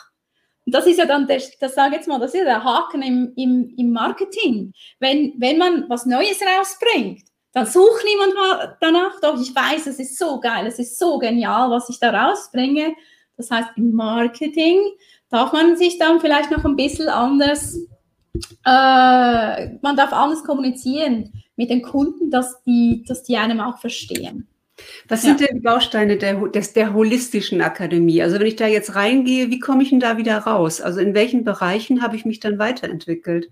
Und 0.71 0.75
das 0.75 0.87
ist 0.87 1.01
ja 1.01 1.05
dann, 1.05 1.27
der, 1.27 1.43
das 1.59 1.75
sage 1.75 1.97
jetzt 1.97 2.07
mal, 2.07 2.21
das 2.21 2.33
ist 2.33 2.45
der 2.45 2.63
Haken 2.63 3.03
im, 3.03 3.33
im, 3.35 3.75
im 3.77 3.91
Marketing. 3.91 4.73
Wenn, 5.01 5.35
wenn 5.37 5.59
man 5.59 5.89
was 5.89 6.07
Neues 6.07 6.41
rausbringt, 6.41 7.23
dann 7.53 7.67
sucht 7.67 8.05
niemand 8.05 8.37
mal 8.37 8.77
danach, 8.81 9.21
doch 9.21 9.41
ich 9.41 9.53
weiß, 9.53 9.89
es 9.89 9.99
ist 9.99 10.17
so 10.17 10.39
geil, 10.39 10.69
es 10.69 10.79
ist 10.79 10.97
so 10.97 11.19
genial, 11.19 11.73
was 11.73 11.89
ich 11.89 11.99
da 11.99 12.11
rausbringe. 12.11 12.95
Das 13.37 13.51
heißt, 13.51 13.71
im 13.79 13.95
Marketing 13.95 14.79
darf 15.29 15.53
man 15.53 15.77
sich 15.77 15.99
dann 15.99 16.21
vielleicht 16.21 16.53
noch 16.53 16.65
ein 16.65 16.77
bisschen 16.77 17.09
anders, 17.09 17.75
äh, 18.65 19.75
man 19.83 19.97
darf 19.97 20.13
anders 20.13 20.45
kommunizieren 20.45 21.33
mit 21.57 21.69
den 21.69 21.83
Kunden, 21.83 22.31
dass 22.31 22.63
die, 22.63 23.03
dass 23.09 23.25
die 23.25 23.37
einem 23.37 23.59
auch 23.59 23.79
verstehen. 23.79 24.47
Was 25.09 25.23
sind 25.23 25.41
ja. 25.41 25.47
denn 25.47 25.57
die 25.57 25.63
Bausteine 25.63 26.17
der, 26.17 26.35
des, 26.49 26.73
der 26.73 26.93
holistischen 26.93 27.61
Akademie? 27.61 28.23
Also 28.23 28.39
wenn 28.39 28.47
ich 28.47 28.57
da 28.57 28.67
jetzt 28.67 28.95
reingehe, 28.95 29.51
wie 29.51 29.59
komme 29.59 29.83
ich 29.83 29.91
denn 29.91 30.01
da 30.01 30.17
wieder 30.17 30.39
raus? 30.39 30.81
Also 30.81 31.01
in 31.01 31.15
welchen 31.15 31.45
Bereichen 31.45 32.03
habe 32.03 32.17
ich 32.17 32.25
mich 32.25 32.41
dann 32.41 32.59
weiterentwickelt? 32.59 33.51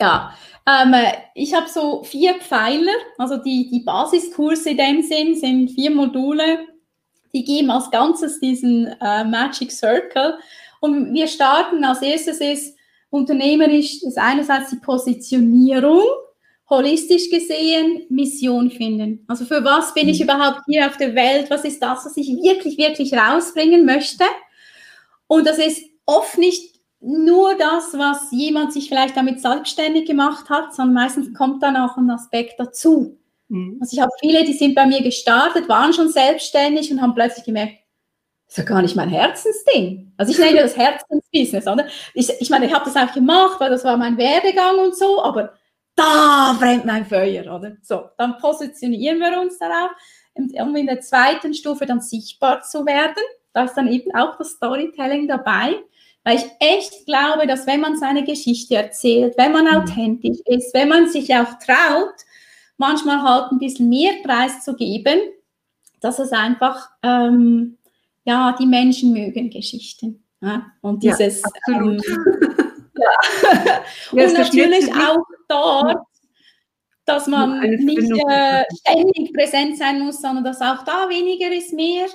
Ja, 0.00 0.34
ähm, 0.66 0.94
ich 1.34 1.54
habe 1.54 1.68
so 1.68 2.02
vier 2.02 2.34
Pfeiler, 2.34 2.92
also 3.16 3.38
die, 3.38 3.68
die 3.70 3.80
Basiskurse 3.80 4.70
in 4.70 4.76
dem 4.76 5.02
Sinn 5.02 5.34
sind 5.34 5.70
vier 5.70 5.90
Module, 5.90 6.58
die 7.32 7.44
geben 7.44 7.70
als 7.70 7.90
Ganzes 7.90 8.40
diesen 8.40 8.86
äh, 9.00 9.24
Magic 9.24 9.72
Circle. 9.72 10.38
Und 10.80 11.14
wir 11.14 11.26
starten 11.26 11.82
als 11.84 12.02
erstes 12.02 12.40
ist 12.40 12.76
unternehmerisch, 13.10 14.02
ist 14.02 14.18
einerseits 14.18 14.70
die 14.70 14.76
Positionierung, 14.76 16.02
holistisch 16.68 17.30
gesehen 17.30 18.06
Mission 18.08 18.70
finden. 18.70 19.24
Also 19.28 19.44
für 19.44 19.64
was 19.64 19.94
bin 19.94 20.08
ich 20.08 20.18
mhm. 20.18 20.24
überhaupt 20.24 20.62
hier 20.66 20.86
auf 20.86 20.96
der 20.96 21.14
Welt? 21.14 21.48
Was 21.50 21.64
ist 21.64 21.80
das, 21.80 22.04
was 22.04 22.16
ich 22.16 22.28
wirklich, 22.28 22.76
wirklich 22.76 23.14
rausbringen 23.14 23.84
möchte? 23.84 24.24
Und 25.28 25.46
das 25.46 25.58
ist 25.58 25.82
oft 26.04 26.38
nicht 26.38 26.76
nur 27.00 27.56
das, 27.56 27.92
was 27.94 28.28
jemand 28.32 28.72
sich 28.72 28.88
vielleicht 28.88 29.16
damit 29.16 29.40
selbstständig 29.40 30.06
gemacht 30.06 30.48
hat, 30.48 30.74
sondern 30.74 30.94
meistens 30.94 31.32
kommt 31.34 31.62
dann 31.62 31.76
auch 31.76 31.96
ein 31.96 32.10
Aspekt 32.10 32.58
dazu. 32.58 33.18
Mhm. 33.48 33.78
Also 33.80 33.94
ich 33.94 34.00
habe 34.00 34.10
viele, 34.20 34.44
die 34.44 34.54
sind 34.54 34.74
bei 34.74 34.86
mir 34.86 35.02
gestartet, 35.02 35.68
waren 35.68 35.92
schon 35.92 36.08
selbstständig 36.08 36.90
und 36.90 37.00
haben 37.00 37.14
plötzlich 37.14 37.44
gemerkt, 37.44 37.74
das 38.46 38.58
ist 38.58 38.64
ja 38.64 38.64
gar 38.64 38.82
nicht 38.82 38.94
mein 38.94 39.08
Herzensding. 39.08 40.12
Also 40.16 40.32
ich 40.32 40.38
nenne 40.38 40.60
das 40.62 40.76
Herzensbusiness, 40.76 41.66
oder? 41.66 41.86
Ich, 42.14 42.30
ich 42.40 42.50
meine, 42.50 42.66
ich 42.66 42.74
habe 42.74 42.84
das 42.84 42.96
auch 42.96 43.12
gemacht, 43.12 43.60
weil 43.60 43.70
das 43.70 43.84
war 43.84 43.96
mein 43.96 44.16
Werdegang 44.16 44.78
und 44.78 44.96
so, 44.96 45.22
aber 45.22 45.52
da 45.96 46.56
brennt 46.58 46.84
mein 46.84 47.06
Feuer, 47.06 47.52
oder? 47.52 47.76
So, 47.82 48.04
dann 48.18 48.38
positionieren 48.38 49.18
wir 49.18 49.40
uns 49.40 49.58
darauf, 49.58 49.90
um 50.34 50.76
in 50.76 50.86
der 50.86 51.00
zweiten 51.00 51.54
Stufe 51.54 51.86
dann 51.86 52.00
sichtbar 52.00 52.62
zu 52.62 52.84
werden. 52.86 53.22
Da 53.52 53.64
ist 53.64 53.74
dann 53.74 53.88
eben 53.88 54.14
auch 54.14 54.36
das 54.36 54.50
Storytelling 54.50 55.26
dabei, 55.26 55.76
weil 56.24 56.36
ich 56.36 56.44
echt 56.60 57.06
glaube, 57.06 57.46
dass 57.46 57.66
wenn 57.66 57.80
man 57.80 57.96
seine 57.96 58.24
Geschichte 58.24 58.74
erzählt, 58.74 59.34
wenn 59.38 59.52
man 59.52 59.64
mhm. 59.64 59.76
authentisch 59.76 60.38
ist, 60.44 60.74
wenn 60.74 60.90
man 60.90 61.08
sich 61.08 61.34
auch 61.34 61.54
traut, 61.58 62.14
manchmal 62.76 63.22
halt 63.22 63.52
ein 63.52 63.58
bisschen 63.58 63.88
mehr 63.88 64.12
Preis 64.22 64.62
zu 64.62 64.76
geben, 64.76 65.18
dass 66.00 66.18
es 66.18 66.32
einfach, 66.32 66.90
ähm, 67.02 67.78
ja, 68.24 68.54
die 68.58 68.66
Menschen 68.66 69.12
mögen 69.12 69.48
Geschichten. 69.48 70.22
Ja? 70.42 70.66
Und 70.82 71.02
dieses, 71.02 71.42
ja, 71.66 71.80
ja. 72.96 73.82
und 74.12 74.32
natürlich 74.32 74.92
auch 74.94 75.24
dort, 75.48 75.98
dass 77.04 77.26
man 77.26 77.60
nicht 77.60 78.10
äh, 78.28 78.64
ständig 78.80 79.32
präsent 79.32 79.78
sein 79.78 80.00
muss, 80.00 80.20
sondern 80.20 80.44
dass 80.44 80.60
auch 80.60 80.84
da 80.84 81.08
weniger 81.08 81.52
ist 81.52 81.72
mehr. 81.72 82.06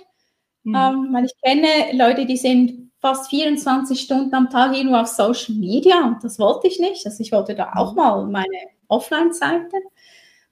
Mhm. 0.63 0.75
Ähm, 0.75 1.09
weil 1.11 1.25
ich 1.25 1.34
kenne 1.41 1.67
Leute, 1.93 2.25
die 2.25 2.38
sind 2.38 2.91
fast 2.99 3.29
24 3.29 3.99
Stunden 3.99 4.34
am 4.36 4.49
Tag 4.49 4.75
irgendwo 4.75 4.97
auf 4.97 5.07
Social 5.07 5.55
Media 5.55 6.05
und 6.05 6.23
das 6.23 6.38
wollte 6.38 6.67
ich 6.67 6.79
nicht. 6.79 7.05
Also 7.05 7.21
ich 7.21 7.32
wollte 7.32 7.55
da 7.55 7.71
auch 7.75 7.95
mal 7.95 8.25
meine 8.27 8.47
Offline-Seite. 8.88 9.77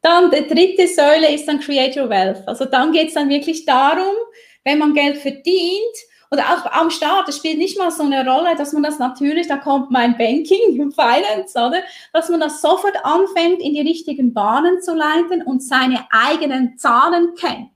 Dann 0.01 0.31
die 0.31 0.47
dritte 0.47 0.87
Säule 0.87 1.33
ist 1.33 1.47
dann 1.47 1.59
Create 1.59 1.97
Your 1.97 2.09
Wealth. 2.09 2.47
Also 2.47 2.65
dann 2.65 2.91
geht 2.91 3.09
es 3.09 3.13
dann 3.13 3.29
wirklich 3.29 3.65
darum, 3.65 4.15
wenn 4.63 4.79
man 4.79 4.93
Geld 4.93 5.17
verdient, 5.17 5.95
oder 6.31 6.43
auch 6.43 6.71
am 6.71 6.91
Start, 6.91 7.27
es 7.27 7.37
spielt 7.37 7.57
nicht 7.57 7.77
mal 7.77 7.91
so 7.91 8.03
eine 8.03 8.27
Rolle, 8.27 8.55
dass 8.55 8.71
man 8.73 8.83
das 8.83 8.99
natürlich, 8.99 9.47
da 9.47 9.57
kommt 9.57 9.89
mein 9.89 10.17
Banking 10.17 10.79
und 10.79 10.93
Finance, 10.95 11.57
oder? 11.57 11.81
Dass 12.13 12.29
man 12.29 12.39
das 12.39 12.61
sofort 12.61 12.97
anfängt, 13.03 13.61
in 13.61 13.73
die 13.73 13.81
richtigen 13.81 14.33
Bahnen 14.33 14.81
zu 14.81 14.93
leiten 14.93 15.41
und 15.41 15.63
seine 15.63 16.05
eigenen 16.11 16.77
Zahlen 16.77 17.33
kennt. 17.35 17.71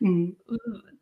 Mhm. 0.00 0.36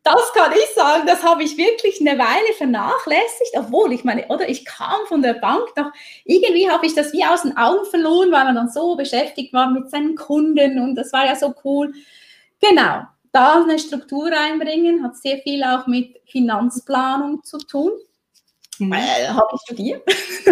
Das 0.02 0.32
kann 0.34 0.52
ich 0.52 0.74
sagen, 0.74 1.06
das 1.06 1.22
habe 1.22 1.42
ich 1.42 1.58
wirklich 1.58 2.00
eine 2.00 2.18
Weile 2.18 2.54
vernachlässigt, 2.56 3.52
obwohl 3.56 3.92
ich 3.92 4.02
meine, 4.02 4.26
oder 4.28 4.48
ich 4.48 4.64
kam 4.64 5.06
von 5.08 5.20
der 5.20 5.34
Bank, 5.34 5.68
doch 5.76 5.90
irgendwie 6.24 6.70
habe 6.70 6.86
ich 6.86 6.94
das 6.94 7.12
wie 7.12 7.24
aus 7.24 7.42
den 7.42 7.56
Augen 7.58 7.84
verloren, 7.84 8.32
weil 8.32 8.44
man 8.44 8.54
dann 8.54 8.70
so 8.70 8.96
beschäftigt 8.96 9.52
war 9.52 9.70
mit 9.70 9.90
seinen 9.90 10.16
Kunden 10.16 10.78
und 10.80 10.94
das 10.94 11.12
war 11.12 11.26
ja 11.26 11.36
so 11.36 11.54
cool. 11.64 11.92
Genau, 12.60 13.02
da 13.32 13.62
eine 13.62 13.78
Struktur 13.78 14.30
reinbringen, 14.30 15.02
hat 15.02 15.16
sehr 15.16 15.38
viel 15.38 15.62
auch 15.62 15.86
mit 15.86 16.20
Finanzplanung 16.26 17.42
zu 17.44 17.58
tun. 17.58 17.92
Mhm. 18.78 18.92
Äh, 18.92 19.28
Habe 19.28 19.48
ich 19.54 19.60
studiert. 19.62 20.02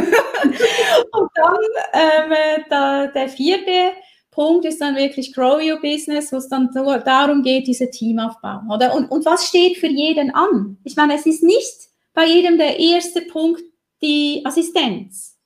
und 1.12 1.30
dann 1.34 1.56
ähm, 1.92 2.64
da, 2.68 3.06
der 3.06 3.28
vierte 3.28 3.92
Punkt 4.30 4.64
ist 4.66 4.80
dann 4.80 4.94
wirklich 4.94 5.34
Grow 5.34 5.60
Your 5.60 5.80
Business, 5.80 6.30
wo 6.30 6.36
es 6.36 6.48
dann 6.48 6.70
darum 6.72 7.42
geht, 7.42 7.66
diese 7.66 7.90
Teamaufbau. 7.90 8.60
Oder? 8.72 8.94
Und, 8.94 9.10
und 9.10 9.24
was 9.24 9.48
steht 9.48 9.78
für 9.78 9.88
jeden 9.88 10.32
an? 10.32 10.78
Ich 10.84 10.94
meine, 10.94 11.14
es 11.14 11.26
ist 11.26 11.42
nicht 11.42 11.88
bei 12.14 12.26
jedem 12.26 12.58
der 12.58 12.78
erste 12.78 13.22
Punkt 13.22 13.62
die 14.00 14.42
Assistenz. 14.44 15.37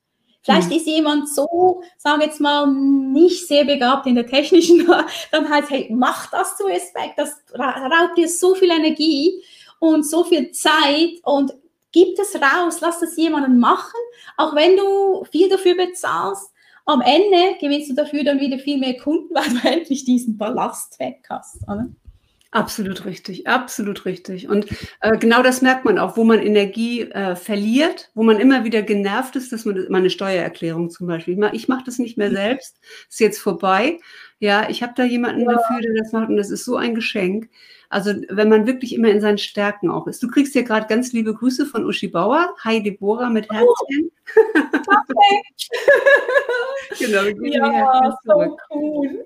Vielleicht 0.43 0.71
mhm. 0.71 0.77
ist 0.77 0.87
jemand 0.87 1.29
so, 1.29 1.83
sage 1.99 2.25
jetzt 2.25 2.41
mal, 2.41 2.67
nicht 2.67 3.47
sehr 3.47 3.65
begabt 3.65 4.07
in 4.07 4.17
der 4.17 4.27
technischen, 4.27 4.87
dann 5.31 5.49
heißt, 5.49 5.71
hey, 5.71 5.89
mach 5.93 6.31
das 6.31 6.57
zuerst 6.57 6.95
weg, 6.95 7.15
das 7.17 7.37
raubt 7.57 8.19
dir 8.19 8.29
so 8.29 8.55
viel 8.55 8.71
Energie 8.71 9.43
und 9.79 10.05
so 10.05 10.25
viel 10.25 10.51
Zeit 10.51 11.21
und 11.23 11.55
gib 11.93 12.17
das 12.17 12.35
raus, 12.35 12.81
lass 12.81 13.01
das 13.01 13.17
jemanden 13.17 13.59
machen, 13.59 14.01
auch 14.37 14.55
wenn 14.55 14.77
du 14.77 15.25
viel 15.31 15.49
dafür 15.49 15.77
bezahlst. 15.77 16.51
Am 16.85 17.01
Ende 17.01 17.57
gewinnst 17.61 17.91
du 17.91 17.95
dafür 17.95 18.25
dann 18.25 18.41
wieder 18.41 18.59
viel 18.59 18.79
mehr 18.79 18.97
Kunden, 18.97 19.33
weil 19.35 19.49
du 19.49 19.69
endlich 19.69 20.05
diesen 20.05 20.37
Ballast 20.37 20.99
weg 20.99 21.25
hast. 21.29 21.63
Oder? 21.69 21.89
Absolut 22.55 23.07
richtig, 23.07 23.47
absolut 23.47 24.05
richtig. 24.05 24.47
Und 24.47 24.67
äh, 25.01 25.17
genau 25.19 25.43
das 25.43 25.63
merkt 25.63 25.87
man 25.87 25.99
auch, 25.99 26.19
wo 26.19 26.25
man 26.25 26.39
Energie 26.39 27.01
äh, 27.01 27.35
verliert, 27.35 28.11
wo 28.15 28.23
man 28.23 28.39
immer 28.39 28.63
wieder 28.63 28.83
genervt 28.83 29.37
ist, 29.37 29.53
dass 29.53 29.65
man 29.65 29.87
meine 29.89 30.11
Steuererklärung 30.11 30.91
zum 30.91 31.07
Beispiel. 31.07 31.33
Ich 31.33 31.41
mache 31.41 31.57
mach 31.67 31.83
das 31.83 31.99
nicht 31.99 32.19
mehr 32.19 32.31
selbst, 32.31 32.79
ist 33.09 33.21
jetzt 33.21 33.39
vorbei. 33.39 33.99
Ja, 34.43 34.69
ich 34.69 34.83
habe 34.83 34.93
da 34.97 35.05
jemanden 35.05 35.43
ja. 35.43 35.53
dafür, 35.53 35.81
der 35.81 35.95
das 35.95 36.11
macht 36.11 36.29
und 36.29 36.37
das 36.37 36.51
ist 36.51 36.65
so 36.65 36.75
ein 36.75 36.97
Geschenk. 36.97 37.49
Also 37.89 38.13
wenn 38.29 38.49
man 38.49 38.67
wirklich 38.67 38.93
immer 38.93 39.07
in 39.07 39.21
seinen 39.21 39.39
Stärken 39.39 39.89
auch 39.89 40.09
ist. 40.09 40.21
Du 40.21 40.27
kriegst 40.27 40.53
ja 40.57 40.63
gerade 40.63 40.89
ganz 40.89 41.13
liebe 41.13 41.33
Grüße 41.33 41.65
von 41.65 41.85
Uschi 41.85 42.09
Bauer. 42.09 42.53
Hi 42.65 42.83
Deborah 42.83 43.31
mit. 43.31 43.49
Herzchen. 43.49 44.11
Oh, 44.75 44.95
genau, 46.99 47.23
ja, 47.71 48.19
so 48.25 48.57
cool. 48.75 49.25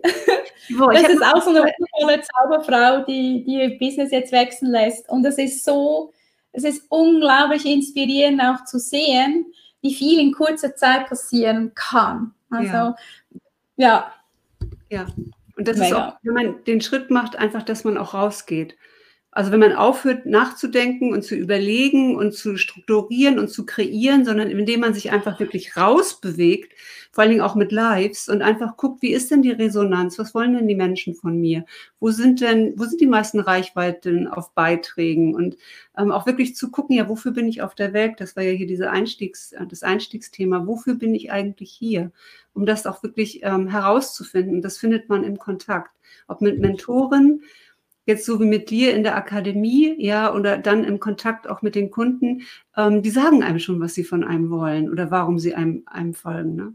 Boah, 0.76 0.92
das 0.92 1.08
ist 1.08 1.22
auch 1.22 1.40
so 1.40 1.48
eine 1.48 1.72
tolle 1.98 2.20
Zauberfrau, 2.20 3.06
die, 3.06 3.42
die 3.42 3.54
ihr 3.54 3.78
Business 3.78 4.10
jetzt 4.10 4.32
wechseln 4.32 4.70
lässt. 4.70 5.08
Und 5.08 5.24
es 5.24 5.38
ist 5.38 5.64
so, 5.64 6.12
es 6.52 6.64
ist 6.64 6.84
unglaublich 6.90 7.64
inspirierend 7.64 8.42
auch 8.42 8.66
zu 8.66 8.78
sehen, 8.78 9.46
wie 9.80 9.94
viel 9.94 10.20
in 10.20 10.34
kurzer 10.34 10.76
Zeit 10.76 11.06
passieren 11.06 11.72
kann. 11.74 12.34
Also, 12.50 12.68
ja. 12.68 12.96
Ja, 13.78 14.12
ja. 14.90 15.06
und 15.56 15.68
das 15.68 15.78
Mega. 15.78 15.86
ist 15.86 15.94
auch, 15.94 16.18
wenn 16.22 16.34
man 16.34 16.64
den 16.64 16.80
Schritt 16.80 17.10
macht, 17.10 17.36
einfach, 17.36 17.62
dass 17.62 17.84
man 17.84 17.98
auch 17.98 18.14
rausgeht. 18.14 18.76
Also 19.36 19.52
wenn 19.52 19.60
man 19.60 19.74
aufhört 19.74 20.24
nachzudenken 20.24 21.12
und 21.12 21.22
zu 21.22 21.34
überlegen 21.34 22.16
und 22.16 22.32
zu 22.32 22.56
strukturieren 22.56 23.38
und 23.38 23.48
zu 23.48 23.66
kreieren, 23.66 24.24
sondern 24.24 24.50
indem 24.50 24.80
man 24.80 24.94
sich 24.94 25.12
einfach 25.12 25.38
wirklich 25.38 25.76
rausbewegt, 25.76 26.72
vor 27.12 27.20
allen 27.20 27.32
Dingen 27.32 27.42
auch 27.42 27.54
mit 27.54 27.70
Lives 27.70 28.30
und 28.30 28.40
einfach 28.40 28.78
guckt, 28.78 29.02
wie 29.02 29.12
ist 29.12 29.30
denn 29.30 29.42
die 29.42 29.50
Resonanz? 29.50 30.18
Was 30.18 30.34
wollen 30.34 30.54
denn 30.54 30.66
die 30.66 30.74
Menschen 30.74 31.14
von 31.14 31.38
mir? 31.38 31.66
Wo 32.00 32.12
sind 32.12 32.40
denn, 32.40 32.72
wo 32.78 32.84
sind 32.84 33.02
die 33.02 33.06
meisten 33.06 33.38
Reichweiten 33.38 34.26
auf 34.26 34.54
Beiträgen? 34.54 35.34
Und 35.34 35.58
ähm, 35.98 36.12
auch 36.12 36.24
wirklich 36.24 36.56
zu 36.56 36.70
gucken, 36.70 36.96
ja, 36.96 37.06
wofür 37.06 37.32
bin 37.32 37.46
ich 37.46 37.60
auf 37.60 37.74
der 37.74 37.92
Welt? 37.92 38.14
Das 38.20 38.36
war 38.36 38.42
ja 38.42 38.52
hier 38.52 38.66
diese 38.66 38.90
Einstiegs, 38.90 39.52
äh, 39.52 39.66
das 39.66 39.82
Einstiegsthema. 39.82 40.66
Wofür 40.66 40.94
bin 40.94 41.14
ich 41.14 41.30
eigentlich 41.30 41.70
hier? 41.70 42.10
Um 42.54 42.64
das 42.64 42.86
auch 42.86 43.02
wirklich 43.02 43.40
ähm, 43.42 43.68
herauszufinden. 43.68 44.62
Das 44.62 44.78
findet 44.78 45.10
man 45.10 45.24
im 45.24 45.38
Kontakt. 45.38 45.90
Ob 46.26 46.40
mit 46.40 46.58
Mentoren, 46.58 47.42
jetzt 48.06 48.24
so 48.24 48.40
wie 48.40 48.46
mit 48.46 48.70
dir 48.70 48.94
in 48.94 49.02
der 49.02 49.16
Akademie, 49.16 49.94
ja, 49.98 50.32
oder 50.32 50.56
dann 50.56 50.84
im 50.84 51.00
Kontakt 51.00 51.48
auch 51.48 51.60
mit 51.60 51.74
den 51.74 51.90
Kunden, 51.90 52.42
ähm, 52.76 53.02
die 53.02 53.10
sagen 53.10 53.42
einem 53.42 53.58
schon, 53.58 53.80
was 53.80 53.94
sie 53.94 54.04
von 54.04 54.24
einem 54.24 54.50
wollen 54.50 54.90
oder 54.90 55.10
warum 55.10 55.38
sie 55.38 55.54
einem, 55.54 55.82
einem 55.86 56.14
folgen, 56.14 56.54
ne? 56.54 56.74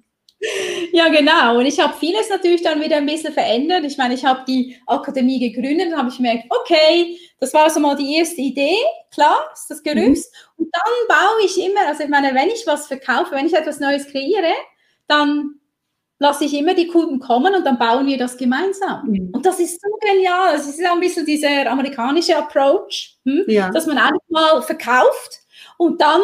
Ja, 0.92 1.08
genau. 1.10 1.60
Und 1.60 1.68
ich 1.68 1.80
habe 1.80 1.94
vieles 2.00 2.30
natürlich 2.30 2.64
dann 2.64 2.82
wieder 2.82 2.98
ein 2.98 3.06
bisschen 3.06 3.32
verändert. 3.32 3.84
Ich 3.86 3.98
meine, 3.98 4.16
ich 4.16 4.26
habe 4.26 4.44
die 4.48 4.76
Akademie 4.88 5.40
gegründet 5.40 5.90
und 5.90 5.98
habe 5.98 6.10
ich 6.10 6.18
gemerkt, 6.18 6.46
okay, 6.50 7.18
das 7.40 7.54
war 7.54 7.70
so 7.70 7.80
mal 7.80 7.96
die 7.96 8.16
erste 8.16 8.42
Idee, 8.42 8.76
klar, 9.14 9.38
ist 9.54 9.70
das 9.70 9.84
Gerüst. 9.84 10.34
Mhm. 10.58 10.66
Und 10.66 10.70
dann 10.74 11.08
baue 11.08 11.46
ich 11.46 11.58
immer, 11.64 11.88
also 11.88 12.04
ich 12.04 12.10
meine, 12.10 12.34
wenn 12.34 12.50
ich 12.50 12.66
was 12.66 12.88
verkaufe, 12.88 13.36
wenn 13.36 13.46
ich 13.46 13.54
etwas 13.54 13.80
Neues 13.80 14.08
kreiere, 14.08 14.54
dann 15.08 15.61
lasse 16.22 16.46
ich 16.46 16.54
immer 16.54 16.76
die 16.76 16.86
Kunden 16.86 17.20
kommen 17.20 17.56
und 17.56 17.66
dann 17.66 17.80
bauen 17.80 18.06
wir 18.06 18.16
das 18.16 18.38
gemeinsam. 18.38 19.08
Mhm. 19.08 19.32
Und 19.34 19.44
das 19.44 19.60
ist 19.60 19.82
so 19.82 19.90
genial. 20.00 20.56
Das 20.56 20.68
ist 20.68 20.80
ja 20.80 20.94
ein 20.94 21.00
bisschen 21.00 21.26
dieser 21.26 21.70
amerikanische 21.70 22.38
Approach, 22.38 23.18
hm? 23.26 23.44
ja. 23.48 23.72
dass 23.72 23.88
man 23.88 23.98
einfach 23.98 24.22
mal 24.30 24.62
verkauft 24.62 25.40
und 25.78 26.00
dann, 26.00 26.22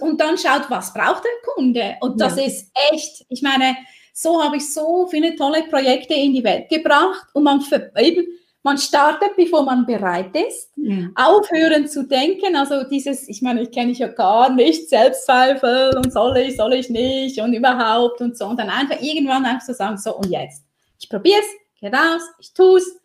und 0.00 0.20
dann 0.20 0.36
schaut, 0.36 0.68
was 0.68 0.92
braucht 0.92 1.22
der 1.22 1.54
Kunde. 1.54 1.94
Und 2.00 2.20
das 2.20 2.36
ja. 2.36 2.42
ist 2.44 2.72
echt, 2.90 3.24
ich 3.28 3.40
meine, 3.40 3.76
so 4.12 4.42
habe 4.42 4.56
ich 4.56 4.74
so 4.74 5.06
viele 5.06 5.36
tolle 5.36 5.62
Projekte 5.62 6.14
in 6.14 6.34
die 6.34 6.42
Welt 6.42 6.68
gebracht 6.68 7.28
und 7.32 7.44
man 7.44 7.64
eben 7.98 8.26
man 8.62 8.76
startet, 8.76 9.36
bevor 9.36 9.64
man 9.64 9.86
bereit 9.86 10.36
ist. 10.36 10.70
Ja. 10.76 11.08
Aufhören 11.14 11.88
zu 11.88 12.06
denken, 12.06 12.56
also 12.56 12.84
dieses, 12.84 13.26
ich 13.28 13.40
meine, 13.40 13.62
ich 13.62 13.70
kenne 13.70 13.92
ich 13.92 13.98
ja 13.98 14.08
gar 14.08 14.52
nicht, 14.52 14.88
Selbstzweifel 14.88 15.96
und 15.96 16.12
soll 16.12 16.36
ich, 16.36 16.56
soll 16.56 16.74
ich 16.74 16.90
nicht 16.90 17.40
und 17.40 17.54
überhaupt 17.54 18.20
und 18.20 18.36
so. 18.36 18.46
Und 18.46 18.58
dann 18.58 18.68
einfach 18.68 19.00
irgendwann 19.00 19.46
einfach 19.46 19.66
so 19.66 19.72
sagen, 19.72 19.96
so 19.96 20.16
und 20.16 20.26
jetzt. 20.26 20.64
Ich 20.98 21.08
probiere 21.08 21.40
es, 21.40 21.80
gehe 21.80 21.90
raus, 21.90 22.22
ich 22.38 22.52
tue 22.52 22.78
es. 22.78 23.00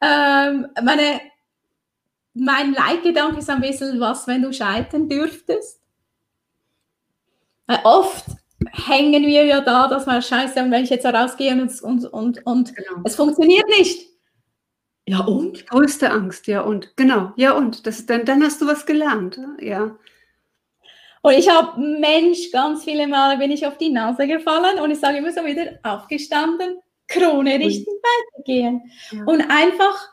Ähm, 0.00 0.66
meine, 0.82 1.20
mein 2.34 2.74
Leitgedanke 2.74 3.38
ist 3.38 3.48
ein 3.48 3.60
bisschen, 3.60 4.00
was, 4.00 4.26
wenn 4.26 4.42
du 4.42 4.52
scheitern 4.52 5.08
dürftest? 5.08 5.80
Weil 7.68 7.78
oft 7.84 8.24
hängen 8.72 9.24
wir 9.24 9.44
ja 9.44 9.60
da, 9.60 9.86
dass 9.86 10.06
man 10.06 10.20
scheiße, 10.20 10.56
wenn 10.56 10.84
ich 10.84 10.90
jetzt 10.90 11.06
rausgehe 11.06 11.52
und, 11.52 11.80
und, 11.82 12.04
und, 12.06 12.46
und 12.46 12.74
genau. 12.74 13.02
es 13.04 13.14
funktioniert 13.14 13.66
nicht 13.68 14.15
ja 15.06 15.20
und? 15.20 15.66
Größte 15.68 16.10
Angst, 16.10 16.46
ja 16.46 16.60
und. 16.62 16.96
Genau, 16.96 17.32
ja 17.36 17.52
und. 17.52 17.86
Das, 17.86 18.06
dann, 18.06 18.24
dann 18.24 18.42
hast 18.42 18.60
du 18.60 18.66
was 18.66 18.86
gelernt, 18.86 19.38
ja. 19.60 19.96
Und 21.22 21.32
ich 21.32 21.48
habe, 21.48 21.80
Mensch, 21.80 22.52
ganz 22.52 22.84
viele 22.84 23.08
Male 23.08 23.38
bin 23.38 23.50
ich 23.50 23.66
auf 23.66 23.78
die 23.78 23.90
Nase 23.90 24.28
gefallen 24.28 24.78
und 24.80 24.92
ich 24.92 25.00
sage 25.00 25.18
immer 25.18 25.32
so 25.32 25.44
wieder, 25.44 25.78
aufgestanden, 25.82 26.78
Krone 27.08 27.58
richten, 27.58 27.90
und. 27.90 28.02
weitergehen. 28.02 28.82
Ja. 29.10 29.24
Und 29.24 29.40
einfach 29.50 30.08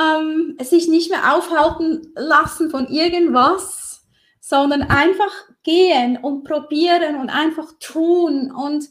ähm, 0.00 0.56
sich 0.62 0.88
nicht 0.88 1.10
mehr 1.10 1.34
aufhalten 1.34 2.12
lassen 2.14 2.70
von 2.70 2.88
irgendwas, 2.88 4.06
sondern 4.40 4.82
einfach 4.82 5.32
gehen 5.64 6.16
und 6.16 6.44
probieren 6.44 7.16
und 7.16 7.28
einfach 7.28 7.72
tun. 7.80 8.50
Und, 8.50 8.88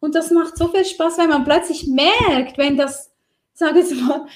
und 0.00 0.14
das 0.14 0.30
macht 0.30 0.56
so 0.56 0.68
viel 0.68 0.84
Spaß, 0.84 1.18
wenn 1.18 1.28
man 1.28 1.44
plötzlich 1.44 1.86
merkt, 1.86 2.58
wenn 2.58 2.76
das, 2.76 3.12
sage 3.52 3.80
ich 3.80 3.94
mal, 4.00 4.26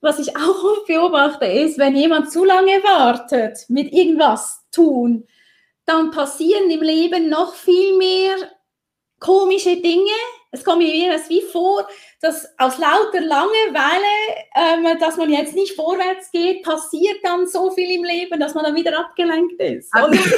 was 0.00 0.18
ich 0.18 0.36
auch 0.36 0.64
oft 0.64 0.86
beobachte, 0.86 1.46
ist, 1.46 1.78
wenn 1.78 1.96
jemand 1.96 2.30
zu 2.30 2.44
lange 2.44 2.82
wartet 2.82 3.64
mit 3.68 3.92
irgendwas 3.92 4.64
tun, 4.72 5.26
dann 5.84 6.10
passieren 6.10 6.70
im 6.70 6.82
Leben 6.82 7.28
noch 7.28 7.54
viel 7.54 7.96
mehr 7.96 8.36
komische 9.20 9.76
Dinge. 9.76 10.12
Es 10.50 10.64
kommt 10.64 10.78
mir 10.78 11.12
das 11.12 11.28
wie 11.28 11.42
vor, 11.42 11.86
dass 12.20 12.48
aus 12.58 12.78
lauter 12.78 13.20
Langeweile, 13.20 14.06
ähm, 14.54 14.98
dass 14.98 15.16
man 15.16 15.30
jetzt 15.30 15.54
nicht 15.54 15.74
vorwärts 15.74 16.30
geht, 16.30 16.62
passiert 16.62 17.18
dann 17.22 17.46
so 17.46 17.70
viel 17.70 17.90
im 17.90 18.04
Leben, 18.04 18.38
dass 18.40 18.54
man 18.54 18.64
dann 18.64 18.74
wieder 18.74 18.98
abgelenkt 18.98 19.60
ist. 19.60 19.94
Und 19.94 20.14
so 20.14 20.30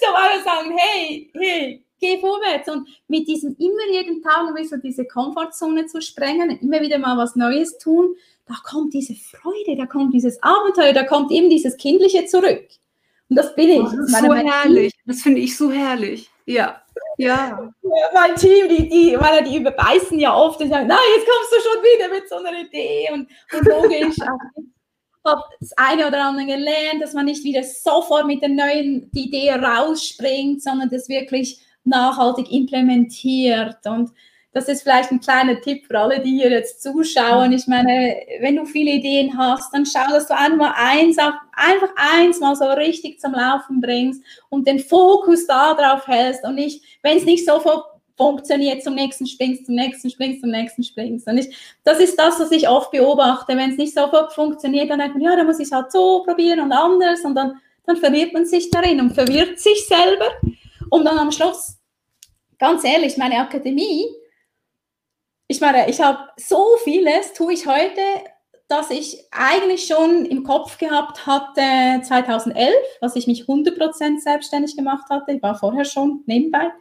wir 0.00 0.42
sagen, 0.44 0.76
hey, 0.76 1.30
hey, 1.34 1.85
geh 2.00 2.18
vorwärts. 2.18 2.68
Und 2.68 2.88
mit 3.08 3.28
diesem 3.28 3.56
immer 3.58 3.86
jeden 3.90 4.22
Tag 4.22 4.48
ein 4.48 4.54
bisschen 4.54 4.80
diese 4.82 5.04
Komfortzone 5.06 5.86
zu 5.86 6.00
sprengen, 6.00 6.58
immer 6.60 6.80
wieder 6.80 6.98
mal 6.98 7.16
was 7.16 7.36
Neues 7.36 7.78
tun, 7.78 8.14
da 8.46 8.54
kommt 8.64 8.94
diese 8.94 9.14
Freude, 9.14 9.76
da 9.76 9.86
kommt 9.86 10.14
dieses 10.14 10.40
Abenteuer, 10.42 10.92
da 10.92 11.04
kommt 11.04 11.32
eben 11.32 11.50
dieses 11.50 11.76
Kindliche 11.76 12.26
zurück. 12.26 12.68
Und 13.28 13.36
das 13.36 13.54
bin 13.56 13.70
ich. 13.70 13.80
Oh, 13.80 13.90
das 13.96 14.10
ist 14.10 14.20
so 14.20 14.34
herrlich. 14.34 14.92
Das 15.04 15.22
finde 15.22 15.40
ich 15.40 15.56
so 15.56 15.70
herrlich. 15.70 16.30
Ja. 16.44 16.80
Ja. 17.18 17.72
Mein 18.14 18.36
Team, 18.36 18.68
die, 18.68 18.88
die, 18.88 19.16
weil 19.18 19.42
die 19.44 19.56
überbeißen 19.56 20.18
ja 20.18 20.34
oft 20.34 20.60
und 20.60 20.68
sagen, 20.68 20.86
na, 20.88 20.98
jetzt 21.16 21.26
kommst 21.26 21.52
du 21.52 21.68
schon 21.68 21.82
wieder 21.82 22.08
mit 22.14 22.28
so 22.28 22.36
einer 22.36 22.60
Idee 22.60 23.08
und, 23.12 23.28
und 23.52 23.66
logisch. 23.66 24.16
habe 25.26 25.42
das 25.60 25.72
eine 25.76 26.06
oder 26.06 26.24
andere 26.24 26.46
gelernt, 26.46 27.02
dass 27.02 27.12
man 27.12 27.26
nicht 27.26 27.44
wieder 27.44 27.62
sofort 27.62 28.26
mit 28.26 28.42
der 28.42 28.50
neuen 28.50 29.10
Idee 29.12 29.52
rausspringt, 29.52 30.62
sondern 30.62 30.88
das 30.88 31.08
wirklich 31.08 31.60
nachhaltig 31.86 32.50
implementiert. 32.50 33.78
Und 33.86 34.10
das 34.52 34.68
ist 34.68 34.82
vielleicht 34.82 35.10
ein 35.10 35.20
kleiner 35.20 35.60
Tipp 35.60 35.86
für 35.86 35.98
alle, 35.98 36.20
die 36.20 36.38
hier 36.38 36.50
jetzt 36.50 36.82
zuschauen. 36.82 37.52
Ich 37.52 37.66
meine, 37.66 38.16
wenn 38.40 38.56
du 38.56 38.64
viele 38.64 38.92
Ideen 38.92 39.36
hast, 39.36 39.74
dann 39.74 39.84
schau, 39.84 40.08
dass 40.10 40.28
du 40.28 40.36
einmal 40.36 40.72
eins, 40.76 41.18
einfach 41.18 41.90
eins 41.94 42.40
mal 42.40 42.56
so 42.56 42.64
richtig 42.64 43.20
zum 43.20 43.32
Laufen 43.32 43.80
bringst 43.80 44.22
und 44.48 44.66
den 44.66 44.78
Fokus 44.78 45.46
darauf 45.46 46.06
hältst 46.08 46.44
und 46.44 46.54
nicht, 46.54 46.82
wenn 47.02 47.18
es 47.18 47.24
nicht 47.24 47.44
sofort 47.44 47.84
funktioniert, 48.16 48.82
zum 48.82 48.94
nächsten 48.94 49.26
springst, 49.26 49.66
zum 49.66 49.74
nächsten 49.74 50.10
springst, 50.10 50.40
zum 50.40 50.50
nächsten 50.50 50.82
springst. 50.82 51.28
Und 51.28 51.38
ich, 51.38 51.54
das 51.84 52.00
ist 52.00 52.18
das, 52.18 52.40
was 52.40 52.50
ich 52.50 52.68
oft 52.68 52.90
beobachte. 52.90 53.56
Wenn 53.56 53.72
es 53.72 53.76
nicht 53.76 53.94
sofort 53.94 54.32
funktioniert, 54.32 54.90
dann 54.90 54.98
denkt 54.98 55.16
man, 55.16 55.22
ja, 55.22 55.36
dann 55.36 55.46
muss 55.46 55.60
ich 55.60 55.70
halt 55.70 55.92
so 55.92 56.22
probieren 56.24 56.60
und 56.60 56.72
anders 56.72 57.20
und 57.24 57.34
dann, 57.34 57.60
dann 57.84 57.96
verliert 57.96 58.32
man 58.32 58.46
sich 58.46 58.70
darin 58.70 59.00
und 59.00 59.12
verwirrt 59.12 59.58
sich 59.60 59.86
selber, 59.86 60.30
um 60.90 61.04
dann 61.04 61.18
am 61.18 61.32
Schluss 61.32 61.78
ganz 62.58 62.84
ehrlich, 62.84 63.16
meine 63.16 63.38
Akademie, 63.38 64.06
ich 65.48 65.60
meine, 65.60 65.88
ich 65.88 66.00
habe 66.00 66.18
so 66.36 66.76
vieles, 66.82 67.32
tue 67.32 67.52
ich 67.52 67.66
heute, 67.66 68.00
dass 68.68 68.90
ich 68.90 69.24
eigentlich 69.30 69.86
schon 69.86 70.24
im 70.26 70.42
Kopf 70.42 70.78
gehabt 70.78 71.24
hatte 71.26 72.02
2011, 72.02 72.74
was 73.00 73.14
ich 73.14 73.28
mich 73.28 73.44
100% 73.44 74.20
selbstständig 74.20 74.76
gemacht 74.76 75.08
hatte. 75.08 75.32
Ich 75.32 75.42
war 75.42 75.56
vorher 75.56 75.84
schon 75.84 76.24
nebenbei. 76.26 76.72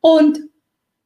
Und 0.00 0.38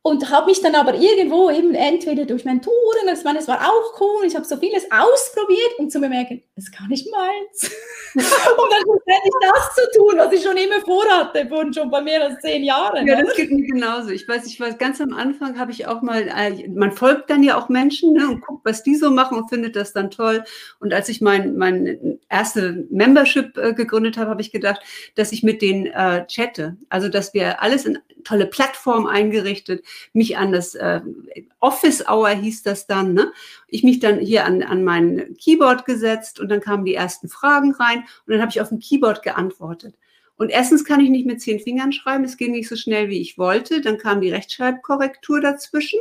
und 0.05 0.31
habe 0.31 0.47
mich 0.47 0.61
dann 0.61 0.75
aber 0.75 0.95
irgendwo 0.95 1.49
eben 1.49 1.75
entweder 1.75 2.25
durch 2.25 2.45
Mentoren, 2.45 3.09
ich 3.13 3.23
meine, 3.23 3.39
es 3.39 3.47
war 3.47 3.61
auch 3.61 4.01
cool, 4.01 4.25
ich 4.27 4.35
habe 4.35 4.45
so 4.45 4.57
vieles 4.57 4.85
ausprobiert, 4.91 5.79
um 5.79 5.89
zu 5.91 6.01
bemerken, 6.01 6.43
es 6.57 6.65
ist 6.65 6.77
gar 6.77 6.89
nicht 6.89 7.09
meins. 7.11 7.71
und 8.15 8.23
dann 8.25 8.83
schlussendlich 8.83 9.33
das 9.41 9.75
zu 9.77 9.99
tun, 9.99 10.15
was 10.17 10.33
ich 10.33 10.43
schon 10.43 10.57
immer 10.57 10.81
vorhatte, 10.85 11.49
und 11.55 11.75
schon 11.75 11.89
bei 11.89 12.01
mehr 12.01 12.21
als 12.25 12.41
zehn 12.41 12.65
Jahren. 12.65 13.07
Ja, 13.07 13.23
das 13.23 13.37
geht 13.37 13.53
mir 13.53 13.65
genauso. 13.65 14.11
Ich 14.11 14.27
weiß, 14.27 14.45
ich 14.47 14.59
weiß, 14.59 14.77
ganz 14.79 15.01
am 15.01 15.13
Anfang 15.13 15.57
habe 15.57 15.71
ich 15.71 15.87
auch 15.87 16.03
mal, 16.03 16.23
äh, 16.23 16.69
man 16.69 16.91
folgt 16.91 17.31
dann 17.31 17.45
ja 17.45 17.57
auch 17.57 17.69
Menschen 17.69 18.15
ne, 18.15 18.27
und 18.27 18.41
guckt, 18.41 18.65
was 18.65 18.83
die 18.83 18.97
so 18.97 19.11
machen 19.11 19.39
und 19.39 19.51
findet 19.51 19.77
das 19.77 19.93
dann 19.93 20.11
toll. 20.11 20.43
Und 20.81 20.93
als 20.93 21.09
ich 21.11 21.21
mein, 21.21 21.57
mein 21.57 22.19
erste 22.29 22.87
Membership 22.91 23.57
äh, 23.57 23.73
gegründet 23.73 24.17
habe, 24.17 24.31
habe 24.31 24.43
ich 24.43 24.51
gedacht, 24.51 24.81
dass 25.15 25.31
ich 25.31 25.45
mit 25.45 25.63
denen 25.63 25.87
äh, 25.87 26.27
chatte. 26.27 26.77
Also, 26.89 27.09
dass 27.09 27.35
wir 27.35 27.63
alles 27.63 27.85
in 27.87 28.01
tolle 28.25 28.47
Plattform 28.47 29.07
eingerichtet, 29.07 29.85
mich 30.13 30.37
an 30.37 30.53
das 30.53 30.75
äh, 30.75 31.01
Office 31.61 32.07
Hour 32.09 32.31
hieß 32.31 32.63
das 32.63 32.87
dann, 32.87 33.15
ne? 33.15 33.33
Ich 33.69 33.83
mich 33.83 34.01
dann 34.01 34.19
hier 34.19 34.45
an, 34.45 34.63
an 34.63 34.85
mein 34.85 35.37
Keyboard 35.39 35.85
gesetzt 35.85 36.41
und 36.41 36.49
dann 36.49 36.61
kamen 36.61 36.85
die 36.85 36.95
ersten 36.95 37.29
Fragen 37.29 37.73
rein 37.73 38.01
und 38.27 38.33
dann 38.33 38.41
habe 38.41 38.51
ich 38.51 38.61
auf 38.61 38.69
dem 38.69 38.81
Keyboard 38.81 39.23
geantwortet. 39.23 39.95
Und 40.37 40.51
erstens 40.51 40.85
kann 40.85 41.01
ich 41.01 41.11
nicht 41.11 41.27
mit 41.27 41.41
zehn 41.41 41.61
Fingern 41.61 41.93
schreiben, 41.93 42.25
es 42.25 42.37
ging 42.37 42.53
nicht 42.53 42.69
so 42.69 42.75
schnell, 42.75 43.09
wie 43.09 43.21
ich 43.21 43.39
wollte. 43.39 43.81
Dann 43.81 43.99
kam 43.99 44.21
die 44.21 44.31
Rechtschreibkorrektur 44.31 45.41
dazwischen 45.41 46.01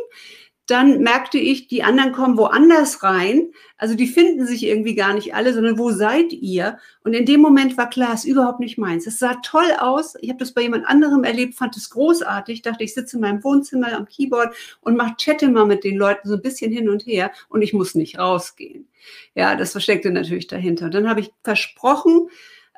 dann 0.71 1.01
merkte 1.01 1.37
ich, 1.37 1.67
die 1.67 1.83
anderen 1.83 2.13
kommen 2.13 2.37
woanders 2.37 3.03
rein. 3.03 3.51
Also 3.77 3.95
die 3.95 4.07
finden 4.07 4.47
sich 4.47 4.63
irgendwie 4.63 4.95
gar 4.95 5.13
nicht 5.13 5.35
alle, 5.35 5.53
sondern 5.53 5.77
wo 5.77 5.91
seid 5.91 6.31
ihr? 6.33 6.77
Und 7.03 7.13
in 7.13 7.25
dem 7.25 7.41
Moment 7.41 7.77
war 7.77 7.89
klar, 7.89 8.13
es 8.13 8.25
ist 8.25 8.31
überhaupt 8.31 8.59
nicht 8.59 8.77
meins. 8.77 9.05
Es 9.05 9.19
sah 9.19 9.35
toll 9.43 9.71
aus. 9.79 10.15
Ich 10.21 10.29
habe 10.29 10.39
das 10.39 10.53
bei 10.53 10.61
jemand 10.61 10.85
anderem 10.85 11.23
erlebt, 11.23 11.55
fand 11.55 11.75
es 11.77 11.89
großartig. 11.89 12.61
Dachte, 12.61 12.83
ich 12.83 12.93
sitze 12.93 13.17
in 13.17 13.21
meinem 13.21 13.43
Wohnzimmer 13.43 13.93
am 13.93 14.05
Keyboard 14.05 14.55
und 14.81 14.95
mache 14.95 15.15
chatte 15.17 15.49
mal 15.49 15.65
mit 15.65 15.83
den 15.83 15.97
Leuten 15.97 16.27
so 16.27 16.35
ein 16.35 16.41
bisschen 16.41 16.71
hin 16.71 16.89
und 16.89 17.05
her 17.05 17.31
und 17.49 17.61
ich 17.61 17.73
muss 17.73 17.93
nicht 17.93 18.17
rausgehen. 18.17 18.87
Ja, 19.35 19.55
das 19.55 19.73
versteckte 19.73 20.11
natürlich 20.11 20.47
dahinter. 20.47 20.85
Und 20.85 20.93
dann 20.93 21.09
habe 21.09 21.19
ich 21.19 21.31
versprochen, 21.43 22.29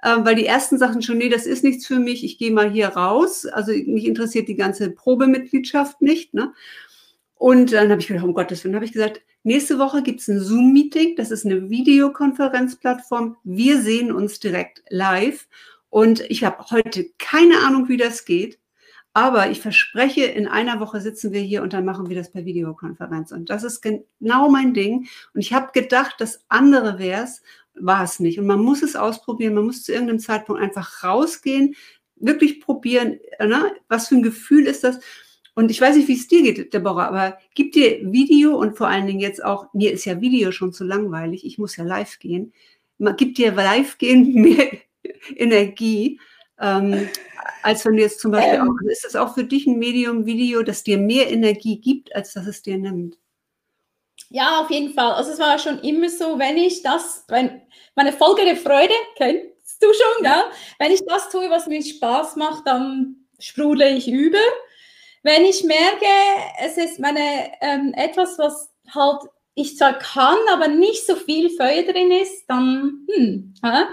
äh, 0.01 0.17
weil 0.19 0.35
die 0.35 0.45
ersten 0.45 0.77
Sachen 0.77 1.01
schon, 1.01 1.17
nee, 1.17 1.29
das 1.29 1.45
ist 1.45 1.63
nichts 1.63 1.85
für 1.85 1.99
mich, 1.99 2.23
ich 2.23 2.37
gehe 2.37 2.51
mal 2.51 2.69
hier 2.69 2.89
raus. 2.89 3.45
Also 3.45 3.71
mich 3.71 4.05
interessiert 4.05 4.47
die 4.47 4.55
ganze 4.55 4.89
Probemitgliedschaft 4.89 6.01
nicht. 6.01 6.33
Ne? 6.33 6.53
Und 7.43 7.73
dann 7.73 7.91
habe 7.91 7.99
ich 7.99 8.07
gedacht, 8.07 8.23
um 8.23 8.33
Gottes 8.33 8.63
Willen, 8.63 8.75
habe 8.75 8.85
ich 8.85 8.93
gesagt, 8.93 9.21
nächste 9.43 9.77
Woche 9.77 10.01
gibt 10.01 10.21
es 10.21 10.29
ein 10.29 10.39
Zoom-Meeting. 10.39 11.17
Das 11.17 11.29
ist 11.29 11.45
eine 11.45 11.69
Videokonferenzplattform. 11.69 13.35
Wir 13.43 13.81
sehen 13.81 14.13
uns 14.13 14.39
direkt 14.39 14.81
live. 14.87 15.49
Und 15.89 16.21
ich 16.29 16.45
habe 16.45 16.63
heute 16.71 17.09
keine 17.19 17.59
Ahnung, 17.59 17.89
wie 17.89 17.97
das 17.97 18.23
geht. 18.23 18.59
Aber 19.11 19.49
ich 19.49 19.59
verspreche, 19.59 20.23
in 20.23 20.47
einer 20.47 20.79
Woche 20.79 21.01
sitzen 21.01 21.33
wir 21.33 21.41
hier 21.41 21.63
und 21.63 21.73
dann 21.73 21.83
machen 21.83 22.07
wir 22.07 22.15
das 22.15 22.31
per 22.31 22.45
Videokonferenz. 22.45 23.33
Und 23.33 23.49
das 23.49 23.65
ist 23.65 23.81
genau 23.81 24.47
mein 24.49 24.73
Ding. 24.73 25.09
Und 25.33 25.41
ich 25.41 25.51
habe 25.51 25.73
gedacht, 25.73 26.15
das 26.19 26.45
andere 26.47 26.97
wäre 26.97 27.25
es, 27.25 27.41
war 27.73 28.05
es 28.05 28.21
nicht. 28.21 28.39
Und 28.39 28.47
man 28.47 28.61
muss 28.61 28.83
es 28.83 28.95
ausprobieren. 28.95 29.55
Man 29.55 29.65
muss 29.65 29.83
zu 29.83 29.91
irgendeinem 29.91 30.19
Zeitpunkt 30.19 30.61
einfach 30.61 31.03
rausgehen, 31.03 31.75
wirklich 32.15 32.61
probieren, 32.61 33.19
ne? 33.37 33.75
was 33.89 34.07
für 34.07 34.15
ein 34.15 34.23
Gefühl 34.23 34.65
ist 34.65 34.85
das? 34.85 35.01
Und 35.55 35.69
ich 35.69 35.79
weiß 35.79 35.95
nicht, 35.95 36.07
wie 36.07 36.15
es 36.15 36.27
dir 36.27 36.41
geht, 36.41 36.73
Deborah, 36.73 37.07
aber 37.07 37.37
gibt 37.53 37.75
dir 37.75 38.11
Video 38.11 38.57
und 38.57 38.75
vor 38.75 38.87
allen 38.87 39.05
Dingen 39.05 39.19
jetzt 39.19 39.43
auch, 39.43 39.71
mir 39.73 39.91
ist 39.91 40.05
ja 40.05 40.19
Video 40.19 40.51
schon 40.51 40.73
zu 40.73 40.83
langweilig, 40.83 41.45
ich 41.45 41.57
muss 41.57 41.77
ja 41.77 41.83
live 41.83 42.17
gehen, 42.19 42.53
gibt 43.17 43.37
dir 43.37 43.51
live 43.51 43.97
gehen 43.97 44.33
mehr 44.41 44.71
Energie, 45.35 46.19
ähm, 46.59 47.09
als 47.61 47.85
wenn 47.85 47.95
du 47.95 48.01
jetzt 48.01 48.19
zum 48.19 48.31
Beispiel 48.31 48.55
ähm, 48.55 48.69
auch, 48.69 48.89
ist 48.89 49.05
das 49.05 49.15
auch 49.15 49.33
für 49.33 49.43
dich 49.43 49.67
ein 49.67 49.79
Medium 49.79 50.25
Video, 50.25 50.63
das 50.63 50.83
dir 50.83 50.97
mehr 50.97 51.31
Energie 51.31 51.79
gibt, 51.79 52.15
als 52.15 52.33
dass 52.33 52.47
es 52.47 52.61
dir 52.61 52.77
nimmt? 52.77 53.17
Ja, 54.29 54.61
auf 54.61 54.71
jeden 54.71 54.93
Fall. 54.93 55.13
Also 55.13 55.31
es 55.31 55.39
war 55.39 55.59
schon 55.59 55.79
immer 55.79 56.09
so, 56.09 56.39
wenn 56.39 56.57
ich 56.57 56.81
das, 56.81 57.25
wenn 57.27 57.61
meine 57.95 58.13
Folge 58.13 58.45
der 58.45 58.55
Freude, 58.55 58.93
kennst 59.15 59.81
du 59.81 59.87
schon, 59.93 60.25
ja? 60.25 60.45
Wenn 60.79 60.91
ich 60.91 61.01
das 61.05 61.29
tue, 61.29 61.49
was 61.49 61.67
mir 61.67 61.83
Spaß 61.83 62.35
macht, 62.35 62.65
dann 62.65 63.27
sprudle 63.39 63.89
ich 63.95 64.07
über. 64.07 64.39
Wenn 65.23 65.45
ich 65.45 65.63
merke, 65.63 66.05
es 66.59 66.77
ist 66.77 66.99
meine 66.99 67.51
ähm, 67.61 67.93
etwas, 67.95 68.37
was 68.37 68.69
halt 68.93 69.21
ich 69.55 69.77
zwar 69.77 69.97
kann, 69.99 70.37
aber 70.51 70.67
nicht 70.67 71.05
so 71.05 71.15
viel 71.15 71.49
Feuer 71.51 71.83
drin 71.83 72.11
ist, 72.11 72.45
dann 72.47 73.05
hm. 73.13 73.53
Ja? 73.63 73.87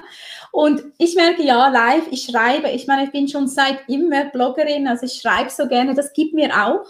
Und 0.53 0.83
ich 0.99 1.15
merke 1.15 1.43
ja 1.43 1.69
live, 1.69 2.09
ich 2.11 2.25
schreibe, 2.25 2.71
ich 2.71 2.87
meine, 2.87 3.05
ich 3.05 3.13
bin 3.13 3.29
schon 3.29 3.47
seit 3.47 3.89
immer 3.89 4.25
Bloggerin, 4.27 4.89
also 4.89 5.07
ich 5.07 5.21
schreibe 5.21 5.51
so 5.51 5.69
gerne, 5.69 5.95
das 5.95 6.13
gibt 6.13 6.35
mir 6.35 6.51
auch. 6.51 6.87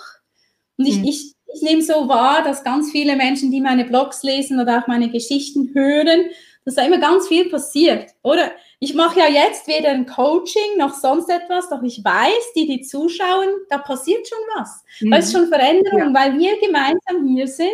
Und 0.78 0.86
ich, 0.86 0.97
hm. 0.97 1.05
ich, 1.05 1.34
ich 1.53 1.62
nehme 1.62 1.82
so 1.82 2.09
wahr, 2.09 2.43
dass 2.43 2.64
ganz 2.64 2.91
viele 2.91 3.16
Menschen, 3.16 3.51
die 3.51 3.61
meine 3.61 3.84
Blogs 3.84 4.22
lesen 4.22 4.61
oder 4.61 4.78
auch 4.78 4.86
meine 4.86 5.11
Geschichten 5.11 5.72
hören, 5.74 6.30
dass 6.65 6.75
da 6.75 6.85
immer 6.85 6.99
ganz 6.99 7.29
viel 7.29 7.49
passiert, 7.49 8.11
oder? 8.23 8.53
Ich 8.79 8.95
mache 8.95 9.19
ja 9.21 9.29
jetzt 9.29 9.67
weder 9.67 9.91
ein 9.91 10.07
Coaching 10.07 10.79
noch 10.79 10.95
sonst 10.95 11.29
etwas, 11.31 11.69
doch 11.69 11.83
ich 11.83 12.03
weiß, 12.05 12.53
die, 12.55 12.67
die 12.67 12.83
zuschauen, 12.83 13.49
da 13.69 13.79
passiert 13.79 14.27
schon 14.29 14.39
was. 14.57 14.85
Mhm. 15.01 15.11
Da 15.11 15.17
ist 15.19 15.33
schon 15.33 15.49
Veränderung, 15.49 16.15
ja. 16.15 16.15
weil 16.15 16.39
wir 16.39 16.59
gemeinsam 16.61 17.27
hier 17.27 17.47
sind 17.47 17.71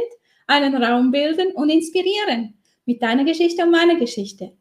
einen 0.47 0.83
Raum 0.83 1.11
bilden 1.11 1.53
und 1.53 1.69
inspirieren 1.71 2.55
mit 2.85 3.03
deiner 3.03 3.25
Geschichte 3.25 3.65
und 3.65 3.73
meiner 3.73 3.97
Geschichte. 3.97 4.53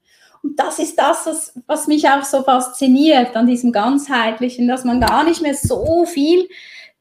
Und 0.42 0.60
das 0.60 0.80
ist 0.80 0.98
das, 0.98 1.26
was, 1.26 1.60
was 1.66 1.88
mich 1.88 2.08
auch 2.08 2.24
so 2.24 2.44
fasziniert 2.44 3.36
an 3.36 3.48
diesem 3.48 3.72
ganzheitlichen, 3.72 4.68
dass 4.68 4.84
man 4.84 5.00
gar 5.00 5.24
nicht 5.24 5.42
mehr 5.42 5.56
so 5.56 6.06
viel 6.06 6.48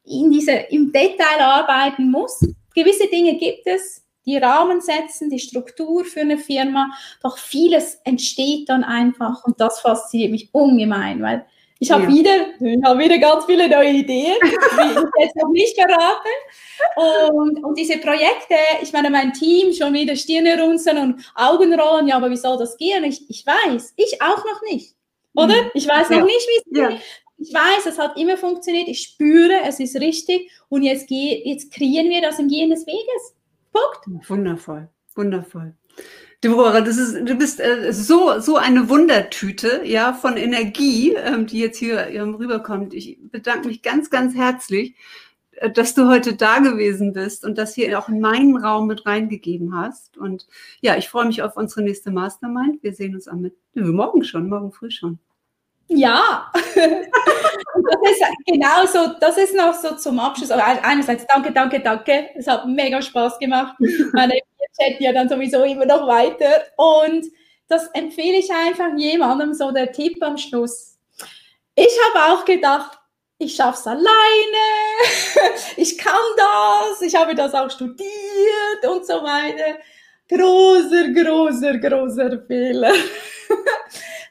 in 0.03 0.31
dieser, 0.31 0.71
im 0.71 0.91
Detail 0.91 1.41
arbeiten 1.41 2.09
muss. 2.09 2.39
Gewisse 2.73 3.07
Dinge 3.07 3.37
gibt 3.37 3.65
es, 3.65 4.04
die 4.25 4.37
Rahmen 4.37 4.81
setzen, 4.81 5.29
die 5.29 5.39
Struktur 5.39 6.05
für 6.05 6.21
eine 6.21 6.37
Firma, 6.37 6.91
doch 7.21 7.37
vieles 7.37 7.99
entsteht 8.03 8.69
dann 8.69 8.83
einfach 8.83 9.43
und 9.45 9.59
das 9.59 9.79
fasziniert 9.79 10.31
mich 10.31 10.49
ungemein, 10.51 11.21
weil 11.21 11.45
ich 11.79 11.91
habe 11.91 12.03
ja. 12.03 12.09
wieder, 12.09 12.31
hab 12.83 12.97
wieder 12.97 13.17
ganz 13.17 13.45
viele 13.45 13.67
neue 13.67 13.91
Ideen, 13.91 14.37
die 14.41 14.91
ich 14.91 15.23
jetzt 15.23 15.35
noch 15.35 15.49
nicht 15.49 15.75
verrate. 15.75 16.29
Und, 17.31 17.63
und 17.63 17.77
diese 17.77 17.97
Projekte, 17.97 18.55
ich 18.81 18.93
meine, 18.93 19.09
mein 19.09 19.33
Team 19.33 19.73
schon 19.73 19.93
wieder 19.93 20.15
Stirne 20.15 20.61
runzeln 20.61 20.97
und 20.97 21.31
Augenrollen, 21.35 22.07
ja, 22.07 22.15
aber 22.15 22.31
wie 22.31 22.37
soll 22.37 22.57
das 22.57 22.77
gehen? 22.77 23.03
Ich, 23.03 23.29
ich 23.29 23.45
weiß, 23.45 23.93
ich 23.97 24.21
auch 24.21 24.37
noch 24.37 24.61
nicht. 24.71 24.95
Oder? 25.35 25.63
Mhm. 25.63 25.71
Ich 25.73 25.87
weiß 25.87 26.09
noch 26.11 26.19
ja. 26.19 26.25
nicht, 26.25 26.47
wie 26.47 26.71
es 26.71 26.79
ja. 26.79 26.87
geht. 26.89 27.01
Ich 27.37 27.53
weiß, 27.53 27.85
es 27.87 27.99
hat 27.99 28.17
immer 28.17 28.37
funktioniert. 28.37 28.87
Ich 28.87 29.01
spüre, 29.01 29.59
es 29.67 29.81
ist 29.81 29.97
richtig. 29.97 30.49
Und 30.69 30.83
jetzt, 30.83 31.09
jetzt 31.09 31.73
kreieren 31.73 32.09
wir 32.09 32.21
das 32.21 32.39
im 32.39 32.47
Gehen 32.47 32.69
des 32.69 32.87
Weges. 32.87 33.35
Punkt. 33.75 34.29
Wundervoll, 34.29 34.89
wundervoll. 35.15 35.75
Deborah, 36.43 36.81
das 36.81 36.97
ist, 36.97 37.27
du 37.27 37.35
bist 37.35 37.59
äh, 37.59 37.91
so, 37.91 38.39
so 38.39 38.55
eine 38.57 38.87
Wundertüte, 38.87 39.81
ja, 39.83 40.13
von 40.13 40.37
Energie, 40.37 41.13
ähm, 41.15 41.45
die 41.47 41.59
jetzt 41.59 41.77
hier 41.77 42.07
ähm, 42.07 42.35
rüberkommt. 42.35 42.93
Ich 42.93 43.17
bedanke 43.31 43.67
mich 43.67 43.81
ganz, 43.81 44.09
ganz 44.09 44.35
herzlich, 44.35 44.95
äh, 45.53 45.71
dass 45.71 45.93
du 45.93 46.07
heute 46.07 46.35
da 46.35 46.59
gewesen 46.59 47.13
bist 47.13 47.43
und 47.43 47.57
das 47.57 47.75
hier 47.75 47.97
auch 47.97 48.09
in 48.09 48.19
meinen 48.19 48.55
Raum 48.57 48.87
mit 48.87 49.05
reingegeben 49.05 49.75
hast. 49.75 50.17
Und 50.17 50.47
ja, 50.81 50.95
ich 50.97 51.09
freue 51.09 51.25
mich 51.25 51.41
auf 51.41 51.57
unsere 51.57 51.81
nächste 51.81 52.11
Mastermind. 52.11 52.83
Wir 52.83 52.93
sehen 52.93 53.15
uns 53.15 53.27
am 53.27 53.41
mit 53.41 53.55
morgen 53.73 54.23
schon, 54.23 54.47
morgen 54.47 54.71
früh 54.71 54.91
schon. 54.91 55.19
Ja, 55.87 56.51
das 56.53 58.11
ist 58.11 58.23
genau 58.47 58.85
so, 58.85 59.13
das 59.19 59.37
ist 59.37 59.53
noch 59.53 59.73
so 59.73 59.95
zum 59.95 60.19
Abschluss. 60.19 60.51
Aber 60.51 60.65
einerseits 60.83 61.25
danke, 61.27 61.51
danke, 61.51 61.79
danke. 61.79 62.29
Es 62.35 62.47
hat 62.47 62.65
mega 62.67 63.01
Spaß 63.01 63.37
gemacht. 63.37 63.75
Meine 64.13 64.33
chatten 64.77 65.03
ja 65.03 65.13
dann 65.13 65.29
sowieso 65.29 65.63
immer 65.63 65.85
noch 65.85 66.07
weiter. 66.07 66.65
Und 66.77 67.25
das 67.67 67.87
empfehle 67.93 68.37
ich 68.37 68.51
einfach 68.51 68.95
jemandem, 68.97 69.53
so 69.53 69.71
der 69.71 69.91
Tipp 69.91 70.21
am 70.21 70.37
Schluss. 70.37 70.97
Ich 71.75 71.97
habe 72.07 72.33
auch 72.33 72.45
gedacht, 72.45 72.99
ich 73.37 73.55
schaffe 73.55 73.79
es 73.79 73.87
alleine, 73.87 74.05
ich 75.77 75.97
kann 75.97 76.13
das, 76.37 77.01
ich 77.01 77.15
habe 77.15 77.35
das 77.35 77.53
auch 77.53 77.69
studiert 77.69 78.87
und 78.87 79.05
so 79.05 79.15
weiter. 79.15 79.77
Großer, 80.29 81.09
großer, 81.09 81.77
großer 81.77 82.41
Fehler. 82.47 82.93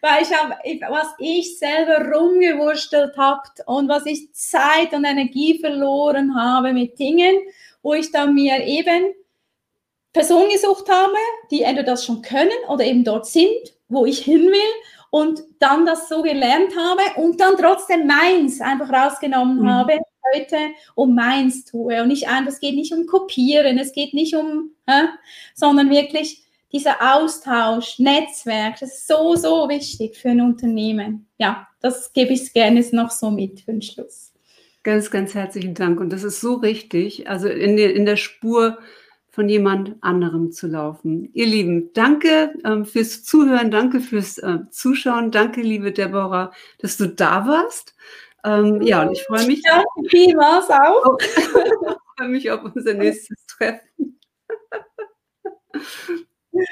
Weil 0.05 0.23
ich 0.23 0.31
habe, 0.35 0.55
was 0.91 1.15
ich 1.19 1.59
selber 1.59 2.15
rumgewurstelt 2.15 3.17
habe 3.17 3.41
und 3.65 3.89
was 3.89 4.05
ich 4.05 4.35
Zeit 4.35 4.93
und 4.93 5.07
Energie 5.07 5.59
verloren 5.59 6.35
habe 6.39 6.75
mit 6.75 6.99
Dingen, 6.99 7.35
wo 7.83 7.95
ich 7.95 8.13
dann 8.13 8.35
mir 8.35 8.63
eben 8.67 9.15
Personen 10.13 10.51
gesucht 10.51 10.91
habe, 10.91 11.17
die 11.51 11.63
entweder 11.63 11.93
das 11.93 12.05
schon 12.05 12.21
können 12.21 12.51
oder 12.69 12.85
eben 12.85 13.03
dort 13.03 13.25
sind, 13.25 13.49
wo 13.89 14.05
ich 14.05 14.19
hin 14.19 14.43
will 14.43 14.75
und 15.09 15.43
dann 15.59 15.87
das 15.87 16.11
so 16.11 16.21
gelernt 16.21 16.77
habe 16.77 17.23
und 17.23 17.41
dann 17.41 17.57
trotzdem 17.57 18.07
meins 18.07 18.61
einfach 18.61 18.93
rausgenommen 18.93 19.63
mhm. 19.63 19.71
habe 19.71 19.99
heute 20.35 20.57
und 20.95 21.15
meins 21.15 21.65
tue. 21.65 22.03
Und 22.03 22.09
nicht 22.09 22.29
einfach, 22.29 22.53
es 22.53 22.61
geht 22.61 22.75
nicht 22.75 22.93
um 22.93 23.07
Kopieren, 23.07 23.79
es 23.79 23.93
geht 23.93 24.13
nicht 24.13 24.35
um, 24.35 24.73
hä, 24.87 25.09
sondern 25.55 25.89
wirklich 25.89 26.44
dieser 26.75 26.97
Austausch, 27.14 28.01
Netzwerk, 28.01 28.81
das 28.81 28.95
ist 28.95 29.07
so, 29.07 29.37
so 29.37 29.68
wichtig 29.68 30.16
für 30.16 30.31
ein 30.31 30.41
Unternehmen. 30.41 31.29
Ja, 31.39 31.68
das 31.81 32.12
gebe 32.12 32.33
ich 32.33 32.53
gerne 32.53 32.85
noch 32.93 33.11
so 33.11 33.31
mit 33.31 33.61
für 33.61 33.72
den 33.72 33.83
Schluss. 33.83 34.33
Ganz, 34.83 35.11
ganz 35.11 35.35
herzlichen 35.35 35.75
Dank. 35.75 36.01
Und 36.01 36.11
das 36.11 36.25
ist 36.25 36.41
so 36.41 36.55
richtig. 36.55 37.29
Also 37.29 37.49
in 37.49 37.77
der, 37.77 37.95
in 37.95 38.05
der 38.05 38.16
Spur 38.16 38.79
von 39.31 39.49
jemand 39.49 39.97
anderem 40.01 40.53
zu 40.53 40.66
laufen. 40.66 41.31
Ihr 41.33 41.47
Lieben, 41.47 41.93
danke 41.93 42.55
ähm, 42.64 42.85
fürs 42.85 43.25
Zuhören, 43.25 43.70
danke 43.70 44.01
fürs 44.01 44.39
äh, 44.39 44.59
Zuschauen, 44.70 45.31
danke, 45.31 45.61
liebe 45.61 45.91
Deborah, 45.91 46.53
dass 46.79 46.97
du 46.97 47.09
da 47.09 47.47
warst. 47.47 47.95
Ähm, 48.45 48.83
ja, 48.83 49.03
und 49.03 49.12
ich 49.12 49.25
freue 49.25 49.47
mich. 49.47 49.62
Danke 49.62 49.87
vielmals 50.09 50.68
auch. 50.70 51.18
ich 51.18 52.16
freue 52.16 52.29
mich 52.29 52.51
auf 52.51 52.62
unser 52.64 52.95
nächstes 52.95 53.45
Treffen. 53.47 54.20
you 56.55 56.65